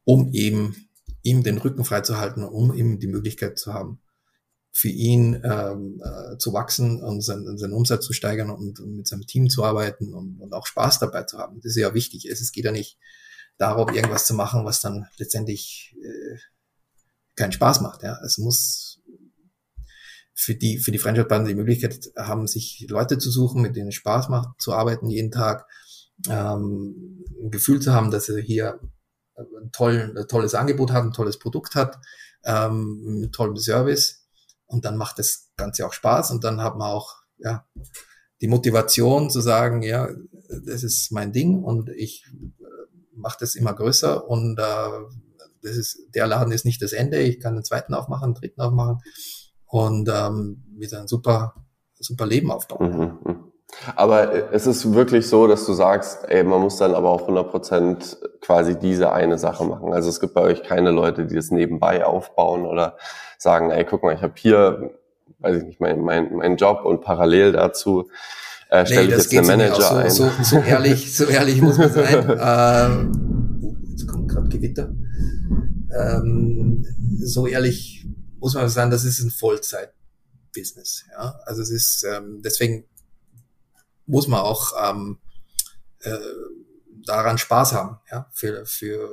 um 0.03 0.31
eben 0.33 0.89
ihm 1.23 1.43
den 1.43 1.57
Rücken 1.57 1.83
freizuhalten, 1.83 2.43
um 2.43 2.73
ihm 2.73 2.99
die 2.99 3.07
Möglichkeit 3.07 3.57
zu 3.57 3.73
haben, 3.73 3.99
für 4.71 4.89
ihn 4.89 5.41
ähm, 5.43 6.01
äh, 6.03 6.37
zu 6.37 6.53
wachsen 6.53 7.01
und 7.01 7.21
seinen, 7.21 7.57
seinen 7.57 7.73
Umsatz 7.73 8.05
zu 8.05 8.13
steigern 8.13 8.51
und, 8.51 8.79
und, 8.79 8.97
mit 8.97 9.07
seinem 9.07 9.25
Team 9.25 9.49
zu 9.49 9.63
arbeiten 9.63 10.13
und, 10.13 10.39
und 10.39 10.53
auch 10.53 10.67
Spaß 10.67 10.99
dabei 10.99 11.23
zu 11.23 11.39
haben. 11.39 11.59
Das 11.61 11.71
ist 11.71 11.81
ja 11.81 11.93
wichtig. 11.95 12.29
Es, 12.29 12.41
es 12.41 12.51
geht 12.51 12.65
ja 12.65 12.71
nicht 12.71 12.99
darum, 13.57 13.93
irgendwas 13.93 14.27
zu 14.27 14.35
machen, 14.35 14.65
was 14.65 14.79
dann 14.79 15.07
letztendlich 15.17 15.95
äh, 15.99 16.37
keinen 17.35 17.53
Spaß 17.53 17.81
macht. 17.81 18.03
Ja, 18.03 18.19
es 18.23 18.37
muss 18.37 19.01
für 20.35 20.53
die 20.53 20.77
für 20.77 20.91
die 20.91 20.99
Franchise-Partner 20.99 21.47
die 21.47 21.55
Möglichkeit 21.55 22.11
haben, 22.15 22.45
sich 22.45 22.85
Leute 22.87 23.17
zu 23.17 23.31
suchen, 23.31 23.63
mit 23.63 23.75
denen 23.75 23.89
es 23.89 23.95
Spaß 23.95 24.29
macht, 24.29 24.61
zu 24.61 24.73
arbeiten 24.73 25.09
jeden 25.09 25.31
Tag, 25.31 25.65
ähm, 26.29 27.23
ein 27.41 27.51
Gefühl 27.51 27.79
zu 27.81 27.93
haben, 27.93 28.11
dass 28.11 28.29
er 28.29 28.41
hier 28.41 28.79
ein, 29.35 29.71
toll, 29.71 30.13
ein 30.17 30.27
tolles 30.27 30.55
Angebot 30.55 30.91
hat, 30.91 31.03
ein 31.03 31.13
tolles 31.13 31.39
Produkt 31.39 31.75
hat, 31.75 31.99
ähm, 32.43 33.19
mit 33.21 33.33
tollem 33.33 33.57
Service 33.57 34.27
und 34.65 34.85
dann 34.85 34.97
macht 34.97 35.19
das 35.19 35.51
Ganze 35.57 35.85
auch 35.85 35.93
Spaß 35.93 36.31
und 36.31 36.43
dann 36.43 36.61
hat 36.61 36.77
man 36.77 36.89
auch 36.89 37.15
ja 37.37 37.65
die 38.41 38.47
Motivation 38.47 39.29
zu 39.29 39.41
sagen, 39.41 39.81
ja, 39.81 40.09
das 40.65 40.83
ist 40.83 41.11
mein 41.11 41.31
Ding 41.31 41.63
und 41.63 41.89
ich 41.89 42.25
äh, 42.59 42.63
mache 43.13 43.37
das 43.39 43.55
immer 43.55 43.73
größer 43.73 44.27
und 44.27 44.59
äh, 44.59 44.63
das 45.61 45.75
ist, 45.75 45.99
der 46.13 46.27
Laden 46.27 46.53
ist 46.53 46.65
nicht 46.65 46.81
das 46.81 46.93
Ende, 46.93 47.19
ich 47.19 47.39
kann 47.39 47.55
einen 47.55 47.63
zweiten 47.63 47.93
aufmachen, 47.93 48.25
einen 48.25 48.35
dritten 48.35 48.61
aufmachen 48.61 48.99
und 49.65 50.09
ähm, 50.11 50.63
wieder 50.77 51.01
ein 51.01 51.07
super, 51.07 51.55
super 51.99 52.25
Leben 52.25 52.51
aufbauen. 52.51 53.19
Mhm. 53.25 53.46
Aber 53.95 54.53
es 54.53 54.67
ist 54.67 54.93
wirklich 54.93 55.27
so, 55.27 55.47
dass 55.47 55.65
du 55.65 55.73
sagst, 55.73 56.25
ey, 56.29 56.43
man 56.43 56.61
muss 56.61 56.77
dann 56.77 56.93
aber 56.93 57.09
auch 57.09 57.21
100 57.21 57.49
Prozent 57.49 58.17
quasi 58.41 58.77
diese 58.77 59.11
eine 59.11 59.37
Sache 59.37 59.63
machen. 59.65 59.93
Also 59.93 60.09
es 60.09 60.19
gibt 60.19 60.33
bei 60.33 60.41
euch 60.41 60.63
keine 60.63 60.91
Leute, 60.91 61.25
die 61.25 61.35
das 61.35 61.51
nebenbei 61.51 62.05
aufbauen 62.05 62.65
oder 62.65 62.97
sagen, 63.37 63.71
ey, 63.71 63.85
guck 63.85 64.03
mal, 64.03 64.15
ich 64.15 64.21
habe 64.21 64.33
hier, 64.35 64.91
weiß 65.39 65.57
ich 65.57 65.63
nicht, 65.63 65.79
meinen 65.79 66.03
mein, 66.03 66.35
mein 66.35 66.57
Job 66.57 66.85
und 66.85 67.01
parallel 67.01 67.51
dazu 67.53 68.09
äh, 68.69 68.85
stelle 68.85 69.07
nee, 69.07 69.15
ich 69.15 69.31
jetzt 69.31 69.33
einen 69.33 69.47
Manager 69.47 69.81
so, 69.81 69.95
ein. 69.95 70.09
So, 70.09 70.31
so 70.43 70.57
ehrlich, 70.67 71.15
so 71.15 71.25
ehrlich 71.25 71.61
muss 71.61 71.77
man 71.77 71.91
sein. 71.91 72.37
ähm, 72.39 73.81
jetzt 73.89 74.07
kommt 74.07 74.29
gerade 74.29 74.49
Gewitter. 74.49 74.89
Ähm, 75.97 76.85
so 77.21 77.47
ehrlich 77.47 78.05
muss 78.39 78.55
man 78.55 78.67
sagen, 78.69 78.91
das 78.91 79.05
ist 79.05 79.21
ein 79.21 79.31
Vollzeit-Business. 79.31 81.05
Ja? 81.17 81.39
Also 81.45 81.61
es 81.61 81.69
ist 81.69 82.03
ähm, 82.03 82.41
deswegen 82.43 82.85
muss 84.07 84.27
man 84.27 84.41
auch 84.41 84.73
ähm, 84.81 85.19
äh, 85.99 86.17
daran 87.05 87.37
Spaß 87.37 87.73
haben. 87.73 87.97
Ja, 88.09 88.29
für, 88.33 88.65
für 88.65 89.09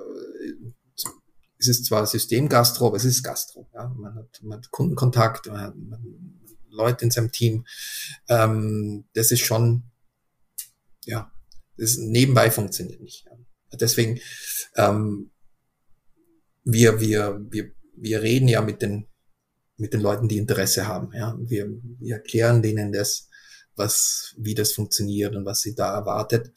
es 1.59 1.69
ist 1.69 1.87
zwar 1.87 2.07
Systemgastro, 2.07 2.89
aber 2.89 2.97
es 2.97 3.05
ist 3.05 3.23
Gastro. 3.23 3.69
Ja, 3.75 3.89
man 3.89 4.15
hat, 4.15 4.41
man 4.43 4.59
hat 4.59 4.71
Kundenkontakt, 4.71 5.47
man 5.47 5.61
hat, 5.61 5.77
man 5.77 5.93
hat 5.93 6.01
Leute 6.69 7.05
in 7.05 7.11
seinem 7.11 7.33
Team. 7.33 7.67
Ähm, 8.29 9.05
das 9.15 9.31
ist 9.31 9.41
schon, 9.41 9.85
ja, 11.05 11.31
das 11.77 11.97
nebenbei 11.97 12.51
funktioniert 12.51 13.01
nicht. 13.01 13.25
Ja. 13.25 13.33
Deswegen, 13.81 14.21
ähm, 14.77 15.31
wir, 16.65 17.01
wir, 17.01 17.41
wir, 17.51 17.73
wir 17.97 18.23
reden 18.23 18.49
ja 18.49 18.61
mit 18.61 18.83
den, 18.83 19.07
mit 19.77 19.93
den 19.93 20.01
Leuten, 20.01 20.29
die 20.29 20.39
Interesse 20.39 20.87
haben. 20.87 21.13
Ja. 21.15 21.37
Wir, 21.39 21.69
wir 22.01 22.17
erklären 22.17 22.63
denen 22.63 22.93
das 22.93 23.29
was, 23.77 24.35
wie 24.37 24.55
das 24.55 24.73
funktioniert 24.73 25.35
und 25.35 25.45
was 25.45 25.61
sie 25.61 25.75
da 25.75 25.95
erwartet. 25.95 26.53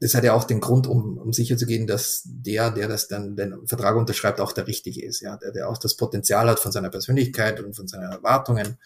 Das 0.00 0.14
hat 0.14 0.24
ja 0.24 0.32
auch 0.34 0.44
den 0.44 0.60
Grund, 0.60 0.86
um, 0.86 1.18
um 1.18 1.32
sicher 1.32 1.56
zu 1.56 1.64
gehen, 1.64 1.86
dass 1.86 2.22
der, 2.24 2.70
der 2.70 2.88
das 2.88 3.06
dann 3.06 3.36
den 3.36 3.66
Vertrag 3.68 3.96
unterschreibt, 3.96 4.40
auch 4.40 4.52
der 4.52 4.66
Richtige 4.66 5.04
ist, 5.04 5.20
ja, 5.20 5.36
der, 5.36 5.52
der 5.52 5.68
auch 5.68 5.78
das 5.78 5.96
Potenzial 5.96 6.48
hat 6.48 6.58
von 6.58 6.72
seiner 6.72 6.90
Persönlichkeit 6.90 7.60
und 7.60 7.74
von 7.74 7.86
seinen 7.86 8.10
Erwartungen, 8.10 8.78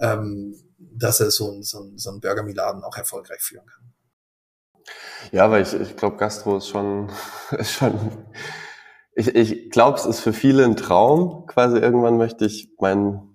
ähm, 0.00 0.54
dass 0.78 1.20
er 1.20 1.30
so, 1.30 1.60
so, 1.60 1.92
so 1.96 2.10
einen 2.10 2.20
Burger-Miladen 2.20 2.82
auch 2.82 2.96
erfolgreich 2.96 3.40
führen 3.40 3.66
kann. 3.66 3.92
Ja, 5.32 5.50
weil 5.50 5.62
ich, 5.62 5.74
ich 5.74 5.96
glaube, 5.96 6.16
Gastro 6.16 6.56
ist 6.56 6.68
schon, 6.68 7.12
ist 7.58 7.72
schon 7.72 8.24
ich, 9.18 9.34
ich 9.34 9.70
glaube, 9.70 9.98
es 9.98 10.06
ist 10.06 10.20
für 10.20 10.32
viele 10.32 10.64
ein 10.64 10.76
Traum. 10.76 11.46
Quasi 11.46 11.76
irgendwann 11.76 12.18
möchte 12.18 12.44
ich 12.44 12.70
meinen 12.78 13.27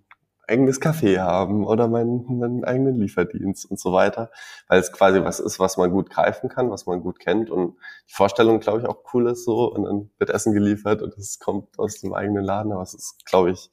eigenes 0.48 0.82
Café 0.82 1.20
haben 1.20 1.66
oder 1.66 1.88
meinen, 1.88 2.40
meinen 2.40 2.64
eigenen 2.64 2.96
Lieferdienst 2.96 3.70
und 3.70 3.80
so 3.80 3.94
weiter, 3.94 4.30
weil 4.68 4.80
es 4.80 4.92
quasi 4.92 5.24
was 5.24 5.40
ist, 5.40 5.60
was 5.60 5.78
man 5.78 5.92
gut 5.92 6.10
greifen 6.10 6.50
kann, 6.50 6.70
was 6.70 6.86
man 6.86 7.02
gut 7.02 7.20
kennt 7.20 7.50
und 7.50 7.76
die 8.10 8.14
Vorstellung, 8.14 8.60
glaube 8.60 8.82
ich, 8.82 8.86
auch 8.86 9.04
cool 9.14 9.30
ist 9.30 9.46
so 9.46 9.72
und 9.72 9.86
dann 9.86 10.10
wird 10.18 10.30
Essen 10.30 10.54
geliefert 10.54 11.02
und 11.02 11.18
es 11.18 11.40
kommt 11.40 11.80
aus 11.80 12.00
dem 12.02 12.14
eigenen 12.14 12.44
Laden, 12.44 12.72
aber 12.72 12.82
es 12.82 12.94
ist, 12.94 13.26
glaube 13.26 13.52
ich, 13.52 13.70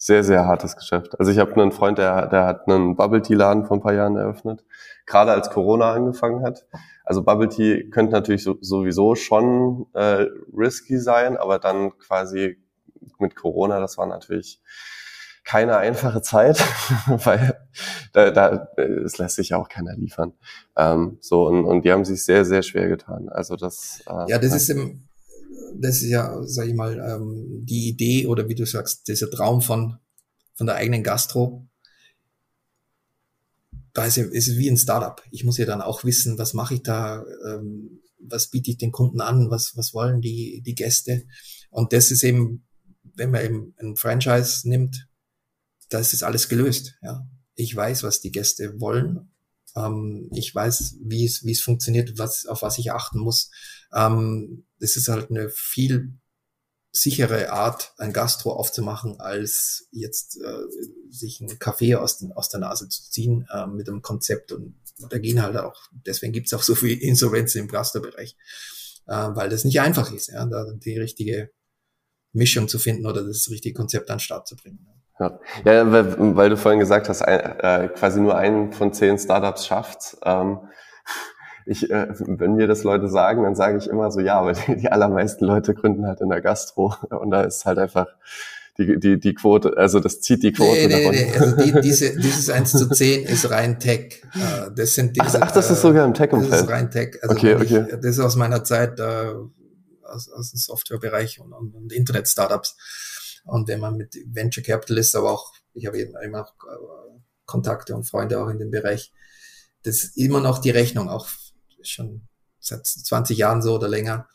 sehr, 0.00 0.22
sehr 0.22 0.46
hartes 0.46 0.76
Geschäft. 0.76 1.18
Also 1.18 1.32
ich 1.32 1.38
habe 1.38 1.60
einen 1.60 1.72
Freund, 1.72 1.98
der, 1.98 2.28
der 2.28 2.44
hat 2.44 2.68
einen 2.68 2.94
Bubble 2.94 3.20
Tea 3.20 3.34
Laden 3.34 3.66
vor 3.66 3.76
ein 3.76 3.82
paar 3.82 3.94
Jahren 3.94 4.16
eröffnet, 4.16 4.64
gerade 5.06 5.32
als 5.32 5.50
Corona 5.50 5.92
angefangen 5.92 6.44
hat. 6.44 6.66
Also 7.04 7.24
Bubble 7.24 7.48
Tea 7.48 7.90
könnte 7.90 8.12
natürlich 8.12 8.44
so, 8.44 8.56
sowieso 8.60 9.16
schon 9.16 9.86
äh, 9.94 10.26
risky 10.56 10.98
sein, 10.98 11.36
aber 11.36 11.58
dann 11.58 11.98
quasi 11.98 12.62
mit 13.18 13.34
Corona, 13.34 13.80
das 13.80 13.98
war 13.98 14.06
natürlich 14.06 14.62
keine 15.48 15.78
einfache 15.78 16.20
Zeit, 16.20 16.58
weil 17.06 17.58
da, 18.12 18.30
da 18.30 18.68
es 18.76 19.16
lässt 19.16 19.36
sich 19.36 19.48
ja 19.48 19.56
auch 19.56 19.70
keiner 19.70 19.96
liefern. 19.96 20.34
Ähm, 20.76 21.16
so 21.22 21.46
und, 21.46 21.64
und 21.64 21.86
die 21.86 21.90
haben 21.90 22.04
sich 22.04 22.22
sehr 22.22 22.44
sehr 22.44 22.62
schwer 22.62 22.86
getan. 22.88 23.30
Also 23.30 23.56
das 23.56 24.02
äh, 24.06 24.30
ja, 24.30 24.38
das 24.38 24.54
ist 24.54 24.68
im, 24.68 25.08
das 25.74 26.02
ist 26.02 26.10
ja, 26.10 26.38
sag 26.42 26.66
ich 26.66 26.74
mal, 26.74 26.98
ähm, 26.98 27.64
die 27.64 27.88
Idee 27.88 28.26
oder 28.26 28.46
wie 28.50 28.54
du 28.54 28.66
sagst, 28.66 29.08
dieser 29.08 29.30
Traum 29.30 29.62
von 29.62 29.96
von 30.54 30.66
der 30.66 30.76
eigenen 30.76 31.02
Gastro. 31.02 31.66
Da 33.94 34.04
ist, 34.04 34.18
ist 34.18 34.48
es 34.48 34.58
wie 34.58 34.68
ein 34.68 34.76
Startup. 34.76 35.22
Ich 35.30 35.44
muss 35.44 35.56
ja 35.56 35.64
dann 35.64 35.80
auch 35.80 36.04
wissen, 36.04 36.38
was 36.38 36.52
mache 36.52 36.74
ich 36.74 36.82
da, 36.82 37.24
ähm, 37.46 38.02
was 38.20 38.48
biete 38.48 38.70
ich 38.72 38.76
den 38.76 38.92
Kunden 38.92 39.22
an, 39.22 39.48
was 39.50 39.78
was 39.78 39.94
wollen 39.94 40.20
die 40.20 40.60
die 40.60 40.74
Gäste. 40.74 41.24
Und 41.70 41.94
das 41.94 42.10
ist 42.10 42.22
eben, 42.22 42.66
wenn 43.14 43.30
man 43.30 43.44
eben 43.46 43.74
ein 43.78 43.96
Franchise 43.96 44.68
nimmt, 44.68 45.07
da 45.88 45.98
ist 45.98 46.12
das 46.12 46.22
alles 46.22 46.48
gelöst. 46.48 46.94
Ja. 47.02 47.26
Ich 47.54 47.74
weiß, 47.74 48.02
was 48.02 48.20
die 48.20 48.32
Gäste 48.32 48.80
wollen. 48.80 49.32
Ähm, 49.76 50.30
ich 50.32 50.54
weiß, 50.54 50.98
wie 51.02 51.24
es, 51.24 51.44
wie 51.44 51.52
es 51.52 51.60
funktioniert, 51.60 52.18
was, 52.18 52.46
auf 52.46 52.62
was 52.62 52.78
ich 52.78 52.92
achten 52.92 53.18
muss. 53.18 53.50
Ähm, 53.94 54.66
das 54.78 54.96
ist 54.96 55.08
halt 55.08 55.30
eine 55.30 55.48
viel 55.50 56.18
sichere 56.92 57.52
Art, 57.52 57.92
ein 57.98 58.12
Gastro 58.12 58.52
aufzumachen, 58.52 59.20
als 59.20 59.88
jetzt 59.90 60.40
äh, 60.40 61.10
sich 61.10 61.40
einen 61.40 61.58
Kaffee 61.58 61.96
aus, 61.96 62.18
den, 62.18 62.32
aus 62.32 62.48
der 62.48 62.60
Nase 62.60 62.88
zu 62.88 63.10
ziehen 63.10 63.46
äh, 63.52 63.66
mit 63.66 63.88
einem 63.88 64.02
Konzept. 64.02 64.52
Und 64.52 64.74
da 65.10 65.18
gehen 65.18 65.42
halt 65.42 65.56
auch, 65.56 65.80
deswegen 65.92 66.32
gibt 66.32 66.46
es 66.46 66.54
auch 66.54 66.62
so 66.62 66.74
viel 66.74 66.98
Insolvenz 67.02 67.54
im 67.54 67.68
Gastrobereich, 67.68 68.36
äh, 69.06 69.12
weil 69.12 69.48
das 69.48 69.64
nicht 69.64 69.80
einfach 69.80 70.12
ist, 70.12 70.28
ja, 70.28 70.44
da 70.46 70.64
die 70.72 70.98
richtige 70.98 71.50
Mischung 72.32 72.68
zu 72.68 72.78
finden 72.78 73.06
oder 73.06 73.24
das 73.24 73.50
richtige 73.50 73.74
Konzept 73.74 74.10
an 74.10 74.16
den 74.16 74.20
Start 74.20 74.48
zu 74.48 74.56
bringen. 74.56 74.86
Ja, 75.18 75.38
ja 75.64 75.92
weil, 75.92 76.36
weil 76.36 76.50
du 76.50 76.56
vorhin 76.56 76.80
gesagt 76.80 77.08
hast, 77.08 77.22
ein, 77.22 77.40
äh, 77.60 77.88
quasi 77.88 78.20
nur 78.20 78.36
einen 78.36 78.72
von 78.72 78.92
zehn 78.92 79.18
Startups 79.18 79.66
schafft. 79.66 80.16
Ähm, 80.24 80.58
ich, 81.66 81.90
äh, 81.90 82.08
wenn 82.18 82.54
mir 82.54 82.66
das 82.66 82.82
Leute 82.82 83.08
sagen, 83.08 83.42
dann 83.42 83.54
sage 83.54 83.78
ich 83.78 83.88
immer 83.88 84.10
so, 84.10 84.20
ja, 84.20 84.38
aber 84.38 84.52
die, 84.52 84.76
die 84.76 84.90
allermeisten 84.90 85.44
Leute 85.44 85.74
gründen 85.74 86.06
halt 86.06 86.20
in 86.20 86.30
der 86.30 86.40
Gastro 86.40 86.94
und 87.10 87.30
da 87.30 87.42
ist 87.42 87.64
halt 87.66 87.78
einfach 87.78 88.06
die, 88.78 88.98
die, 88.98 89.18
die 89.18 89.34
Quote, 89.34 89.76
also 89.76 89.98
das 89.98 90.20
zieht 90.20 90.42
die 90.44 90.52
Quote 90.52 90.72
nee, 90.72 90.86
nee, 90.86 91.02
davon. 91.02 91.14
Nee, 91.14 91.32
also 91.36 91.56
die, 91.56 91.80
diese, 91.80 92.16
dieses 92.16 92.48
1 92.48 92.70
zu 92.70 92.88
10 92.88 93.24
ist 93.24 93.50
rein 93.50 93.80
Tech. 93.80 94.22
Äh, 94.34 94.70
das 94.74 94.94
sind 94.94 95.16
diese, 95.16 95.42
ach, 95.42 95.48
ach, 95.48 95.50
das 95.50 95.70
ist 95.70 95.82
sogar 95.82 96.06
im 96.06 96.14
Tech-Umfeld. 96.14 96.52
Das 96.52 96.62
ist 96.62 96.70
rein 96.70 96.90
Tech. 96.90 97.18
Also 97.20 97.34
okay, 97.34 97.56
okay. 97.56 97.86
Ich, 97.88 97.94
das 97.96 98.04
ist 98.04 98.20
aus 98.20 98.36
meiner 98.36 98.62
Zeit 98.62 99.00
äh, 99.00 99.34
aus, 100.04 100.30
aus 100.30 100.52
dem 100.52 100.58
Softwarebereich 100.58 101.40
und, 101.40 101.52
und, 101.52 101.74
und 101.74 101.92
Internet-Startups. 101.92 102.76
Und 103.44 103.68
wenn 103.68 103.80
man 103.80 103.96
mit 103.96 104.16
Venture 104.26 104.62
Capitalists, 104.62 105.14
aber 105.14 105.32
auch, 105.32 105.52
ich 105.74 105.86
habe 105.86 105.98
eben 105.98 106.14
immer 106.22 106.38
noch 106.38 106.54
äh, 106.66 107.18
Kontakte 107.46 107.94
und 107.94 108.04
Freunde 108.04 108.40
auch 108.40 108.48
in 108.48 108.58
dem 108.58 108.70
Bereich, 108.70 109.12
das 109.82 110.04
ist 110.04 110.16
immer 110.16 110.40
noch 110.40 110.58
die 110.58 110.70
Rechnung, 110.70 111.08
auch 111.08 111.28
schon 111.82 112.22
seit 112.60 112.86
20 112.86 113.38
Jahren 113.38 113.62
so 113.62 113.74
oder 113.76 113.88
länger. 113.88 114.28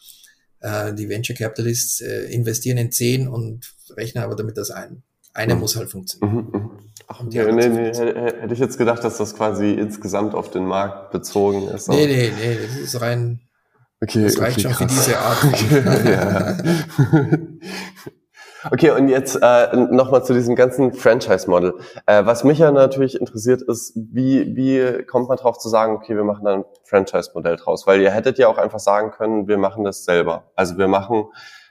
Äh, 0.59 0.93
die 0.93 1.09
Venture 1.09 1.35
Capitalists 1.35 2.01
äh, 2.01 2.25
investieren 2.33 2.77
in 2.77 2.91
10 2.91 3.27
und 3.27 3.73
rechnen 3.97 4.23
aber 4.23 4.35
damit, 4.35 4.57
dass 4.57 4.71
ein, 4.71 5.03
eine 5.33 5.55
mhm. 5.55 5.61
muss 5.61 5.75
halt 5.75 5.91
funktionieren. 5.91 6.35
Mhm. 6.35 6.59
mhm. 6.59 6.69
Ach, 7.07 7.19
okay, 7.19 7.51
nee, 7.51 7.67
nee, 7.67 7.91
hätte 7.91 8.53
ich 8.53 8.59
jetzt 8.59 8.77
gedacht, 8.77 9.03
dass 9.03 9.17
das 9.17 9.35
quasi 9.35 9.71
insgesamt 9.71 10.33
auf 10.33 10.49
den 10.51 10.65
Markt 10.65 11.11
bezogen 11.11 11.67
ist. 11.67 11.89
Nee, 11.89 12.07
nee, 12.07 12.31
nee, 12.31 12.57
das 12.65 12.77
ist 12.77 13.01
rein, 13.01 13.41
okay, 14.01 14.23
das 14.23 14.39
reicht 14.39 14.59
okay, 14.59 14.73
schon 14.73 14.87
krass. 14.87 14.93
für 14.93 15.11
diese 15.11 15.19
Art. 15.19 15.43
Okay, 15.53 16.11
ja. 16.11 16.57
Okay, 18.71 18.91
und 18.91 19.09
jetzt 19.09 19.37
äh, 19.41 19.75
nochmal 19.75 20.23
zu 20.23 20.33
diesem 20.33 20.55
ganzen 20.55 20.93
Franchise-Model. 20.93 21.75
Äh, 22.05 22.25
was 22.25 22.43
mich 22.43 22.59
ja 22.59 22.71
natürlich 22.71 23.19
interessiert 23.19 23.61
ist, 23.61 23.93
wie, 23.95 24.55
wie 24.55 25.03
kommt 25.03 25.27
man 25.27 25.37
drauf 25.37 25.57
zu 25.57 25.69
sagen, 25.69 25.95
okay, 25.95 26.15
wir 26.15 26.23
machen 26.23 26.45
da 26.45 26.53
ein 26.53 26.65
Franchise-Modell 26.85 27.57
draus? 27.57 27.85
Weil 27.87 28.01
ihr 28.01 28.11
hättet 28.11 28.37
ja 28.37 28.47
auch 28.47 28.57
einfach 28.57 28.79
sagen 28.79 29.11
können, 29.11 29.47
wir 29.47 29.57
machen 29.57 29.83
das 29.83 30.05
selber. 30.05 30.51
Also 30.55 30.77
wir 30.77 30.87
machen, 30.87 31.25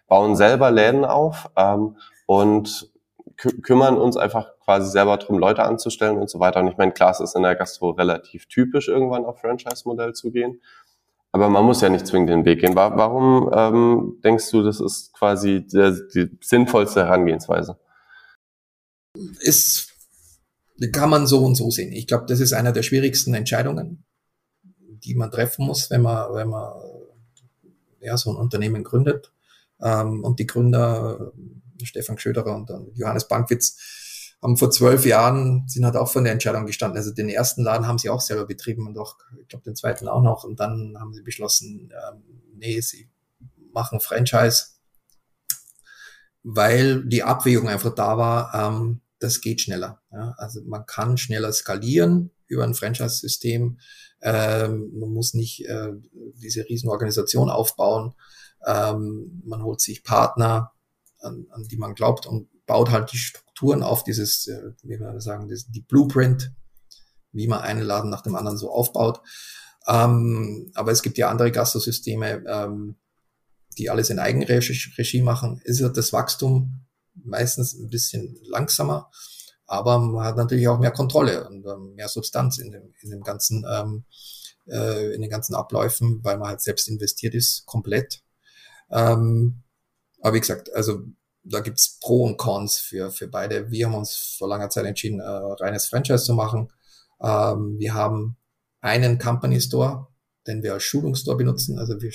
bauen 0.07 0.36
selber 0.36 0.70
Läden 0.70 1.05
auf 1.05 1.51
ähm, 1.57 1.97
und 2.26 2.90
kü 3.36 3.61
kümmern 3.62 3.97
uns 3.97 4.16
einfach 4.16 4.53
quasi 4.64 4.90
selber 4.90 5.16
drum, 5.16 5.38
Leute 5.38 5.62
anzustellen 5.62 6.18
und 6.18 6.28
so 6.28 6.40
weiter. 6.40 6.61
Und 6.61 6.68
ich 6.68 6.76
meine, 6.76 6.93
klar, 6.93 7.11
es 7.11 7.20
ist 7.20 7.34
in 7.34 7.43
der 7.43 7.57
Gastro 7.57 7.90
relativ 7.90 8.47
typisch, 8.47 8.88
irgendwann 8.88 9.24
auf 9.24 9.40
Franchise-Modell 9.40 10.12
zu 10.12 10.30
gehen. 10.30 10.61
Aber 11.34 11.48
man 11.48 11.64
muss 11.64 11.80
ja 11.80 11.88
nicht 11.88 12.06
zwingend 12.06 12.28
den 12.28 12.44
Weg 12.44 12.60
gehen. 12.60 12.76
Warum 12.76 13.50
ähm, 13.54 14.20
denkst 14.22 14.50
du, 14.50 14.62
das 14.62 14.80
ist 14.80 15.14
quasi 15.14 15.66
der, 15.66 15.92
die 16.14 16.30
sinnvollste 16.42 17.06
Herangehensweise? 17.06 17.78
Ist, 19.40 19.94
kann 20.92 21.08
man 21.08 21.26
so 21.26 21.42
und 21.44 21.54
so 21.54 21.70
sehen. 21.70 21.92
Ich 21.92 22.06
glaube, 22.06 22.26
das 22.26 22.40
ist 22.40 22.52
einer 22.52 22.72
der 22.72 22.82
schwierigsten 22.82 23.32
Entscheidungen, 23.32 24.04
die 24.62 25.14
man 25.14 25.30
treffen 25.30 25.64
muss, 25.64 25.90
wenn 25.90 26.02
man, 26.02 26.34
wenn 26.34 26.48
man 26.48 26.72
ja, 28.00 28.16
so 28.18 28.30
ein 28.30 28.36
Unternehmen 28.36 28.84
gründet. 28.84 29.32
Ähm, 29.80 30.22
und 30.22 30.38
die 30.38 30.46
Gründer, 30.46 31.32
Stefan 31.82 32.18
Schöderer 32.18 32.54
und 32.54 32.70
Johannes 32.94 33.26
Bankwitz, 33.26 33.78
haben 34.43 34.57
vor 34.57 34.70
zwölf 34.70 35.07
Jahren, 35.07 35.68
sind 35.68 35.84
halt 35.84 35.97
auch 35.97 36.11
von 36.11 36.24
der 36.24 36.32
Entscheidung 36.32 36.66
gestanden. 36.66 36.99
Also 36.99 37.12
den 37.12 37.28
ersten 37.28 37.62
Laden 37.62 37.86
haben 37.86 37.99
sie 37.99 38.11
auch 38.11 38.20
selber 38.20 38.45
betrieben 38.45 38.88
und 38.88 38.99
auch, 38.99 39.16
ich 39.40 39.49
glaube, 39.49 39.64
den 39.64 39.76
zweiten 39.76 40.09
auch 40.09 40.22
noch. 40.22 40.43
Und 40.43 40.59
dann 40.59 40.97
haben 40.99 41.14
sie 41.14 41.22
beschlossen, 41.22 41.93
ähm, 41.93 42.22
nee, 42.55 42.80
sie 42.80 43.09
machen 43.72 44.01
Franchise, 44.01 44.64
weil 46.43 47.05
die 47.05 47.22
Abwägung 47.22 47.68
einfach 47.68 47.95
da 47.95 48.18
war, 48.18 48.53
ähm, 48.55 49.01
das 49.20 49.40
geht 49.40 49.61
schneller. 49.61 50.03
Ja? 50.11 50.34
Also 50.38 50.61
man 50.64 50.86
kann 50.86 51.16
schneller 51.16 51.53
skalieren 51.53 52.30
über 52.49 52.64
ein 52.64 52.74
Franchise-System. 52.74 53.78
Ähm, 54.20 54.90
man 54.99 55.11
muss 55.11 55.34
nicht 55.34 55.66
äh, 55.66 55.93
diese 56.34 56.68
Riesenorganisation 56.68 57.49
aufbauen. 57.49 58.14
Ähm, 58.66 59.43
man 59.45 59.62
holt 59.62 59.80
sich 59.80 60.03
Partner, 60.03 60.72
an, 61.20 61.47
an 61.51 61.62
die 61.68 61.76
man 61.76 61.95
glaubt 61.95 62.26
und 62.26 62.49
baut 62.66 62.90
halt 62.90 63.12
die 63.12 63.18
Strukturen 63.53 63.82
auf 63.82 64.03
dieses, 64.03 64.48
äh, 64.48 64.72
wie 64.82 64.98
wir 64.98 65.20
sagen, 65.20 65.48
die 65.48 65.82
Blueprint, 65.82 66.53
wie 67.32 67.46
man 67.46 67.61
einen 67.61 67.82
Laden 67.82 68.11
nach 68.11 68.22
dem 68.22 68.34
anderen 68.34 68.57
so 68.57 68.70
aufbaut. 68.70 69.20
Ähm, 69.86 70.70
aber 70.74 70.92
es 70.92 71.03
gibt 71.03 71.18
ja 71.18 71.28
andere 71.28 71.53
Gastrosysteme, 71.53 72.44
ähm, 72.46 72.96
die 73.78 73.90
alles 73.90 74.11
in 74.11 74.18
Eigenregie 74.18 75.22
machen. 75.22 75.61
Ist 75.64 75.80
ja 75.80 75.88
das 75.88 76.12
Wachstum 76.12 76.86
meistens 77.14 77.74
ein 77.74 77.90
bisschen 77.90 78.38
langsamer, 78.42 79.11
aber 79.66 79.98
man 79.98 80.24
hat 80.24 80.36
natürlich 80.36 80.68
auch 80.68 80.78
mehr 80.78 80.90
Kontrolle 80.90 81.46
und 81.46 81.66
ähm, 81.66 81.94
mehr 81.94 82.09
Substanz 82.09 82.59
in 82.59 82.70
dem, 82.70 82.94
in 83.00 83.11
dem 83.11 83.22
ganzen, 83.22 83.66
ähm, 83.70 84.05
äh, 84.66 85.14
in 85.14 85.20
den 85.20 85.30
ganzen 85.30 85.55
Abläufen, 85.55 86.20
weil 86.22 86.38
man 86.38 86.48
halt 86.48 86.62
selbst 86.62 86.88
investiert 86.88 87.34
ist, 87.34 87.66
komplett. 87.66 88.22
Ähm, 88.90 89.62
aber 90.20 90.34
wie 90.34 90.40
gesagt, 90.40 90.72
also 90.74 91.03
da 91.45 91.61
gibt's 91.61 91.99
Pro 92.01 92.24
und 92.24 92.36
Cons 92.36 92.78
für, 92.78 93.11
für 93.11 93.28
beide. 93.28 93.70
Wir 93.70 93.86
haben 93.86 93.95
uns 93.95 94.36
vor 94.38 94.49
langer 94.49 94.70
Zeit 94.70 94.86
entschieden, 94.86 95.20
äh, 95.20 95.24
reines 95.24 95.86
Franchise 95.86 96.24
zu 96.24 96.34
machen. 96.34 96.68
Ähm, 97.20 97.76
wir 97.78 97.95
haben 97.95 98.36
einen 98.80 99.18
Company 99.18 99.61
Store, 99.61 100.09
den 100.47 100.62
wir 100.62 100.74
als 100.74 100.84
Schulungsstore 100.84 101.36
benutzen. 101.36 101.78
Also 101.78 102.01
wir 102.01 102.12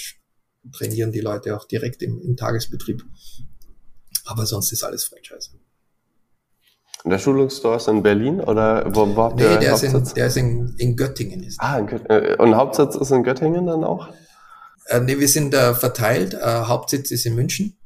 trainieren 0.71 1.11
die 1.11 1.21
Leute 1.21 1.55
auch 1.55 1.65
direkt 1.65 2.01
im, 2.01 2.21
im 2.21 2.35
Tagesbetrieb. 2.35 3.03
Aber 4.25 4.45
sonst 4.45 4.71
ist 4.71 4.83
alles 4.83 5.05
Franchise. 5.05 5.51
Und 7.03 7.11
der 7.11 7.19
Schulungsstore 7.19 7.77
ist 7.77 7.87
in 7.87 8.03
Berlin 8.03 8.41
oder 8.41 8.93
wo, 8.93 9.15
wo 9.15 9.23
habt 9.23 9.39
ihr 9.39 9.49
Nee, 9.49 9.59
der 9.59 9.75
ist, 9.75 9.83
in, 9.83 10.03
der 10.15 10.27
ist 10.27 10.37
in, 10.37 10.75
in 10.77 10.95
Göttingen. 10.95 11.43
Ist 11.43 11.59
ah, 11.59 11.79
in 11.79 11.87
Göttingen. 11.87 12.23
Äh, 12.23 12.35
und 12.37 12.55
Hauptsitz 12.55 12.95
ist 12.95 13.11
in 13.11 13.23
Göttingen 13.23 13.65
dann 13.67 13.83
auch? 13.83 14.09
Äh, 14.87 15.01
nee, 15.01 15.17
wir 15.17 15.27
sind 15.27 15.53
äh, 15.53 15.73
verteilt. 15.73 16.33
Äh, 16.33 16.63
Hauptsitz 16.63 17.11
ist 17.11 17.25
in 17.25 17.35
München. 17.35 17.77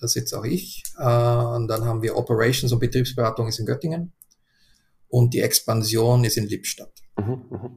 Da 0.00 0.08
sitze 0.08 0.38
auch 0.38 0.44
ich. 0.44 0.82
Äh, 0.98 1.04
und 1.04 1.68
dann 1.68 1.84
haben 1.84 2.02
wir 2.02 2.16
Operations 2.16 2.72
und 2.72 2.78
Betriebsberatung 2.78 3.48
ist 3.48 3.58
in 3.58 3.66
Göttingen. 3.66 4.12
Und 5.08 5.34
die 5.34 5.40
Expansion 5.40 6.24
ist 6.24 6.36
in 6.36 6.48
Lippstadt. 6.48 6.92
Mhm, 7.18 7.42
mh. 7.50 7.70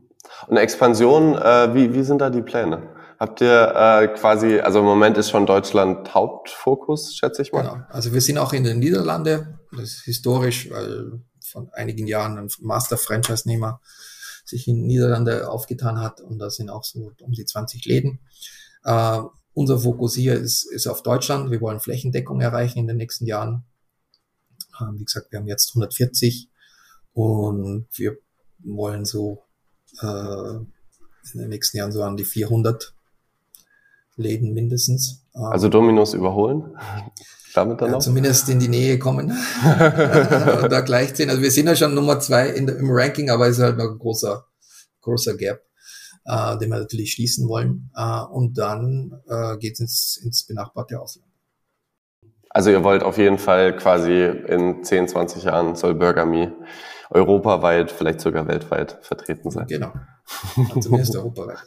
Und 0.47 0.57
Expansion, 0.57 1.36
äh, 1.36 1.74
wie, 1.74 1.93
wie 1.93 2.03
sind 2.03 2.19
da 2.19 2.30
die 2.30 2.41
Pläne? 2.41 2.89
Habt 3.19 3.41
ihr 3.41 3.74
äh, 3.76 4.07
quasi, 4.07 4.59
also 4.59 4.80
im 4.80 4.86
Moment 4.86 5.17
ist 5.17 5.30
schon 5.30 5.45
Deutschland 5.45 6.13
Hauptfokus, 6.13 7.15
schätze 7.15 7.41
ich 7.41 7.51
mal. 7.51 7.61
Genau. 7.61 7.78
Also 7.89 8.13
wir 8.13 8.21
sind 8.21 8.38
auch 8.38 8.53
in 8.53 8.63
den 8.63 8.80
Niederlande. 8.80 9.59
Das 9.71 9.84
ist 9.84 10.03
historisch, 10.03 10.69
weil 10.71 11.21
von 11.41 11.69
einigen 11.74 12.07
Jahren 12.07 12.38
ein 12.38 12.49
Master-Franchise-Nehmer 12.59 13.80
sich 14.45 14.67
in 14.67 14.86
Niederlande 14.86 15.49
aufgetan 15.49 16.01
hat 16.01 16.19
und 16.21 16.39
da 16.39 16.49
sind 16.49 16.69
auch 16.69 16.84
so 16.84 17.11
um 17.21 17.32
die 17.32 17.45
20 17.45 17.86
Läden. 17.86 18.19
Äh, 18.84 19.19
unser 19.54 19.80
Fokus 19.80 20.16
hier 20.16 20.36
ist, 20.36 20.64
ist 20.64 20.88
auf 20.88 21.04
Deutschland. 21.04 21.51
Wir 21.51 21.62
wollen 21.62 21.80
Flächendeckung 21.80 22.41
erreichen 22.41 22.80
in 22.80 22.88
den 22.88 22.97
nächsten 22.97 23.26
Jahren. 23.26 23.64
Äh, 24.80 24.86
wie 24.95 25.06
gesagt, 25.06 25.32
wir 25.32 25.39
haben 25.39 25.47
jetzt 25.47 25.70
140 25.72 26.49
und 27.14 27.88
wir 27.93 28.18
wollen 28.60 29.06
so 29.06 29.43
äh, 30.01 30.56
in 31.34 31.39
den 31.39 31.49
nächsten 31.49 31.78
Jahren 31.78 31.91
so 31.91 32.04
an 32.04 32.18
die 32.18 32.26
400 32.26 32.93
Läden 34.16 34.54
mindestens. 34.54 35.26
Also 35.34 35.70
Dominos 35.70 36.14
überholen? 36.14 36.78
Damit 37.54 37.82
dann 37.82 37.89
ja, 37.89 37.93
noch? 37.93 38.01
Zumindest 38.01 38.49
in 38.49 38.60
die 38.60 38.68
Nähe 38.68 38.97
kommen. 38.97 39.32
da 39.64 40.82
gleich 40.82 41.16
sehen. 41.16 41.30
Also 41.30 41.41
wir 41.41 41.51
sind 41.51 41.68
ja 41.68 41.76
schon 41.76 41.93
Nummer 41.93 42.20
zwei 42.20 42.49
in, 42.49 42.68
im 42.68 42.89
Ranking, 42.89 43.30
aber 43.30 43.47
es 43.47 43.58
ist 43.58 43.64
halt 43.64 43.78
noch 43.78 43.91
ein 43.91 43.99
großer, 43.99 44.45
großer 45.01 45.38
Gap, 45.38 45.62
äh, 46.26 46.57
den 46.57 46.69
wir 46.69 46.80
natürlich 46.80 47.11
schließen 47.11 47.47
wollen. 47.47 47.91
Äh, 47.95 48.21
und 48.32 48.57
dann 48.57 49.21
äh, 49.28 49.57
geht 49.57 49.74
es 49.74 49.80
ins, 49.80 50.17
ins 50.24 50.43
benachbarte 50.43 50.99
Ausland. 50.99 51.30
Also 52.49 52.69
ihr 52.69 52.84
wollt 52.84 53.03
auf 53.03 53.17
jeden 53.17 53.39
Fall 53.39 53.76
quasi 53.76 54.26
in 54.26 54.84
10, 54.84 55.07
20 55.07 55.43
Jahren 55.43 55.76
soll 55.76 55.95
Burger 55.95 56.26
Me 56.26 56.53
europaweit, 57.09 57.91
vielleicht 57.91 58.21
sogar 58.21 58.47
weltweit 58.47 58.97
vertreten 59.01 59.51
sein. 59.51 59.67
Genau. 59.67 59.91
Zumindest 60.80 61.15
europaweit. 61.17 61.57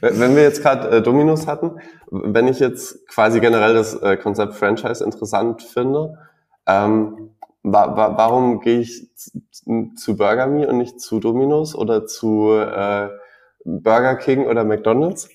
wenn 0.00 0.34
wir 0.34 0.42
jetzt 0.42 0.62
gerade 0.62 0.88
äh, 0.96 1.02
Dominos 1.02 1.46
hatten, 1.46 1.78
wenn 2.10 2.48
ich 2.48 2.58
jetzt 2.58 3.06
quasi 3.08 3.40
generell 3.40 3.74
das 3.74 3.94
äh, 3.94 4.16
Konzept 4.16 4.54
Franchise 4.54 5.04
interessant 5.04 5.62
finde, 5.62 6.18
ähm, 6.66 7.30
wa 7.62 7.96
wa 7.96 8.16
warum 8.16 8.60
gehe 8.60 8.80
ich 8.80 9.10
zu 9.96 10.16
Burger 10.16 10.46
Me 10.46 10.66
und 10.68 10.78
nicht 10.78 11.00
zu 11.00 11.20
Dominos 11.20 11.74
oder 11.74 12.06
zu 12.06 12.52
äh, 12.52 13.08
Burger 13.64 14.16
King 14.16 14.46
oder 14.46 14.64
McDonald's? 14.64 15.28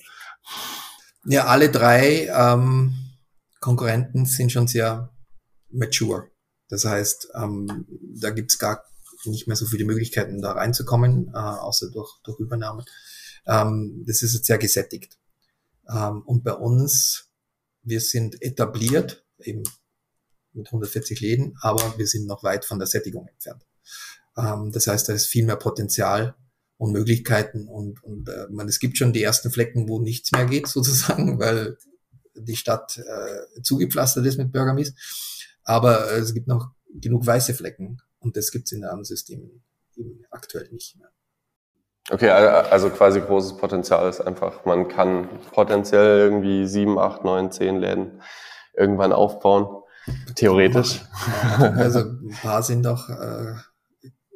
Ja, 1.26 1.46
alle 1.46 1.70
drei 1.70 2.28
ähm, 2.28 2.96
Konkurrenten 3.60 4.26
sind 4.26 4.52
schon 4.52 4.68
sehr 4.68 5.10
mature. 5.70 6.30
Das 6.70 6.86
heißt, 6.86 7.30
ähm, 7.36 7.86
da 8.20 8.30
gibt's 8.30 8.60
gar 8.60 8.84
nicht 9.26 9.48
mehr 9.48 9.56
so 9.56 9.66
viele 9.66 9.86
Möglichkeiten, 9.86 10.42
da 10.42 10.52
reinzukommen, 10.52 11.32
äh, 11.34 11.38
außer 11.38 11.92
durch, 11.92 12.20
durch 12.24 12.40
Übernahme. 12.40 12.86
Ähm, 13.46 14.04
das 14.06 14.22
ist 14.22 14.34
jetzt 14.34 14.46
sehr 14.46 14.58
gesättigt. 14.58 15.18
Ähm, 15.90 16.22
und 16.26 16.44
bei 16.44 16.54
uns, 16.54 17.30
wir 17.84 18.02
sind 18.02 18.42
etabliert, 18.42 19.26
eben 19.40 19.64
mit 20.58 20.68
140 20.68 21.22
Läden, 21.22 21.56
aber 21.62 21.98
wir 21.98 22.08
sind 22.08 22.28
noch 22.28 22.44
weit 22.44 22.66
von 22.66 22.80
der 22.80 22.88
Sättigung 22.88 23.28
entfernt. 23.28 23.66
Ähm, 24.38 24.72
das 24.72 24.88
heißt, 24.88 25.08
da 25.10 25.14
ist 25.14 25.28
viel 25.28 25.46
mehr 25.46 25.56
Potenzial 25.56 26.36
und 26.78 26.92
Möglichkeiten 26.92 27.68
und, 27.68 28.04
und 28.04 28.30
äh, 28.30 28.48
man, 28.50 28.68
es 28.68 28.80
gibt 28.80 28.98
schon 28.98 29.14
die 29.14 29.24
ersten 29.24 29.52
Flecken, 29.52 29.88
wo 29.88 30.00
nichts 30.00 30.32
mehr 30.32 30.46
geht 30.46 30.68
sozusagen, 30.68 31.40
weil 31.40 31.78
die 32.36 32.56
Stadt 32.56 32.98
äh, 32.98 33.62
zugepflastert 33.62 34.26
ist 34.26 34.38
mit 34.38 34.52
Burgermies. 34.52 34.94
Aber 35.64 36.12
es 36.12 36.34
gibt 36.34 36.48
noch 36.48 36.72
genug 36.94 37.26
weiße 37.26 37.54
Flecken 37.54 38.02
und 38.20 38.38
das 38.38 38.52
gibt 38.52 38.68
es 38.68 38.72
in 38.72 38.84
anderen 38.84 39.04
Systemen 39.04 39.64
aktuell 40.30 40.70
nicht 40.72 40.98
mehr. 40.98 41.10
Okay, 42.10 42.30
also 42.30 42.90
quasi 42.90 43.20
großes 43.20 43.58
Potenzial 43.58 44.08
ist 44.08 44.22
einfach, 44.22 44.64
man 44.64 44.88
kann 44.88 45.28
potenziell 45.52 46.20
irgendwie 46.20 46.66
sieben, 46.66 46.98
acht, 46.98 47.26
neun, 47.26 47.52
zehn 47.52 47.80
Läden 47.80 48.22
irgendwann 48.74 49.12
aufbauen. 49.12 49.84
Theoretisch. 50.36 51.02
Also 51.58 52.00
ein 52.00 52.36
paar 52.42 52.64
sind 52.64 52.84
doch, 52.84 53.10
äh, 53.10 53.56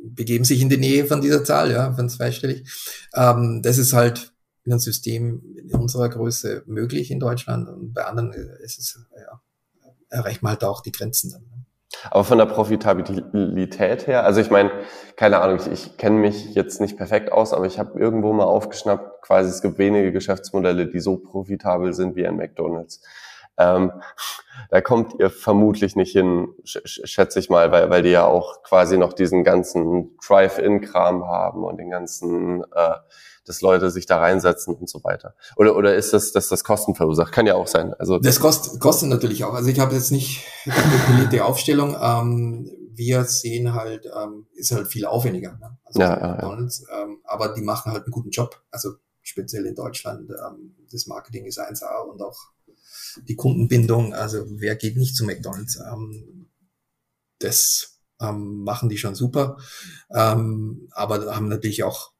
begeben 0.03 0.43
sich 0.43 0.61
in 0.61 0.69
die 0.69 0.77
Nähe 0.77 1.05
von 1.05 1.21
dieser 1.21 1.43
Zahl, 1.43 1.71
ja, 1.71 1.93
von 1.93 2.09
zweistellig. 2.09 2.67
Ähm, 3.13 3.61
das 3.61 3.77
ist 3.77 3.93
halt 3.93 4.33
in 4.63 4.71
einem 4.71 4.79
System 4.79 5.41
in 5.55 5.73
unserer 5.75 6.09
Größe 6.09 6.63
möglich 6.65 7.11
in 7.11 7.19
Deutschland 7.19 7.67
und 7.67 7.93
bei 7.93 8.05
anderen 8.05 8.31
ist 8.31 8.79
es, 8.79 8.99
ja, 9.15 9.41
erreicht 10.09 10.43
man 10.43 10.51
halt 10.51 10.63
auch 10.63 10.81
die 10.81 10.91
Grenzen 10.91 11.31
dann. 11.31 11.41
Ne? 11.41 11.65
Aber 12.09 12.23
von 12.23 12.37
der 12.37 12.45
Profitabilität 12.45 14.07
her, 14.07 14.23
also 14.23 14.39
ich 14.41 14.49
meine, 14.49 14.71
keine 15.15 15.39
Ahnung, 15.39 15.59
ich, 15.59 15.67
ich 15.67 15.97
kenne 15.97 16.17
mich 16.17 16.55
jetzt 16.55 16.81
nicht 16.81 16.97
perfekt 16.97 17.31
aus, 17.31 17.53
aber 17.53 17.65
ich 17.65 17.77
habe 17.79 17.99
irgendwo 17.99 18.33
mal 18.33 18.45
aufgeschnappt, 18.45 19.21
quasi 19.21 19.49
es 19.49 19.61
gibt 19.61 19.77
wenige 19.77 20.11
Geschäftsmodelle, 20.11 20.87
die 20.87 20.99
so 20.99 21.17
profitabel 21.17 21.93
sind 21.93 22.15
wie 22.15 22.25
ein 22.25 22.37
McDonald's. 22.37 23.01
Ähm, 23.61 23.91
da 24.69 24.81
kommt 24.81 25.19
ihr 25.19 25.29
vermutlich 25.29 25.95
nicht 25.95 26.11
hin, 26.11 26.49
schätze 26.63 27.39
ich 27.39 27.49
mal, 27.49 27.71
weil, 27.71 27.89
weil 27.89 28.03
die 28.03 28.09
ja 28.09 28.25
auch 28.25 28.63
quasi 28.63 28.97
noch 28.97 29.13
diesen 29.13 29.43
ganzen 29.43 30.17
Drive-In-Kram 30.25 31.25
haben 31.25 31.63
und 31.63 31.77
den 31.77 31.89
ganzen 31.89 32.63
äh, 32.73 32.95
dass 33.45 33.61
Leute 33.61 33.89
sich 33.89 34.05
da 34.05 34.19
reinsetzen 34.19 34.75
und 34.75 34.89
so 34.89 35.03
weiter. 35.03 35.35
Oder, 35.55 35.75
oder 35.75 35.95
ist 35.95 36.13
das, 36.13 36.31
dass 36.31 36.47
das 36.47 36.63
Kosten 36.63 36.95
verursacht? 36.95 37.31
Kann 37.31 37.47
ja 37.47 37.55
auch 37.55 37.67
sein. 37.67 37.93
Also 37.95 38.19
das 38.19 38.39
kost, 38.39 38.79
kostet 38.79 39.09
natürlich 39.09 39.43
auch. 39.43 39.53
Also 39.53 39.69
ich 39.69 39.79
habe 39.79 39.95
jetzt 39.95 40.11
nicht 40.11 40.45
die 41.31 41.41
Aufstellung. 41.41 41.97
Ähm, 41.99 42.69
wir 42.93 43.23
sehen 43.23 43.73
halt, 43.73 44.05
ähm, 44.05 44.47
ist 44.53 44.71
halt 44.71 44.87
viel 44.87 45.05
aufwendiger. 45.05 45.57
Ne? 45.59 45.77
Also 45.83 45.99
ja, 45.99 46.19
ja, 46.19 46.39
ja. 46.39 47.03
Ähm, 47.03 47.19
aber 47.23 47.53
die 47.53 47.61
machen 47.61 47.91
halt 47.91 48.03
einen 48.03 48.11
guten 48.11 48.29
Job. 48.29 48.61
Also 48.69 48.91
speziell 49.21 49.65
in 49.65 49.75
Deutschland. 49.75 50.29
Ähm, 50.29 50.75
das 50.91 51.07
Marketing 51.07 51.45
ist 51.45 51.59
1A 51.59 52.03
und 52.09 52.21
auch 52.21 52.37
die 53.27 53.35
Kundenbindung. 53.35 54.13
Also 54.13 54.45
wer 54.49 54.75
geht 54.75 54.97
nicht 54.97 55.15
zu 55.15 55.25
McDonald's? 55.25 55.77
Ähm, 55.77 56.49
das 57.39 57.99
ähm, 58.19 58.63
machen 58.63 58.89
die 58.89 58.97
schon 58.97 59.15
super. 59.15 59.57
Ähm, 60.13 60.87
aber 60.91 61.35
haben 61.35 61.47
natürlich 61.47 61.83
auch 61.83 62.11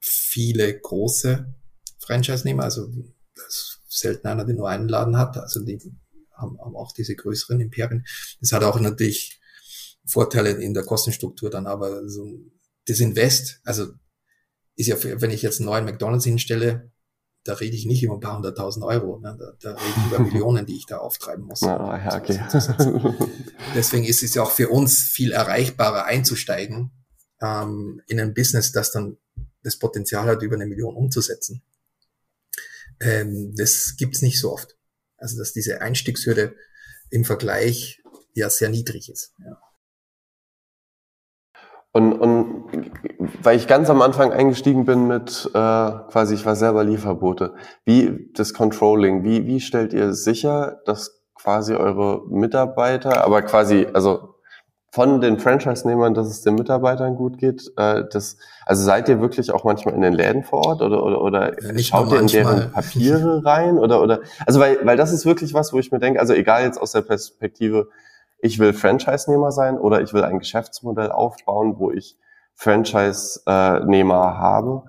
viele 0.00 0.78
große 0.78 1.54
Franchise-Nehmer. 1.98 2.64
Also 2.64 2.92
das 3.34 3.80
selten 3.88 4.28
einer, 4.28 4.44
der 4.44 4.54
nur 4.54 4.68
einen 4.68 4.88
Laden 4.88 5.16
hat. 5.16 5.36
Also 5.38 5.64
die 5.64 5.78
haben, 6.32 6.58
haben 6.60 6.76
auch 6.76 6.92
diese 6.92 7.16
größeren 7.16 7.60
Imperien. 7.60 8.04
Das 8.40 8.52
hat 8.52 8.62
auch 8.62 8.78
natürlich 8.78 9.40
Vorteile 10.06 10.50
in 10.50 10.74
der 10.74 10.84
Kostenstruktur 10.84 11.50
dann, 11.50 11.66
aber 11.66 12.08
so 12.08 12.38
das 12.86 13.00
Invest, 13.00 13.60
also 13.64 13.88
ist 14.76 14.86
ja, 14.86 14.96
wenn 15.20 15.32
ich 15.32 15.42
jetzt 15.42 15.58
einen 15.58 15.66
neuen 15.66 15.84
McDonalds 15.84 16.24
hinstelle, 16.24 16.92
da 17.46 17.54
rede 17.54 17.76
ich 17.76 17.86
nicht 17.86 18.02
über 18.02 18.14
ein 18.14 18.20
paar 18.20 18.36
hunderttausend 18.36 18.84
Euro, 18.84 19.18
ne? 19.18 19.36
da, 19.38 19.52
da 19.60 19.76
rede 19.76 19.94
ich 19.96 20.06
über 20.06 20.18
Millionen, 20.24 20.66
die 20.66 20.76
ich 20.76 20.86
da 20.86 20.98
auftreiben 20.98 21.44
muss. 21.44 21.62
Ah, 21.62 22.00
ja, 22.04 22.16
okay. 22.16 22.40
Deswegen 23.74 24.04
ist 24.04 24.22
es 24.22 24.34
ja 24.34 24.42
auch 24.42 24.50
für 24.50 24.68
uns 24.68 25.02
viel 25.02 25.32
erreichbarer 25.32 26.04
einzusteigen 26.04 26.90
ähm, 27.40 28.02
in 28.06 28.20
ein 28.20 28.34
Business, 28.34 28.72
das 28.72 28.92
dann 28.92 29.18
das 29.62 29.76
Potenzial 29.76 30.26
hat, 30.26 30.42
über 30.42 30.54
eine 30.54 30.66
Million 30.66 30.96
umzusetzen. 30.96 31.62
Ähm, 33.00 33.54
das 33.56 33.94
gibt's 33.96 34.22
nicht 34.22 34.40
so 34.40 34.52
oft. 34.52 34.76
Also 35.16 35.38
dass 35.38 35.52
diese 35.52 35.80
Einstiegshürde 35.80 36.54
im 37.10 37.24
Vergleich 37.24 38.02
ja 38.34 38.50
sehr 38.50 38.68
niedrig 38.68 39.10
ist. 39.10 39.34
Ja. 39.44 39.58
Und, 41.96 42.12
und 42.12 42.64
weil 43.42 43.56
ich 43.56 43.66
ganz 43.66 43.88
am 43.88 44.02
Anfang 44.02 44.30
eingestiegen 44.30 44.84
bin 44.84 45.06
mit 45.06 45.48
äh, 45.54 45.58
quasi, 45.58 46.34
ich 46.34 46.44
war 46.44 46.54
selber 46.54 46.84
Lieferbote, 46.84 47.54
wie 47.86 48.28
das 48.34 48.52
Controlling, 48.52 49.24
wie, 49.24 49.46
wie 49.46 49.60
stellt 49.62 49.94
ihr 49.94 50.12
sicher, 50.12 50.82
dass 50.84 51.22
quasi 51.34 51.72
eure 51.72 52.20
Mitarbeiter, 52.28 53.24
aber 53.24 53.40
quasi, 53.40 53.86
also 53.94 54.34
von 54.92 55.22
den 55.22 55.38
Franchise-Nehmern, 55.38 56.12
dass 56.12 56.26
es 56.26 56.42
den 56.42 56.56
Mitarbeitern 56.56 57.16
gut 57.16 57.38
geht? 57.38 57.72
Äh, 57.78 58.04
das, 58.12 58.36
also 58.66 58.84
seid 58.84 59.08
ihr 59.08 59.22
wirklich 59.22 59.50
auch 59.50 59.64
manchmal 59.64 59.94
in 59.94 60.02
den 60.02 60.12
Läden 60.12 60.44
vor 60.44 60.66
Ort 60.66 60.82
oder, 60.82 61.02
oder, 61.02 61.22
oder 61.22 61.62
ja, 61.62 61.78
schaut 61.78 62.12
ihr 62.12 62.20
in 62.20 62.26
deren 62.26 62.72
Papiere 62.72 63.42
rein? 63.42 63.78
Oder, 63.78 64.02
oder, 64.02 64.20
also 64.44 64.60
weil, 64.60 64.84
weil 64.84 64.98
das 64.98 65.14
ist 65.14 65.24
wirklich 65.24 65.54
was, 65.54 65.72
wo 65.72 65.78
ich 65.78 65.90
mir 65.90 65.98
denke, 65.98 66.20
also 66.20 66.34
egal 66.34 66.62
jetzt 66.62 66.78
aus 66.78 66.92
der 66.92 67.00
Perspektive, 67.00 67.88
ich 68.38 68.58
will 68.58 68.72
Franchise-Nehmer 68.72 69.52
sein 69.52 69.78
oder 69.78 70.00
ich 70.02 70.12
will 70.12 70.24
ein 70.24 70.38
Geschäftsmodell 70.38 71.10
aufbauen, 71.10 71.76
wo 71.78 71.90
ich 71.90 72.16
Franchise-Nehmer 72.54 74.38
habe. 74.38 74.84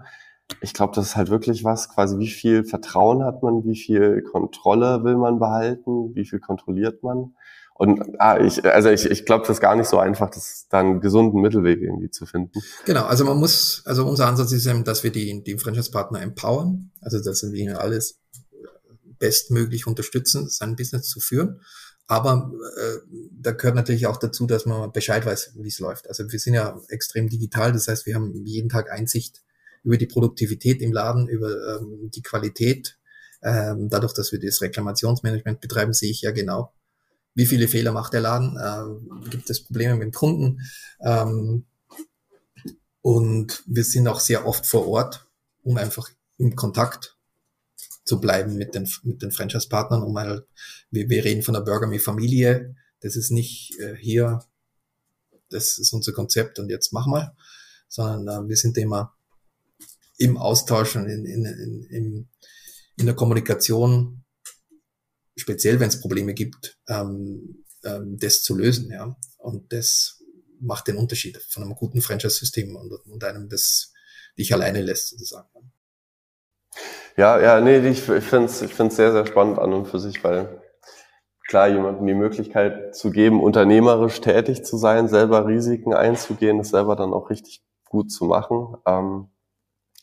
Ich 0.62 0.74
glaube, 0.74 0.96
das 0.96 1.08
ist 1.08 1.16
halt 1.16 1.30
wirklich 1.30 1.64
was, 1.64 1.90
quasi 1.90 2.18
wie 2.20 2.30
viel 2.30 2.64
Vertrauen 2.64 3.24
hat 3.24 3.44
man, 3.44 3.66
wie 3.66 3.76
viel 3.76 4.22
Kontrolle 4.22 5.04
will 5.04 5.18
man 5.18 5.40
behalten, 5.40 6.16
wie 6.16 6.26
viel 6.26 6.40
kontrolliert 6.40 7.04
man. 7.04 7.36
Und 7.78 8.20
ah, 8.20 8.40
ich, 8.40 8.66
also 8.66 8.90
ich, 8.90 9.06
ich 9.06 9.26
glaube, 9.26 9.46
das 9.46 9.58
ist 9.58 9.62
gar 9.62 9.76
nicht 9.76 9.88
so 9.88 10.00
einfach, 10.00 10.32
das 10.32 10.66
da 10.70 10.80
einen 10.80 11.00
gesunden 11.00 11.42
Mittelweg 11.42 11.80
irgendwie 11.80 12.10
zu 12.10 12.26
finden. 12.26 12.60
Genau, 12.86 13.06
also 13.06 13.24
man 13.24 13.38
muss, 13.38 13.84
also 13.86 14.08
unser 14.08 14.26
Ansatz 14.26 14.52
ist 14.52 14.66
eben, 14.66 14.84
dass 14.84 15.04
wir 15.04 15.12
die, 15.12 15.44
die 15.44 15.60
Franchise-Partner 15.60 16.22
empowern, 16.22 16.92
also 17.02 17.22
dass 17.22 17.44
wir 17.44 17.54
ihnen 17.54 17.76
alles 17.76 18.20
bestmöglich 19.20 19.86
unterstützen, 19.86 20.50
sein 20.50 20.76
Business 20.76 21.08
zu 21.08 21.20
führen. 21.20 21.62
Aber 22.08 22.52
äh, 22.78 22.98
da 23.42 23.52
gehört 23.52 23.76
natürlich 23.76 24.08
auch 24.08 24.18
dazu, 24.18 24.48
dass 24.48 24.66
man 24.66 24.92
Bescheid 24.94 25.26
weiß, 25.26 25.54
wie 25.56 25.68
es 25.68 25.80
läuft. 25.80 26.08
Also 26.08 26.32
wir 26.32 26.40
sind 26.40 26.54
ja 26.54 26.80
extrem 26.88 27.28
digital, 27.28 27.74
das 27.74 27.90
heißt, 27.90 28.06
wir 28.06 28.16
haben 28.16 28.46
jeden 28.46 28.70
Tag 28.70 28.90
Einsicht 28.90 29.44
über 29.84 29.98
die 29.98 30.06
Produktivität 30.06 30.82
im 30.82 30.94
Laden, 30.94 31.28
über 31.28 31.50
ähm, 31.50 32.10
die 32.12 32.22
Qualität. 32.22 32.98
Ähm, 33.44 33.90
dadurch, 33.90 34.14
dass 34.14 34.32
wir 34.32 34.40
das 34.40 34.62
Reklamationsmanagement 34.62 35.60
betreiben, 35.60 35.94
sehe 35.94 36.10
ich 36.10 36.22
ja 36.22 36.32
genau, 36.32 36.74
wie 37.36 37.46
viele 37.46 37.68
Fehler 37.68 37.92
macht 37.92 38.14
der 38.14 38.22
Laden, 38.22 38.58
äh, 38.58 39.30
gibt 39.30 39.50
es 39.50 39.64
Probleme 39.64 39.96
mit 39.96 40.06
dem 40.06 40.12
Kunden. 40.14 40.62
Ähm, 41.02 41.66
und 43.02 43.64
wir 43.68 43.84
sind 43.84 44.08
auch 44.08 44.22
sehr 44.22 44.48
oft 44.48 44.66
vor 44.66 44.88
Ort, 44.88 45.28
um 45.64 45.78
einfach 45.78 46.10
im 46.38 46.56
Kontakt 46.56 47.17
zu 48.08 48.20
bleiben 48.20 48.56
mit 48.56 48.74
den, 48.74 48.90
mit 49.04 49.22
den 49.22 49.32
Franchise-Partnern, 49.32 50.02
um 50.02 50.14
mal, 50.14 50.48
wir, 50.92 51.10
wir 51.10 51.24
reden 51.26 51.44
von 51.44 51.54
der 51.54 51.62
Burger 51.62 51.88
Me 51.88 52.00
Familie, 52.00 52.76
das 53.02 53.16
ist 53.16 53.32
nicht 53.32 53.78
äh, 53.80 53.96
hier, 53.96 54.44
das 55.50 55.78
ist 55.78 55.94
unser 55.94 56.14
Konzept 56.14 56.60
und 56.60 56.70
jetzt 56.70 56.94
mach 56.94 57.06
mal, 57.06 57.36
sondern 57.88 58.46
äh, 58.46 58.50
wir 58.50 58.58
sind 58.58 58.78
immer 58.78 59.16
im 60.18 60.38
Austausch 60.38 60.96
und 60.96 61.08
in, 61.08 61.26
in, 61.26 61.46
in, 61.46 61.84
in, 61.84 62.30
in 62.98 63.06
der 63.06 63.16
Kommunikation, 63.16 64.24
speziell 65.36 65.80
wenn 65.80 65.90
es 65.90 66.02
Probleme 66.02 66.34
gibt, 66.34 66.78
ähm, 66.88 67.64
ähm, 67.84 68.18
das 68.18 68.42
zu 68.42 68.56
lösen, 68.56 68.90
ja. 68.90 69.16
Und 69.38 69.72
das 69.72 70.24
macht 70.60 70.88
den 70.88 70.98
Unterschied 70.98 71.38
von 71.50 71.64
einem 71.64 71.76
guten 71.76 72.02
Franchise-System 72.02 72.76
und, 72.76 72.92
und 72.92 73.24
einem, 73.24 73.48
das 73.48 73.94
dich 74.38 74.54
alleine 74.54 74.82
lässt, 74.82 75.10
sozusagen. 75.10 75.72
Ja, 77.16 77.40
ja, 77.40 77.62
nee, 77.62 77.78
ich, 77.80 78.08
ich 78.10 78.24
finde 78.24 78.46
es 78.46 78.62
ich 78.62 78.74
find's 78.74 78.96
sehr, 78.96 79.12
sehr 79.12 79.26
spannend 79.26 79.60
an 79.60 79.74
und 79.74 79.88
für 79.88 80.00
sich, 80.00 80.24
weil 80.24 80.62
klar, 81.48 81.68
jemandem 81.68 82.06
die 82.06 82.14
Möglichkeit 82.14 82.96
zu 82.96 83.12
geben, 83.12 83.42
unternehmerisch 83.42 84.22
tätig 84.22 84.64
zu 84.66 84.78
sein, 84.78 85.08
selber 85.08 85.48
Risiken 85.48 85.94
einzugehen, 85.94 86.58
das 86.60 86.70
selber 86.70 86.96
dann 86.96 87.14
auch 87.14 87.30
richtig 87.30 87.64
gut 87.90 88.12
zu 88.12 88.26
machen, 88.26 88.76
ähm, 88.86 89.30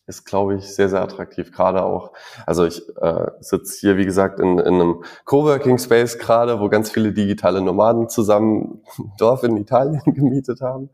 ist, 0.06 0.24
glaube 0.24 0.56
ich, 0.56 0.74
sehr, 0.74 0.88
sehr 0.88 1.02
attraktiv. 1.02 1.52
Gerade 1.52 1.82
auch, 1.82 2.12
also 2.46 2.64
ich 2.66 2.82
äh, 2.98 3.26
sitze 3.40 3.78
hier, 3.80 3.96
wie 3.96 4.04
gesagt, 4.04 4.38
in, 4.40 4.58
in 4.58 4.74
einem 4.74 5.04
Coworking 5.24 5.78
Space 5.78 6.18
gerade, 6.18 6.60
wo 6.60 6.68
ganz 6.68 6.90
viele 6.90 7.12
digitale 7.12 7.62
Nomaden 7.62 8.08
zusammen 8.08 8.82
ein 8.98 9.12
Dorf 9.18 9.42
in 9.44 9.56
Italien 9.56 10.02
gemietet 10.06 10.60
haben. 10.60 10.90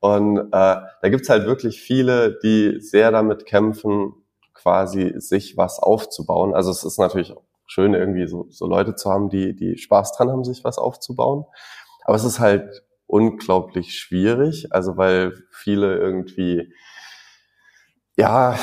Und 0.00 0.38
äh, 0.38 0.48
da 0.50 1.08
gibt's 1.08 1.28
halt 1.30 1.46
wirklich 1.46 1.80
viele, 1.80 2.38
die 2.42 2.80
sehr 2.80 3.10
damit 3.10 3.46
kämpfen, 3.46 4.14
quasi 4.62 5.14
sich 5.16 5.56
was 5.56 5.78
aufzubauen. 5.78 6.54
Also 6.54 6.70
es 6.70 6.84
ist 6.84 6.98
natürlich 6.98 7.34
schön, 7.66 7.94
irgendwie 7.94 8.26
so, 8.26 8.46
so 8.50 8.66
Leute 8.66 8.94
zu 8.94 9.10
haben, 9.10 9.28
die, 9.28 9.56
die 9.56 9.76
Spaß 9.76 10.12
dran 10.16 10.30
haben, 10.30 10.44
sich 10.44 10.64
was 10.64 10.78
aufzubauen. 10.78 11.44
Aber 12.04 12.16
es 12.16 12.24
ist 12.24 12.40
halt 12.40 12.84
unglaublich 13.06 13.98
schwierig, 13.98 14.68
also 14.72 14.96
weil 14.96 15.34
viele 15.50 15.96
irgendwie 15.98 16.72
ja, 18.16 18.58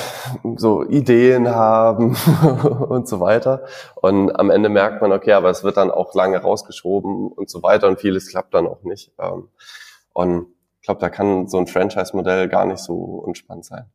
so 0.58 0.84
Ideen 0.84 1.50
haben 1.50 2.16
und 2.90 3.08
so 3.08 3.20
weiter. 3.20 3.66
Und 3.96 4.32
am 4.40 4.52
Ende 4.52 4.70
merkt 4.70 5.02
man, 5.02 5.12
okay, 5.12 5.34
aber 5.34 5.50
es 5.50 5.64
wird 5.64 5.78
dann 5.78 5.92
auch 5.92 6.14
lange 6.14 6.38
rausgeschoben 6.38 7.32
und 7.32 7.50
so 7.50 7.64
weiter 7.64 7.88
und 7.88 8.00
vieles 8.00 8.30
klappt 8.30 8.54
dann 8.54 8.68
auch 8.68 8.84
nicht. 8.84 9.12
Ähm, 9.20 9.50
und 10.14 10.48
ich 10.80 10.86
glaube, 10.86 11.02
da 11.02 11.10
kann 11.10 11.48
so 11.48 11.58
ein 11.58 11.68
Franchise-Modell 11.68 12.48
gar 12.48 12.66
nicht 12.66 12.80
so 12.80 13.24
entspannt 13.26 13.66
sein. 13.66 13.90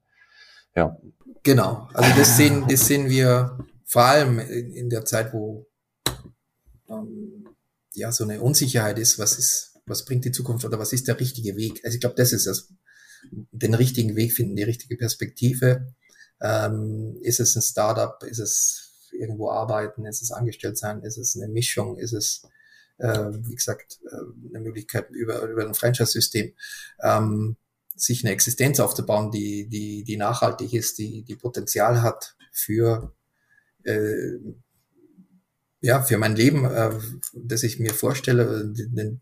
Ja. 0.75 0.97
Genau, 1.45 1.89
also 1.93 2.11
das 2.17 2.37
sehen, 2.37 2.65
das 2.69 2.87
sehen 2.87 3.09
wir 3.09 3.59
vor 3.85 4.03
allem 4.03 4.41
in 4.41 4.91
der 4.91 5.05
Zeit, 5.05 5.33
wo 5.33 5.69
ähm, 6.89 7.47
ja 7.93 8.11
so 8.11 8.25
eine 8.25 8.41
Unsicherheit 8.41 8.99
ist, 8.99 9.19
was 9.19 9.39
ist, 9.39 9.79
was 9.87 10.05
bringt 10.05 10.25
die 10.25 10.33
Zukunft 10.33 10.65
oder 10.65 10.79
was 10.79 10.93
ist 10.93 11.07
der 11.07 11.21
richtige 11.21 11.55
Weg? 11.57 11.81
Also 11.85 11.95
ich 11.95 12.01
glaube, 12.01 12.17
das 12.17 12.33
ist 12.33 12.47
das, 12.47 12.73
den 13.31 13.75
richtigen 13.75 14.17
Weg 14.17 14.33
finden, 14.33 14.57
die 14.57 14.63
richtige 14.65 14.97
Perspektive. 14.97 15.95
Ähm, 16.41 17.19
ist 17.23 17.41
es 17.41 17.55
ein 17.55 17.63
Startup? 17.63 18.23
Ist 18.25 18.41
es 18.41 19.09
irgendwo 19.13 19.51
arbeiten? 19.51 20.07
Ist 20.07 20.23
es 20.23 20.33
angestellt 20.33 20.79
sein? 20.79 21.03
Ist 21.03 21.19
es 21.19 21.37
eine 21.37 21.53
Mischung? 21.53 21.97
Ist 21.99 22.13
es 22.13 22.43
äh, 22.99 23.31
wie 23.31 23.55
gesagt, 23.55 23.99
äh, 24.11 24.49
eine 24.49 24.61
Möglichkeit 24.61 25.11
über, 25.11 25.43
über 25.43 25.67
ein 25.67 25.75
Franchise-System. 25.75 26.53
Ähm, 27.03 27.57
sich 27.97 28.25
eine 28.25 28.33
Existenz 28.33 28.81
aufzubauen, 28.81 29.31
die, 29.31 29.69
die, 29.69 30.05
die 30.05 30.17
nachhaltig 30.17 30.73
ist, 30.73 30.99
die, 30.99 31.23
die 31.23 31.37
Potenzial 31.37 32.03
hat 32.03 32.37
für, 32.53 33.13
äh, 33.85 34.39
ja, 35.81 36.03
für 36.03 36.19
mein 36.19 36.37
Leben, 36.37 36.65
äh, 36.65 36.91
das 37.35 37.63
ich 37.63 37.79
mir 37.79 37.95
vorstelle, 37.95 38.73
die, 38.73 39.19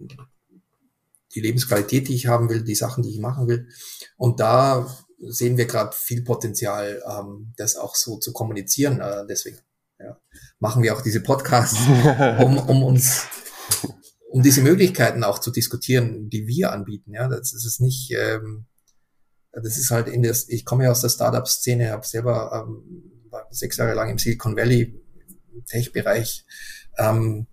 die 1.35 1.41
Lebensqualität, 1.41 2.09
die 2.09 2.15
ich 2.15 2.27
haben 2.27 2.49
will, 2.49 2.63
die 2.63 2.75
Sachen, 2.75 3.03
die 3.03 3.11
ich 3.11 3.19
machen 3.19 3.49
will. 3.49 3.69
Und 4.17 4.41
da 4.41 4.87
sehen 5.19 5.57
wir 5.57 5.67
gerade 5.67 5.95
viel 5.95 6.23
Potenzial, 6.23 7.03
ähm, 7.07 7.53
das 7.57 7.77
auch 7.77 7.95
so 7.95 8.19
zu 8.19 8.33
kommunizieren. 8.33 9.01
Äh, 9.01 9.27
deswegen 9.27 9.59
ja, 9.99 10.19
machen 10.59 10.83
wir 10.83 10.97
auch 10.97 11.03
diese 11.03 11.21
Podcasts, 11.21 11.79
um, 12.39 12.59
um 12.59 12.83
uns 12.83 13.27
um 14.33 14.43
diese 14.43 14.63
Möglichkeiten 14.63 15.25
auch 15.25 15.39
zu 15.39 15.51
diskutieren, 15.51 16.31
die 16.31 16.47
wir 16.47 16.73
anbieten. 16.73 17.13
Ja, 17.13 17.29
das 17.29 17.53
ist 17.53 17.81
nicht, 17.83 18.13
ähm, 18.13 18.65
das 19.53 19.77
ist 19.77 19.91
halt 19.91 20.09
in 20.09 20.23
der, 20.23 20.35
ich 20.49 20.65
komme 20.65 20.85
ja 20.85 20.91
aus 20.91 21.03
der 21.03 21.11
Startup-Szene, 21.11 21.91
habe 21.91 22.07
selber 22.07 22.67
ähm, 22.67 23.13
sechs 23.51 23.77
Jahre 23.77 23.93
lang 23.93 24.09
im 24.09 24.17
Silicon 24.17 24.57
Valley 24.57 24.99
Tech-Bereich. 25.67 26.47
Ähm, 26.97 27.47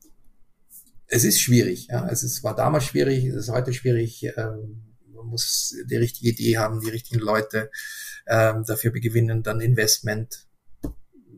es 1.08 1.26
ist 1.26 1.42
schwierig. 1.42 1.88
Ja, 1.88 2.08
es 2.08 2.24
ist, 2.24 2.46
war 2.46 2.56
damals 2.56 2.86
schwierig, 2.86 3.26
es 3.26 3.36
ist 3.36 3.50
heute 3.50 3.74
schwierig. 3.74 4.24
Ähm, 4.38 4.96
man 5.14 5.26
muss 5.26 5.76
die 5.86 5.98
richtige 5.98 6.30
Idee 6.30 6.60
haben, 6.60 6.80
die 6.80 6.90
richtigen 6.90 7.20
Leute. 7.20 7.72
ähm, 8.26 8.64
dafür 8.66 8.92
gewinnen 8.92 9.44
dann 9.44 9.60
Investment 9.60 10.48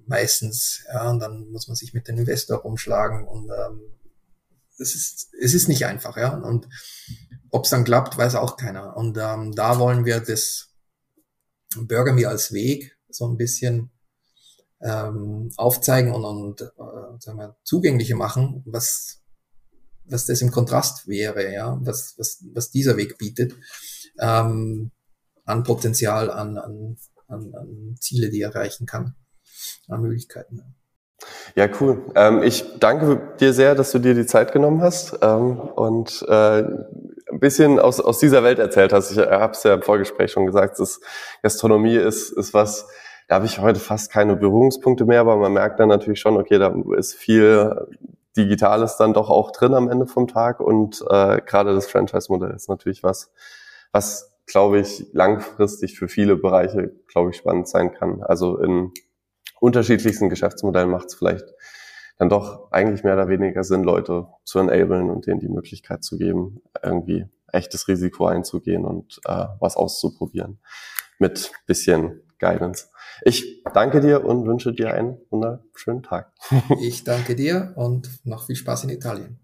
meistens, 0.05 0.83
ja, 0.93 1.09
und 1.09 1.19
dann 1.19 1.49
muss 1.49 1.67
man 1.67 1.75
sich 1.75 1.93
mit 1.95 2.07
dem 2.07 2.17
Investor 2.17 2.63
umschlagen 2.63 3.25
und 3.27 3.49
ähm, 3.49 3.81
es 4.81 4.95
ist, 4.95 5.33
es 5.39 5.53
ist 5.53 5.67
nicht 5.67 5.85
einfach, 5.85 6.17
ja. 6.17 6.37
Und 6.37 6.67
ob 7.51 7.65
es 7.65 7.69
dann 7.69 7.83
klappt, 7.83 8.17
weiß 8.17 8.35
auch 8.35 8.57
keiner. 8.57 8.97
Und 8.97 9.17
ähm, 9.17 9.53
da 9.53 9.79
wollen 9.79 10.05
wir 10.05 10.19
das 10.19 10.73
Burger 11.75 12.13
Me 12.13 12.27
als 12.27 12.51
Weg 12.51 12.97
so 13.09 13.27
ein 13.27 13.37
bisschen 13.37 13.91
ähm, 14.81 15.51
aufzeigen 15.57 16.13
und, 16.13 16.25
und 16.25 16.61
äh, 16.61 16.65
sagen 17.19 17.37
wir, 17.37 17.57
zugänglicher 17.63 18.15
machen, 18.15 18.63
was, 18.65 19.21
was 20.05 20.25
das 20.25 20.41
im 20.41 20.51
Kontrast 20.51 21.07
wäre, 21.07 21.53
ja, 21.53 21.77
was, 21.81 22.15
was, 22.17 22.43
was 22.53 22.71
dieser 22.71 22.97
Weg 22.97 23.17
bietet, 23.17 23.53
ähm, 24.19 24.91
an 25.45 25.63
Potenzial, 25.63 26.31
an, 26.31 26.57
an, 26.57 26.97
an, 27.27 27.53
an 27.53 27.95
Ziele, 27.99 28.29
die 28.29 28.41
er 28.41 28.49
erreichen 28.49 28.85
kann, 28.85 29.15
an 29.87 30.01
Möglichkeiten. 30.01 30.75
Ja, 31.55 31.67
cool. 31.79 32.03
Ähm, 32.15 32.43
ich 32.43 32.79
danke 32.79 33.21
dir 33.39 33.53
sehr, 33.53 33.75
dass 33.75 33.91
du 33.91 33.99
dir 33.99 34.13
die 34.13 34.25
Zeit 34.25 34.51
genommen 34.51 34.81
hast 34.81 35.19
ähm, 35.21 35.59
und 35.59 36.25
äh, 36.27 36.63
ein 36.63 37.39
bisschen 37.39 37.79
aus, 37.79 37.99
aus 37.99 38.19
dieser 38.19 38.43
Welt 38.43 38.59
erzählt 38.59 38.93
hast. 38.93 39.11
Ich 39.11 39.17
habe 39.17 39.51
es 39.51 39.63
ja 39.63 39.73
im 39.73 39.81
Vorgespräch 39.81 40.31
schon 40.31 40.45
gesagt, 40.45 40.79
dass 40.79 40.99
Gastronomie 41.41 41.95
ist, 41.95 42.31
ist 42.31 42.53
was, 42.53 42.87
da 43.27 43.35
habe 43.35 43.45
ich 43.45 43.59
heute 43.59 43.79
fast 43.79 44.11
keine 44.11 44.35
Berührungspunkte 44.35 45.05
mehr, 45.05 45.21
aber 45.21 45.37
man 45.37 45.53
merkt 45.53 45.79
dann 45.79 45.89
natürlich 45.89 46.19
schon, 46.19 46.37
okay, 46.37 46.57
da 46.57 46.73
ist 46.97 47.15
viel 47.15 47.87
Digitales 48.37 48.97
dann 48.97 49.13
doch 49.13 49.29
auch 49.29 49.51
drin 49.51 49.73
am 49.73 49.89
Ende 49.89 50.07
vom 50.07 50.27
Tag 50.27 50.59
und 50.59 51.03
äh, 51.09 51.41
gerade 51.45 51.73
das 51.73 51.87
Franchise-Modell 51.87 52.51
ist 52.51 52.69
natürlich 52.69 53.03
was, 53.03 53.31
was, 53.91 54.37
glaube 54.45 54.79
ich, 54.79 55.07
langfristig 55.13 55.97
für 55.97 56.07
viele 56.07 56.37
Bereiche, 56.37 56.91
glaube 57.07 57.31
ich, 57.31 57.37
spannend 57.37 57.67
sein 57.67 57.93
kann. 57.93 58.23
Also 58.23 58.57
in 58.57 58.91
unterschiedlichsten 59.61 60.29
Geschäftsmodellen 60.29 60.89
macht 60.89 61.07
es 61.07 61.15
vielleicht 61.15 61.45
dann 62.17 62.29
doch 62.29 62.71
eigentlich 62.71 63.03
mehr 63.03 63.13
oder 63.13 63.29
weniger 63.29 63.63
Sinn, 63.63 63.83
Leute 63.83 64.27
zu 64.43 64.59
enablen 64.59 65.09
und 65.09 65.27
denen 65.27 65.39
die 65.39 65.49
Möglichkeit 65.49 66.03
zu 66.03 66.17
geben, 66.17 66.61
irgendwie 66.83 67.25
echtes 67.51 67.87
Risiko 67.87 68.27
einzugehen 68.27 68.85
und 68.85 69.19
äh, 69.25 69.45
was 69.59 69.75
auszuprobieren 69.75 70.59
mit 71.19 71.51
bisschen 71.65 72.21
Guidance. 72.39 72.87
Ich 73.23 73.63
danke 73.73 74.01
dir 74.01 74.25
und 74.25 74.47
wünsche 74.47 74.73
dir 74.73 74.93
einen 74.93 75.17
wunderschönen 75.29 76.03
Tag. 76.03 76.31
Ich 76.81 77.03
danke 77.03 77.35
dir 77.35 77.73
und 77.75 78.09
noch 78.25 78.47
viel 78.47 78.55
Spaß 78.55 78.85
in 78.85 78.89
Italien. 78.89 79.39